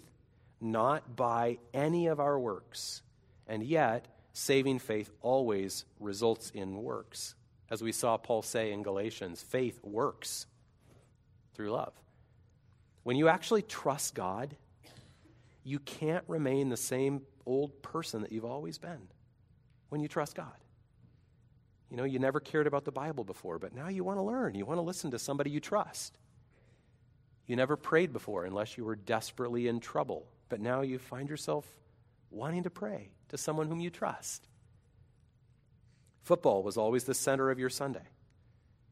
not 0.61 1.17
by 1.17 1.59
any 1.75 2.07
of 2.07 2.21
our 2.21 2.39
works. 2.39 3.03
And 3.49 3.61
yet, 3.61 4.07
saving 4.35 4.79
faith 4.79 5.11
always 5.21 5.85
results 5.99 6.51
in 6.55 6.77
works. 6.77 7.35
As 7.73 7.83
we 7.83 7.91
saw 7.91 8.17
Paul 8.17 8.43
say 8.43 8.71
in 8.71 8.85
Galatians, 8.85 9.43
faith 9.43 9.81
works 9.83 10.47
through 11.55 11.73
love. 11.73 11.93
When 13.03 13.17
you 13.17 13.27
actually 13.27 13.63
trust 13.63 14.15
God, 14.15 14.55
you 15.65 15.81
can't 15.81 16.23
remain 16.29 16.69
the 16.69 16.77
same 16.77 17.23
old 17.47 17.83
person 17.83 18.23
that 18.23 18.31
you've 18.31 18.45
always 18.45 18.79
been 18.79 19.09
when 19.89 20.01
you 20.01 20.07
trust 20.07 20.37
God. 20.37 20.55
You 21.91 21.97
know, 21.97 22.05
you 22.05 22.21
never 22.21 22.39
cared 22.39 22.69
about 22.69 22.85
the 22.85 22.93
Bible 22.93 23.25
before, 23.25 23.59
but 23.59 23.75
now 23.75 23.89
you 23.89 24.05
want 24.05 24.19
to 24.21 24.23
learn. 24.23 24.55
You 24.55 24.67
want 24.67 24.79
to 24.79 24.83
listen 24.83 25.11
to 25.11 25.19
somebody 25.19 25.51
you 25.51 25.59
trust. 25.59 26.17
You 27.47 27.57
never 27.57 27.77
prayed 27.77 28.13
before 28.13 28.45
unless 28.45 28.77
you 28.77 28.85
were 28.85 28.97
desperately 28.97 29.69
in 29.69 29.81
trouble 29.81 30.27
but 30.49 30.61
now 30.61 30.83
you 30.83 30.99
find 30.99 31.29
yourself 31.29 31.67
wanting 32.31 32.63
to 32.65 32.71
pray 32.71 33.11
to 33.29 33.39
someone 33.39 33.69
whom 33.69 33.81
you 33.81 33.91
trust. 33.91 34.47
Football 36.23 36.63
was 36.63 36.77
always 36.77 37.05
the 37.05 37.15
center 37.15 37.51
of 37.51 37.59
your 37.59 37.71
Sunday. 37.71 38.09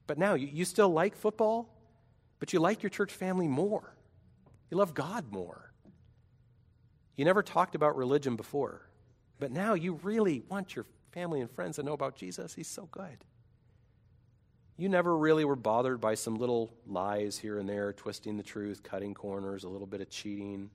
But 0.06 0.18
now 0.18 0.34
you, 0.34 0.48
you 0.52 0.64
still 0.64 0.90
like 0.90 1.16
football, 1.16 1.68
but 2.38 2.52
you 2.52 2.60
like 2.60 2.82
your 2.82 2.90
church 2.90 3.12
family 3.12 3.48
more. 3.48 3.94
You 4.70 4.76
love 4.76 4.94
God 4.94 5.32
more. 5.32 5.72
You 7.16 7.24
never 7.24 7.42
talked 7.42 7.74
about 7.74 7.96
religion 7.96 8.36
before, 8.36 8.88
but 9.38 9.52
now 9.52 9.74
you 9.74 10.00
really 10.02 10.42
want 10.48 10.74
your 10.74 10.84
family 11.12 11.40
and 11.40 11.50
friends 11.50 11.76
to 11.76 11.82
know 11.82 11.92
about 11.92 12.16
Jesus. 12.16 12.54
He's 12.54 12.68
so 12.68 12.88
good. 12.90 13.24
You 14.76 14.88
never 14.88 15.16
really 15.16 15.44
were 15.44 15.56
bothered 15.56 16.00
by 16.00 16.14
some 16.14 16.36
little 16.36 16.72
lies 16.86 17.38
here 17.38 17.58
and 17.58 17.68
there, 17.68 17.92
twisting 17.92 18.36
the 18.36 18.42
truth, 18.42 18.82
cutting 18.82 19.14
corners, 19.14 19.64
a 19.64 19.68
little 19.68 19.86
bit 19.86 20.00
of 20.00 20.10
cheating. 20.10 20.70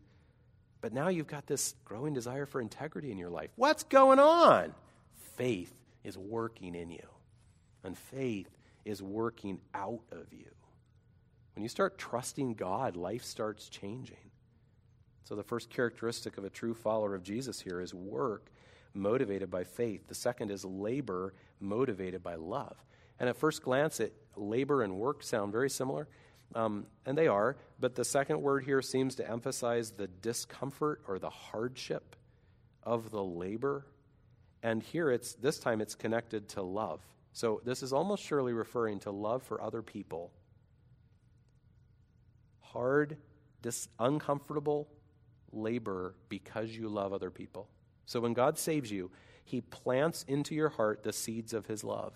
But 0.82 0.93
now 0.93 1.10
you've 1.10 1.28
got 1.28 1.47
this 1.47 1.76
growing 1.84 2.14
desire 2.14 2.45
for 2.45 2.62
integrity 2.62 3.12
in 3.12 3.18
your 3.18 3.30
life. 3.30 3.50
What's 3.58 3.84
going 3.84 4.20
on? 4.20 4.74
Faith 5.36 5.74
is 6.04 6.18
working 6.18 6.76
in 6.76 6.89
you, 6.89 7.06
and 7.84 7.97
faith 7.97 8.50
is 8.86 9.02
working 9.02 9.60
out 9.74 10.02
of 10.12 10.32
you. 10.32 10.50
When 11.56 11.64
you 11.64 11.70
start 11.70 11.97
trusting 11.97 12.54
God, 12.54 12.95
life 12.95 13.26
starts 13.26 13.68
changing. 13.68 14.32
So, 15.26 15.36
the 15.36 15.43
first 15.43 15.70
characteristic 15.70 16.38
of 16.38 16.45
a 16.45 16.50
true 16.50 16.74
follower 16.74 17.16
of 17.16 17.22
Jesus 17.22 17.60
here 17.60 17.82
is 17.82 17.93
work 17.93 18.50
motivated 18.93 19.52
by 19.52 19.66
faith. 19.66 20.08
The 20.08 20.16
second 20.16 20.52
is 20.52 20.64
labor 20.64 21.34
motivated 21.60 22.24
by 22.24 22.36
love. 22.36 22.78
And 23.20 23.30
at 23.30 23.38
first 23.38 23.63
glance, 23.63 23.99
it, 23.99 24.13
labor 24.36 24.82
and 24.82 24.97
work 24.97 25.24
sound 25.24 25.51
very 25.51 25.70
similar. 25.70 26.07
Um, 26.55 26.88
and 27.05 27.17
they 27.17 27.28
are, 27.28 27.57
but 27.80 27.95
the 27.95 28.05
second 28.05 28.41
word 28.41 28.63
here 28.63 28.82
seems 28.82 29.15
to 29.15 29.30
emphasize 29.30 29.91
the 29.91 30.07
discomfort 30.07 31.03
or 31.07 31.20
the 31.20 31.30
hardship 31.30 32.15
of 32.82 33.11
the 33.11 33.24
labor. 33.24 33.86
And 34.63 34.82
here 34.82 35.11
it's 35.11 35.34
this 35.34 35.59
time 35.59 35.80
it's 35.80 35.95
connected 35.95 36.49
to 36.49 36.61
love. 36.61 37.01
So 37.34 37.61
this 37.63 37.84
is 37.84 37.93
almost 37.93 38.24
surely 38.24 38.53
referring 38.53 38.99
to 39.01 39.11
love 39.11 39.43
for 39.43 39.61
other 39.61 39.84
people. 39.84 40.32
Hard, 42.61 43.17
dis- 43.61 43.88
uncomfortable 43.99 44.88
labor 45.51 46.15
because 46.30 46.70
you 46.70 46.89
love 46.89 47.13
other 47.13 47.30
people. 47.30 47.70
So 48.05 48.20
when 48.20 48.34
God 48.34 48.57
saves 48.57 48.91
you, 48.91 49.11
he 49.43 49.61
plants 49.61 50.26
into 50.28 50.55
your 50.55 50.70
heart 50.70 51.03
the 51.03 51.13
seeds 51.13 51.53
of 51.53 51.67
his 51.67 51.84
love. 51.84 52.13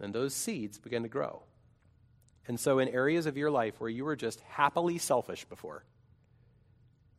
And 0.00 0.14
those 0.14 0.34
seeds 0.34 0.78
begin 0.78 1.02
to 1.02 1.08
grow. 1.08 1.42
And 2.48 2.58
so, 2.58 2.78
in 2.80 2.88
areas 2.88 3.26
of 3.26 3.36
your 3.36 3.50
life 3.50 3.80
where 3.80 3.90
you 3.90 4.04
were 4.04 4.16
just 4.16 4.40
happily 4.40 4.98
selfish 4.98 5.44
before, 5.44 5.84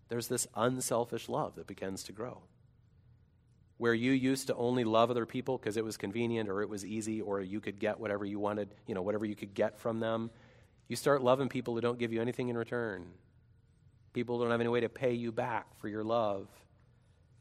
there's 0.10 0.28
this 0.28 0.48
unselfish 0.56 1.30
love 1.30 1.56
that 1.56 1.68
begins 1.68 2.04
to 2.04 2.12
grow. 2.12 2.42
Where 3.78 3.94
you 3.94 4.12
used 4.12 4.48
to 4.48 4.56
only 4.56 4.84
love 4.84 5.10
other 5.10 5.26
people 5.26 5.58
because 5.58 5.78
it 5.78 5.84
was 5.84 5.98
convenient 5.98 6.50
or 6.50 6.62
it 6.62 6.70
was 6.70 6.86
easy 6.86 7.22
or 7.22 7.42
you 7.42 7.60
could 7.60 7.80
get 7.80 8.00
whatever 8.00 8.26
you 8.26 8.40
wanted, 8.40 8.76
you 8.86 8.96
know, 8.96 9.02
whatever 9.02 9.26
you 9.26 9.36
could 9.36 9.54
get 9.54 9.80
from 9.80 10.00
them, 10.00 10.30
you 10.88 10.96
start 10.96 11.24
loving 11.24 11.50
people 11.50 11.74
who 11.74 11.82
don't 11.82 11.98
give 11.98 12.14
you 12.14 12.22
anything 12.22 12.50
in 12.50 12.58
return. 12.58 13.08
People 14.14 14.40
don't 14.40 14.52
have 14.52 14.60
any 14.60 14.70
way 14.70 14.82
to 14.82 14.90
pay 14.90 15.14
you 15.14 15.32
back 15.32 15.66
for 15.80 15.88
your 15.88 16.04
love. 16.04 16.48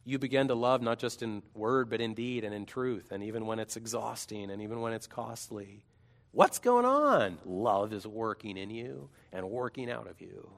You 0.05 0.19
begin 0.19 0.49
to 0.49 0.55
love 0.55 0.83
not 0.83 0.99
just 0.99 1.23
in 1.23 1.43
word, 1.55 1.89
but 1.89 2.01
in 2.01 2.15
deed 2.15 2.45
and 2.45 2.55
in 2.55 2.67
truth, 2.67 3.13
and 3.13 3.23
even 3.23 3.47
when 3.47 3.59
it's 3.59 3.77
exhausting 3.77 4.51
and 4.51 4.61
even 4.61 4.81
when 4.81 4.93
it's 4.93 5.07
costly. 5.07 5.85
What's 6.33 6.59
going 6.59 6.87
on? 6.87 7.39
Love 7.45 7.93
is 7.93 8.07
working 8.07 8.57
in 8.57 8.71
you 8.71 9.11
and 9.33 9.49
working 9.51 9.91
out 9.91 10.09
of 10.09 10.21
you. 10.21 10.51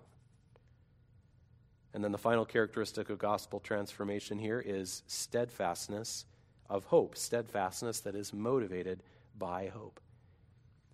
And 1.93 2.03
then 2.03 2.13
the 2.13 2.19
final 2.19 2.45
characteristic 2.45 3.11
of 3.11 3.19
gospel 3.19 3.61
transformation 3.61 4.39
here 4.39 4.63
is 4.65 5.03
steadfastness 5.07 6.25
of 6.71 6.85
hope, 6.85 7.17
steadfastness 7.17 8.01
that 8.01 8.15
is 8.15 8.33
motivated 8.33 9.03
by 9.39 9.67
hope. 9.67 10.01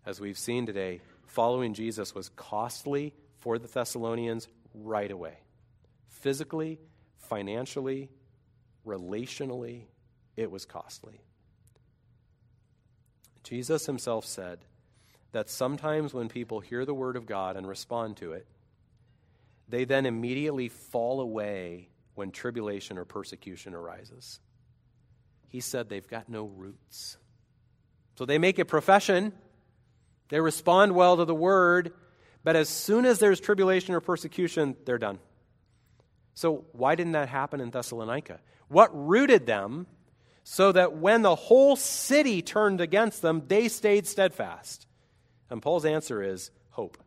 As 0.04 0.20
we've 0.20 0.38
seen 0.38 0.66
today, 0.66 1.00
following 1.26 1.72
Jesus 1.72 2.14
was 2.14 2.30
costly 2.30 3.14
for 3.38 3.58
the 3.58 3.68
Thessalonians 3.68 4.48
right 4.74 5.10
away. 5.10 5.38
Physically, 6.08 6.78
financially, 7.18 8.10
relationally, 8.90 9.82
it 10.36 10.50
was 10.50 10.64
costly. 10.64 11.20
Jesus 13.44 13.86
himself 13.86 14.26
said, 14.26 14.58
that 15.32 15.48
sometimes 15.48 16.12
when 16.12 16.28
people 16.28 16.60
hear 16.60 16.84
the 16.84 16.94
word 16.94 17.16
of 17.16 17.26
God 17.26 17.56
and 17.56 17.66
respond 17.66 18.16
to 18.18 18.32
it, 18.32 18.46
they 19.68 19.84
then 19.84 20.06
immediately 20.06 20.68
fall 20.68 21.20
away 21.20 21.88
when 22.14 22.32
tribulation 22.32 22.98
or 22.98 23.04
persecution 23.04 23.74
arises. 23.74 24.40
He 25.48 25.60
said 25.60 25.88
they've 25.88 26.06
got 26.06 26.28
no 26.28 26.44
roots. 26.44 27.16
So 28.16 28.24
they 28.24 28.38
make 28.38 28.58
a 28.58 28.64
profession, 28.64 29.32
they 30.28 30.40
respond 30.40 30.94
well 30.94 31.16
to 31.16 31.24
the 31.24 31.34
word, 31.34 31.92
but 32.42 32.56
as 32.56 32.68
soon 32.68 33.04
as 33.04 33.18
there's 33.18 33.40
tribulation 33.40 33.94
or 33.94 34.00
persecution, 34.00 34.76
they're 34.84 34.98
done. 34.98 35.20
So, 36.34 36.64
why 36.72 36.94
didn't 36.94 37.12
that 37.12 37.28
happen 37.28 37.60
in 37.60 37.70
Thessalonica? 37.70 38.40
What 38.68 38.90
rooted 38.92 39.46
them 39.46 39.86
so 40.44 40.72
that 40.72 40.96
when 40.96 41.22
the 41.22 41.34
whole 41.34 41.76
city 41.76 42.40
turned 42.40 42.80
against 42.80 43.22
them, 43.22 43.42
they 43.46 43.68
stayed 43.68 44.06
steadfast? 44.06 44.86
And 45.50 45.60
Paul's 45.60 45.84
answer 45.84 46.22
is 46.22 46.50
hope. 46.70 46.98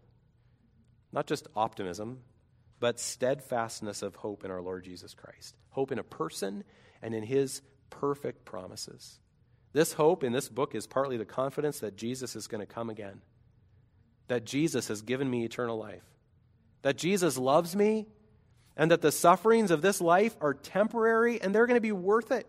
Not 1.11 1.27
just 1.27 1.47
optimism, 1.55 2.19
but 2.79 2.99
steadfastness 2.99 4.01
of 4.01 4.15
hope 4.15 4.43
in 4.43 4.51
our 4.51 4.61
Lord 4.61 4.83
Jesus 4.83 5.13
Christ. 5.13 5.55
Hope 5.69 5.91
in 5.91 5.99
a 5.99 6.03
person 6.03 6.63
and 7.01 7.15
in 7.15 7.23
his 7.23 7.61
perfect 7.89 8.43
promises. 8.43 9.19
This 9.71 9.93
hope 9.93 10.23
in 10.23 10.33
this 10.33 10.49
book 10.49 10.75
is 10.75 10.85
partly 10.85 11.17
the 11.17 11.25
confidence 11.25 11.79
that 11.79 11.95
Jesus 11.95 12.35
is 12.35 12.47
going 12.47 12.59
to 12.59 12.71
come 12.71 12.89
again, 12.89 13.21
that 14.27 14.45
Jesus 14.45 14.87
has 14.89 15.01
given 15.01 15.29
me 15.29 15.45
eternal 15.45 15.77
life, 15.77 16.03
that 16.81 16.97
Jesus 16.97 17.37
loves 17.37 17.75
me, 17.75 18.07
and 18.75 18.91
that 18.91 19.01
the 19.01 19.11
sufferings 19.11 19.71
of 19.71 19.81
this 19.81 20.01
life 20.01 20.35
are 20.41 20.53
temporary 20.53 21.41
and 21.41 21.53
they're 21.53 21.67
going 21.67 21.77
to 21.77 21.81
be 21.81 21.91
worth 21.91 22.31
it. 22.31 22.47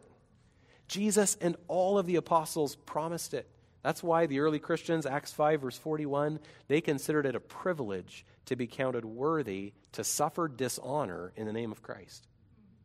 Jesus 0.89 1.37
and 1.41 1.57
all 1.68 1.99
of 1.99 2.07
the 2.07 2.16
apostles 2.16 2.77
promised 2.77 3.35
it. 3.35 3.49
That's 3.83 4.03
why 4.03 4.27
the 4.27 4.41
early 4.41 4.59
Christians, 4.59 5.05
Acts 5.05 5.33
5, 5.33 5.61
verse 5.61 5.77
41, 5.77 6.41
they 6.68 6.81
considered 6.81 7.27
it 7.27 7.35
a 7.35 7.41
privilege 7.41 8.25
to 8.47 8.57
be 8.57 8.66
counted 8.66 9.05
worthy 9.05 9.75
to 9.93 10.05
suffer 10.05 10.49
dishonor 10.49 11.33
in 11.37 11.47
the 11.47 11.53
name 11.53 11.70
of 11.70 11.83
Christ. 11.83 12.27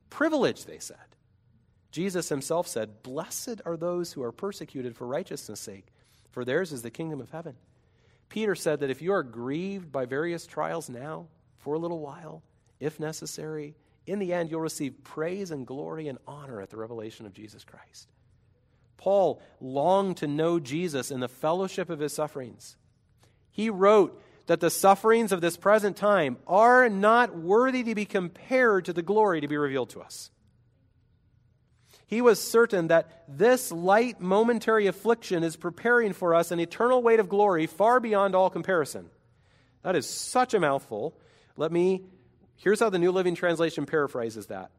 Privilege, 0.09 0.65
they 0.65 0.79
said. 0.79 0.97
Jesus 1.91 2.29
himself 2.29 2.67
said, 2.67 3.01
Blessed 3.01 3.61
are 3.65 3.77
those 3.77 4.11
who 4.11 4.23
are 4.23 4.31
persecuted 4.31 4.95
for 4.95 5.07
righteousness' 5.07 5.61
sake, 5.61 5.87
for 6.31 6.43
theirs 6.43 6.71
is 6.71 6.81
the 6.81 6.91
kingdom 6.91 7.21
of 7.21 7.31
heaven. 7.31 7.55
Peter 8.27 8.53
said 8.53 8.81
that 8.81 8.91
if 8.91 9.01
you 9.01 9.13
are 9.13 9.23
grieved 9.23 9.91
by 9.91 10.05
various 10.05 10.45
trials 10.45 10.89
now, 10.89 11.27
for 11.57 11.73
a 11.73 11.79
little 11.79 11.99
while, 11.99 12.43
if 12.79 12.99
necessary, 12.99 13.75
in 14.05 14.19
the 14.19 14.33
end 14.33 14.49
you'll 14.49 14.61
receive 14.61 15.03
praise 15.03 15.51
and 15.51 15.67
glory 15.67 16.07
and 16.07 16.17
honor 16.27 16.61
at 16.61 16.69
the 16.69 16.77
revelation 16.77 17.25
of 17.25 17.33
Jesus 17.33 17.63
Christ. 17.63 18.09
Paul 18.97 19.41
longed 19.61 20.17
to 20.17 20.27
know 20.27 20.59
Jesus 20.59 21.11
in 21.11 21.19
the 21.19 21.27
fellowship 21.27 21.89
of 21.89 21.99
his 21.99 22.13
sufferings. 22.13 22.75
He 23.51 23.69
wrote 23.69 24.21
that 24.47 24.59
the 24.59 24.69
sufferings 24.69 25.31
of 25.31 25.41
this 25.41 25.57
present 25.57 25.95
time 25.95 26.37
are 26.47 26.89
not 26.89 27.35
worthy 27.35 27.83
to 27.83 27.95
be 27.95 28.05
compared 28.05 28.85
to 28.85 28.93
the 28.93 29.03
glory 29.03 29.41
to 29.41 29.47
be 29.47 29.57
revealed 29.57 29.91
to 29.91 30.01
us. 30.01 30.31
He 32.07 32.21
was 32.21 32.41
certain 32.41 32.87
that 32.87 33.25
this 33.27 33.71
light 33.71 34.19
momentary 34.19 34.87
affliction 34.87 35.43
is 35.43 35.55
preparing 35.55 36.13
for 36.13 36.33
us 36.33 36.49
an 36.49 36.59
eternal 36.59 37.03
weight 37.03 37.19
of 37.19 37.29
glory 37.29 37.67
far 37.67 37.99
beyond 37.99 38.33
all 38.33 38.49
comparison. 38.49 39.11
That 39.83 39.95
is 39.95 40.09
such 40.09 40.55
a 40.55 40.59
mouthful. 40.59 41.15
Let 41.55 41.71
me, 41.71 42.05
here's 42.59 42.79
how 42.79 42.89
the 42.89 42.99
New 42.99 43.11
Living 43.11 43.35
Translation 43.35 43.85
paraphrases 43.85 44.47
that. 44.47 44.71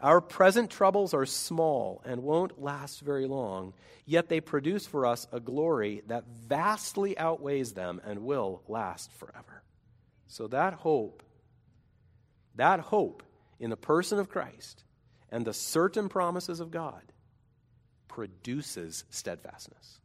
Our 0.00 0.20
present 0.20 0.70
troubles 0.70 1.14
are 1.14 1.24
small 1.24 2.02
and 2.04 2.22
won't 2.22 2.60
last 2.60 3.00
very 3.00 3.26
long, 3.26 3.72
yet 4.04 4.28
they 4.28 4.40
produce 4.40 4.86
for 4.86 5.06
us 5.06 5.26
a 5.32 5.40
glory 5.40 6.02
that 6.08 6.24
vastly 6.48 7.16
outweighs 7.16 7.72
them 7.72 8.00
and 8.04 8.24
will 8.24 8.62
last 8.68 9.10
forever. 9.12 9.62
So 10.26 10.48
that 10.48 10.74
hope, 10.74 11.22
that 12.56 12.80
hope 12.80 13.22
in 13.58 13.70
the 13.70 13.76
person 13.76 14.18
of 14.18 14.28
Christ 14.28 14.84
and 15.30 15.44
the 15.44 15.54
certain 15.54 16.08
promises 16.08 16.60
of 16.60 16.70
God 16.70 17.02
produces 18.08 19.04
steadfastness. 19.10 20.00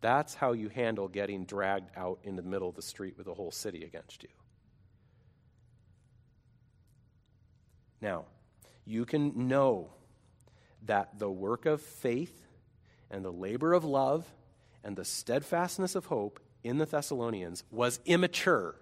That's 0.00 0.34
how 0.34 0.52
you 0.52 0.68
handle 0.68 1.06
getting 1.06 1.44
dragged 1.44 1.90
out 1.96 2.18
in 2.24 2.34
the 2.34 2.42
middle 2.42 2.68
of 2.68 2.74
the 2.74 2.82
street 2.82 3.16
with 3.16 3.28
a 3.28 3.34
whole 3.34 3.52
city 3.52 3.84
against 3.84 4.24
you. 4.24 4.28
Now, 8.02 8.24
you 8.84 9.04
can 9.04 9.48
know 9.48 9.90
that 10.86 11.18
the 11.18 11.30
work 11.30 11.64
of 11.64 11.80
faith 11.80 12.46
and 13.10 13.24
the 13.24 13.30
labor 13.30 13.72
of 13.72 13.84
love 13.84 14.26
and 14.82 14.96
the 14.96 15.04
steadfastness 15.04 15.94
of 15.94 16.06
hope 16.06 16.40
in 16.64 16.78
the 16.78 16.86
Thessalonians 16.86 17.62
was 17.70 18.00
immature. 18.04 18.74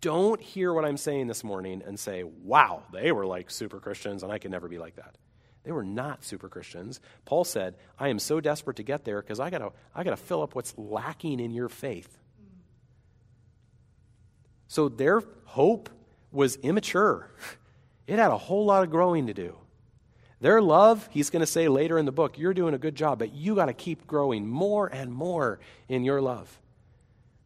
Don't 0.00 0.40
hear 0.40 0.72
what 0.72 0.84
I'm 0.84 0.96
saying 0.96 1.26
this 1.26 1.44
morning 1.44 1.82
and 1.86 2.00
say, 2.00 2.24
wow, 2.24 2.82
they 2.92 3.12
were 3.12 3.26
like 3.26 3.50
super 3.50 3.80
Christians 3.80 4.22
and 4.22 4.32
I 4.32 4.38
can 4.38 4.50
never 4.50 4.68
be 4.68 4.78
like 4.78 4.96
that. 4.96 5.16
They 5.64 5.72
were 5.72 5.84
not 5.84 6.24
super 6.24 6.48
Christians. 6.48 7.00
Paul 7.24 7.44
said, 7.44 7.76
I 7.98 8.08
am 8.08 8.18
so 8.18 8.40
desperate 8.40 8.76
to 8.76 8.82
get 8.82 9.04
there 9.04 9.20
because 9.20 9.40
I 9.40 9.50
got 9.50 9.74
I 9.94 10.02
to 10.02 10.16
fill 10.16 10.42
up 10.42 10.54
what's 10.54 10.76
lacking 10.76 11.40
in 11.40 11.52
your 11.52 11.70
faith. 11.70 12.18
So 14.68 14.88
their 14.88 15.22
hope 15.44 15.88
was 16.32 16.56
immature. 16.56 17.30
It 18.06 18.18
had 18.18 18.30
a 18.30 18.38
whole 18.38 18.66
lot 18.66 18.82
of 18.82 18.90
growing 18.90 19.26
to 19.28 19.34
do. 19.34 19.56
Their 20.40 20.60
love, 20.60 21.08
he's 21.10 21.30
going 21.30 21.40
to 21.40 21.46
say 21.46 21.68
later 21.68 21.98
in 21.98 22.04
the 22.04 22.12
book, 22.12 22.38
you're 22.38 22.52
doing 22.52 22.74
a 22.74 22.78
good 22.78 22.94
job, 22.94 23.18
but 23.18 23.32
you 23.32 23.54
got 23.54 23.66
to 23.66 23.72
keep 23.72 24.06
growing 24.06 24.46
more 24.46 24.86
and 24.86 25.12
more 25.12 25.58
in 25.88 26.04
your 26.04 26.20
love. 26.20 26.60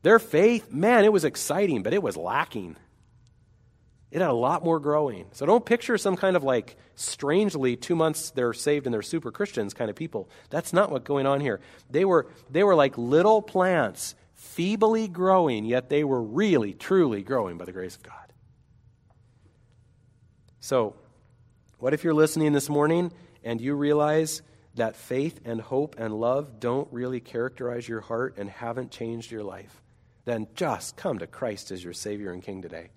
Their 0.02 0.18
faith, 0.18 0.72
man, 0.72 1.04
it 1.04 1.12
was 1.12 1.24
exciting, 1.24 1.82
but 1.82 1.92
it 1.92 2.02
was 2.02 2.16
lacking. 2.16 2.76
It 4.10 4.20
had 4.20 4.30
a 4.30 4.32
lot 4.32 4.64
more 4.64 4.80
growing. 4.80 5.26
So 5.32 5.44
don't 5.44 5.64
picture 5.64 5.98
some 5.98 6.16
kind 6.16 6.34
of 6.34 6.42
like 6.42 6.76
strangely 6.94 7.76
two 7.76 7.94
months 7.94 8.30
they're 8.30 8.54
saved 8.54 8.86
and 8.86 8.94
they're 8.94 9.02
super 9.02 9.30
Christians 9.30 9.74
kind 9.74 9.90
of 9.90 9.96
people. 9.96 10.28
That's 10.50 10.72
not 10.72 10.90
what's 10.90 11.06
going 11.06 11.26
on 11.26 11.40
here. 11.40 11.60
They 11.90 12.04
were, 12.04 12.26
they 12.50 12.64
were 12.64 12.74
like 12.74 12.96
little 12.96 13.42
plants, 13.42 14.14
feebly 14.34 15.08
growing, 15.08 15.66
yet 15.66 15.90
they 15.90 16.04
were 16.04 16.22
really, 16.22 16.72
truly 16.72 17.22
growing 17.22 17.58
by 17.58 17.66
the 17.66 17.72
grace 17.72 17.96
of 17.96 18.02
God. 18.02 18.27
So, 20.60 20.96
what 21.78 21.94
if 21.94 22.02
you're 22.02 22.14
listening 22.14 22.52
this 22.52 22.68
morning 22.68 23.12
and 23.44 23.60
you 23.60 23.74
realize 23.74 24.42
that 24.74 24.96
faith 24.96 25.40
and 25.44 25.60
hope 25.60 25.96
and 25.98 26.12
love 26.12 26.60
don't 26.60 26.92
really 26.92 27.20
characterize 27.20 27.88
your 27.88 28.00
heart 28.00 28.36
and 28.36 28.50
haven't 28.50 28.90
changed 28.90 29.30
your 29.30 29.44
life? 29.44 29.82
Then 30.24 30.48
just 30.54 30.96
come 30.96 31.20
to 31.20 31.26
Christ 31.26 31.70
as 31.70 31.82
your 31.82 31.92
Savior 31.92 32.32
and 32.32 32.42
King 32.42 32.62
today. 32.62 32.90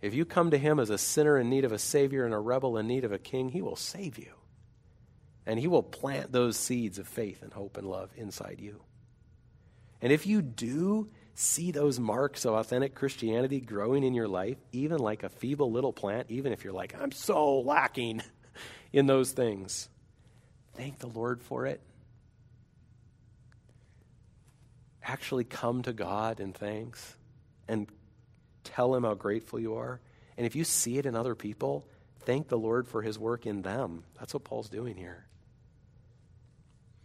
If 0.00 0.14
you 0.14 0.24
come 0.24 0.50
to 0.50 0.58
Him 0.58 0.80
as 0.80 0.90
a 0.90 0.98
sinner 0.98 1.38
in 1.38 1.50
need 1.50 1.64
of 1.64 1.72
a 1.72 1.78
Savior 1.78 2.24
and 2.24 2.32
a 2.32 2.38
rebel 2.38 2.78
in 2.78 2.86
need 2.86 3.04
of 3.04 3.12
a 3.12 3.18
King, 3.18 3.50
He 3.50 3.62
will 3.62 3.76
save 3.76 4.18
you. 4.18 4.32
And 5.44 5.58
He 5.58 5.68
will 5.68 5.82
plant 5.82 6.32
those 6.32 6.56
seeds 6.56 6.98
of 6.98 7.06
faith 7.06 7.42
and 7.42 7.52
hope 7.52 7.76
and 7.76 7.86
love 7.86 8.10
inside 8.16 8.60
you. 8.60 8.80
And 10.00 10.12
if 10.12 10.26
you 10.26 10.40
do 10.40 11.10
see 11.40 11.70
those 11.70 11.98
marks 11.98 12.44
of 12.44 12.54
authentic 12.54 12.94
Christianity 12.94 13.60
growing 13.60 14.04
in 14.04 14.14
your 14.14 14.28
life, 14.28 14.58
even 14.72 14.98
like 14.98 15.22
a 15.22 15.28
feeble 15.28 15.72
little 15.72 15.92
plant, 15.92 16.26
even 16.28 16.52
if 16.52 16.64
you're 16.64 16.72
like, 16.72 16.94
I'm 17.00 17.12
so 17.12 17.60
lacking 17.60 18.22
in 18.92 19.06
those 19.06 19.32
things, 19.32 19.88
thank 20.74 20.98
the 20.98 21.06
Lord 21.06 21.42
for 21.42 21.66
it. 21.66 21.80
Actually, 25.02 25.44
come 25.44 25.82
to 25.82 25.94
God 25.94 26.40
in 26.40 26.52
thanks 26.52 27.16
and 27.66 27.88
tell 28.62 28.94
Him 28.94 29.04
how 29.04 29.14
grateful 29.14 29.58
you 29.58 29.76
are. 29.76 29.98
And 30.36 30.46
if 30.46 30.54
you 30.54 30.62
see 30.62 30.98
it 30.98 31.06
in 31.06 31.16
other 31.16 31.34
people, 31.34 31.86
thank 32.20 32.48
the 32.48 32.58
Lord 32.58 32.86
for 32.86 33.00
His 33.00 33.18
work 33.18 33.46
in 33.46 33.62
them. 33.62 34.04
That's 34.18 34.34
what 34.34 34.44
Paul's 34.44 34.68
doing 34.68 34.94
here. 34.94 35.26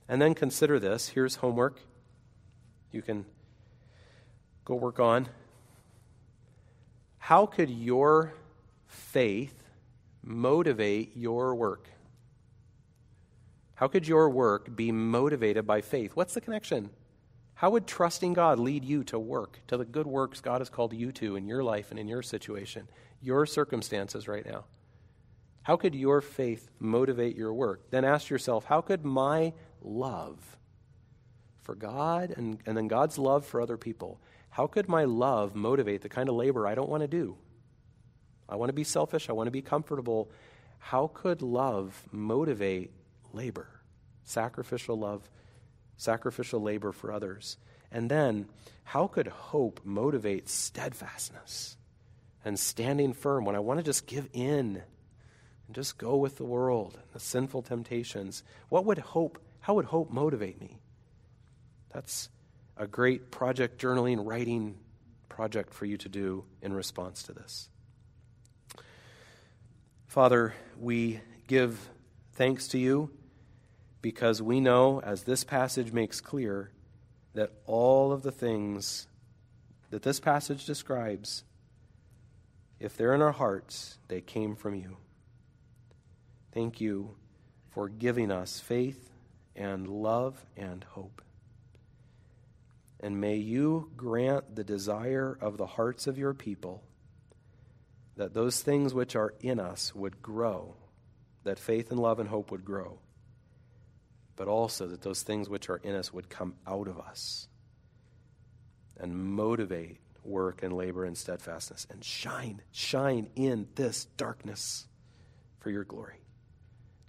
And 0.09 0.21
then 0.21 0.33
consider 0.33 0.77
this. 0.77 1.07
Here's 1.07 1.35
homework. 1.35 1.79
You 2.91 3.01
can 3.01 3.25
go 4.65 4.75
work 4.75 4.99
on. 4.99 5.29
How 7.19 7.45
could 7.45 7.69
your 7.69 8.33
faith 8.87 9.63
motivate 10.23 11.15
your 11.15 11.55
work? 11.55 11.89
How 13.75 13.87
could 13.87 14.07
your 14.07 14.29
work 14.29 14.75
be 14.75 14.91
motivated 14.91 15.67
by 15.67 15.81
faith? 15.81 16.15
What's 16.15 16.33
the 16.33 16.41
connection? 16.41 16.89
How 17.55 17.69
would 17.69 17.87
trusting 17.87 18.33
God 18.33 18.59
lead 18.59 18.83
you 18.83 19.03
to 19.05 19.19
work, 19.19 19.59
to 19.67 19.77
the 19.77 19.85
good 19.85 20.07
works 20.07 20.41
God 20.41 20.61
has 20.61 20.69
called 20.69 20.93
you 20.93 21.11
to 21.13 21.35
in 21.35 21.47
your 21.47 21.63
life 21.63 21.91
and 21.91 21.99
in 21.99 22.07
your 22.07 22.21
situation, 22.21 22.87
your 23.21 23.45
circumstances 23.45 24.27
right 24.27 24.45
now? 24.45 24.65
How 25.63 25.77
could 25.77 25.95
your 25.95 26.21
faith 26.21 26.69
motivate 26.79 27.35
your 27.35 27.53
work? 27.53 27.89
Then 27.91 28.05
ask 28.05 28.29
yourself, 28.29 28.65
how 28.65 28.81
could 28.81 29.03
my 29.03 29.53
love 29.81 30.57
for 31.63 31.75
God 31.75 32.33
and, 32.35 32.59
and 32.65 32.77
then 32.77 32.87
God's 32.87 33.17
love 33.17 33.45
for 33.45 33.59
other 33.61 33.77
people 33.77 34.19
how 34.55 34.67
could 34.67 34.87
my 34.87 35.03
love 35.03 35.53
motivate 35.53 35.99
the 36.01 36.07
kind 36.07 36.29
of 36.29 36.35
labor 36.35 36.65
I 36.65 36.75
don't 36.75 36.87
want 36.87 37.01
to 37.01 37.09
do? 37.09 37.35
I 38.47 38.55
want 38.55 38.69
to 38.69 38.73
be 38.73 38.85
selfish. 38.85 39.29
I 39.29 39.33
want 39.33 39.47
to 39.47 39.51
be 39.51 39.61
comfortable. 39.61 40.31
How 40.79 41.11
could 41.13 41.41
love 41.41 42.03
motivate 42.09 42.93
labor? 43.33 43.67
Sacrificial 44.23 44.97
love, 44.97 45.29
sacrificial 45.97 46.61
labor 46.61 46.93
for 46.93 47.11
others. 47.11 47.57
And 47.91 48.09
then, 48.09 48.47
how 48.85 49.07
could 49.07 49.27
hope 49.27 49.81
motivate 49.83 50.47
steadfastness 50.47 51.75
and 52.45 52.57
standing 52.57 53.11
firm 53.11 53.43
when 53.43 53.57
I 53.57 53.59
want 53.59 53.81
to 53.81 53.83
just 53.83 54.07
give 54.07 54.29
in 54.31 54.81
and 55.65 55.75
just 55.75 55.97
go 55.97 56.15
with 56.15 56.37
the 56.37 56.45
world, 56.45 56.93
and 56.93 57.11
the 57.11 57.19
sinful 57.19 57.63
temptations? 57.63 58.41
What 58.69 58.85
would 58.85 58.99
hope, 58.99 59.37
how 59.59 59.73
would 59.73 59.87
hope 59.87 60.11
motivate 60.11 60.61
me? 60.61 60.79
That's 61.91 62.29
a 62.77 62.87
great 62.87 63.31
project 63.31 63.81
journaling, 63.81 64.25
writing 64.25 64.77
project 65.29 65.73
for 65.73 65.85
you 65.85 65.97
to 65.97 66.09
do 66.09 66.45
in 66.61 66.73
response 66.73 67.23
to 67.23 67.33
this. 67.33 67.69
Father, 70.07 70.53
we 70.79 71.19
give 71.47 71.89
thanks 72.33 72.67
to 72.69 72.77
you 72.77 73.11
because 74.01 74.41
we 74.41 74.59
know, 74.59 75.01
as 75.01 75.23
this 75.23 75.43
passage 75.43 75.91
makes 75.91 76.21
clear, 76.21 76.71
that 77.33 77.51
all 77.65 78.11
of 78.11 78.21
the 78.21 78.31
things 78.31 79.07
that 79.89 80.03
this 80.03 80.19
passage 80.19 80.65
describes, 80.65 81.43
if 82.79 82.95
they're 82.95 83.13
in 83.13 83.21
our 83.21 83.31
hearts, 83.31 83.97
they 84.07 84.21
came 84.21 84.55
from 84.55 84.75
you. 84.75 84.97
Thank 86.53 86.79
you 86.79 87.15
for 87.71 87.89
giving 87.89 88.31
us 88.31 88.59
faith 88.59 89.09
and 89.55 89.87
love 89.87 90.45
and 90.55 90.83
hope. 90.91 91.21
And 93.05 93.21
may 93.21 93.35
you 93.35 93.91
grant 93.95 94.55
the 94.55 94.63
desire 94.63 95.37
of 95.39 95.57
the 95.57 95.67
hearts 95.67 96.07
of 96.07 96.17
your 96.17 96.33
people 96.33 96.81
that 98.17 98.33
those 98.33 98.63
things 98.63 98.95
which 98.95 99.15
are 99.15 99.35
in 99.41 99.59
us 99.59 99.93
would 99.93 100.23
grow, 100.23 100.73
that 101.43 101.59
faith 101.59 101.91
and 101.91 101.99
love 101.99 102.19
and 102.19 102.27
hope 102.27 102.49
would 102.49 102.65
grow, 102.65 102.97
but 104.35 104.47
also 104.47 104.87
that 104.87 105.03
those 105.03 105.21
things 105.21 105.47
which 105.47 105.69
are 105.69 105.77
in 105.83 105.93
us 105.93 106.11
would 106.11 106.29
come 106.29 106.55
out 106.65 106.87
of 106.87 106.99
us 106.99 107.47
and 108.99 109.15
motivate 109.15 109.99
work 110.23 110.63
and 110.63 110.73
labor 110.73 111.05
and 111.05 111.15
steadfastness 111.15 111.85
and 111.91 112.03
shine, 112.03 112.59
shine 112.71 113.29
in 113.35 113.67
this 113.75 114.05
darkness 114.17 114.87
for 115.59 115.69
your 115.69 115.83
glory. 115.83 116.23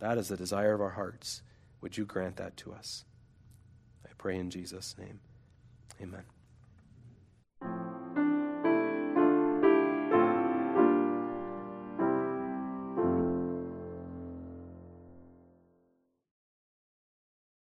That 0.00 0.18
is 0.18 0.28
the 0.28 0.36
desire 0.36 0.74
of 0.74 0.82
our 0.82 0.90
hearts. 0.90 1.40
Would 1.80 1.96
you 1.96 2.04
grant 2.04 2.36
that 2.36 2.54
to 2.58 2.74
us? 2.74 3.06
I 4.04 4.10
pray 4.18 4.36
in 4.36 4.50
Jesus' 4.50 4.94
name. 4.98 5.20
Amen. 6.02 6.35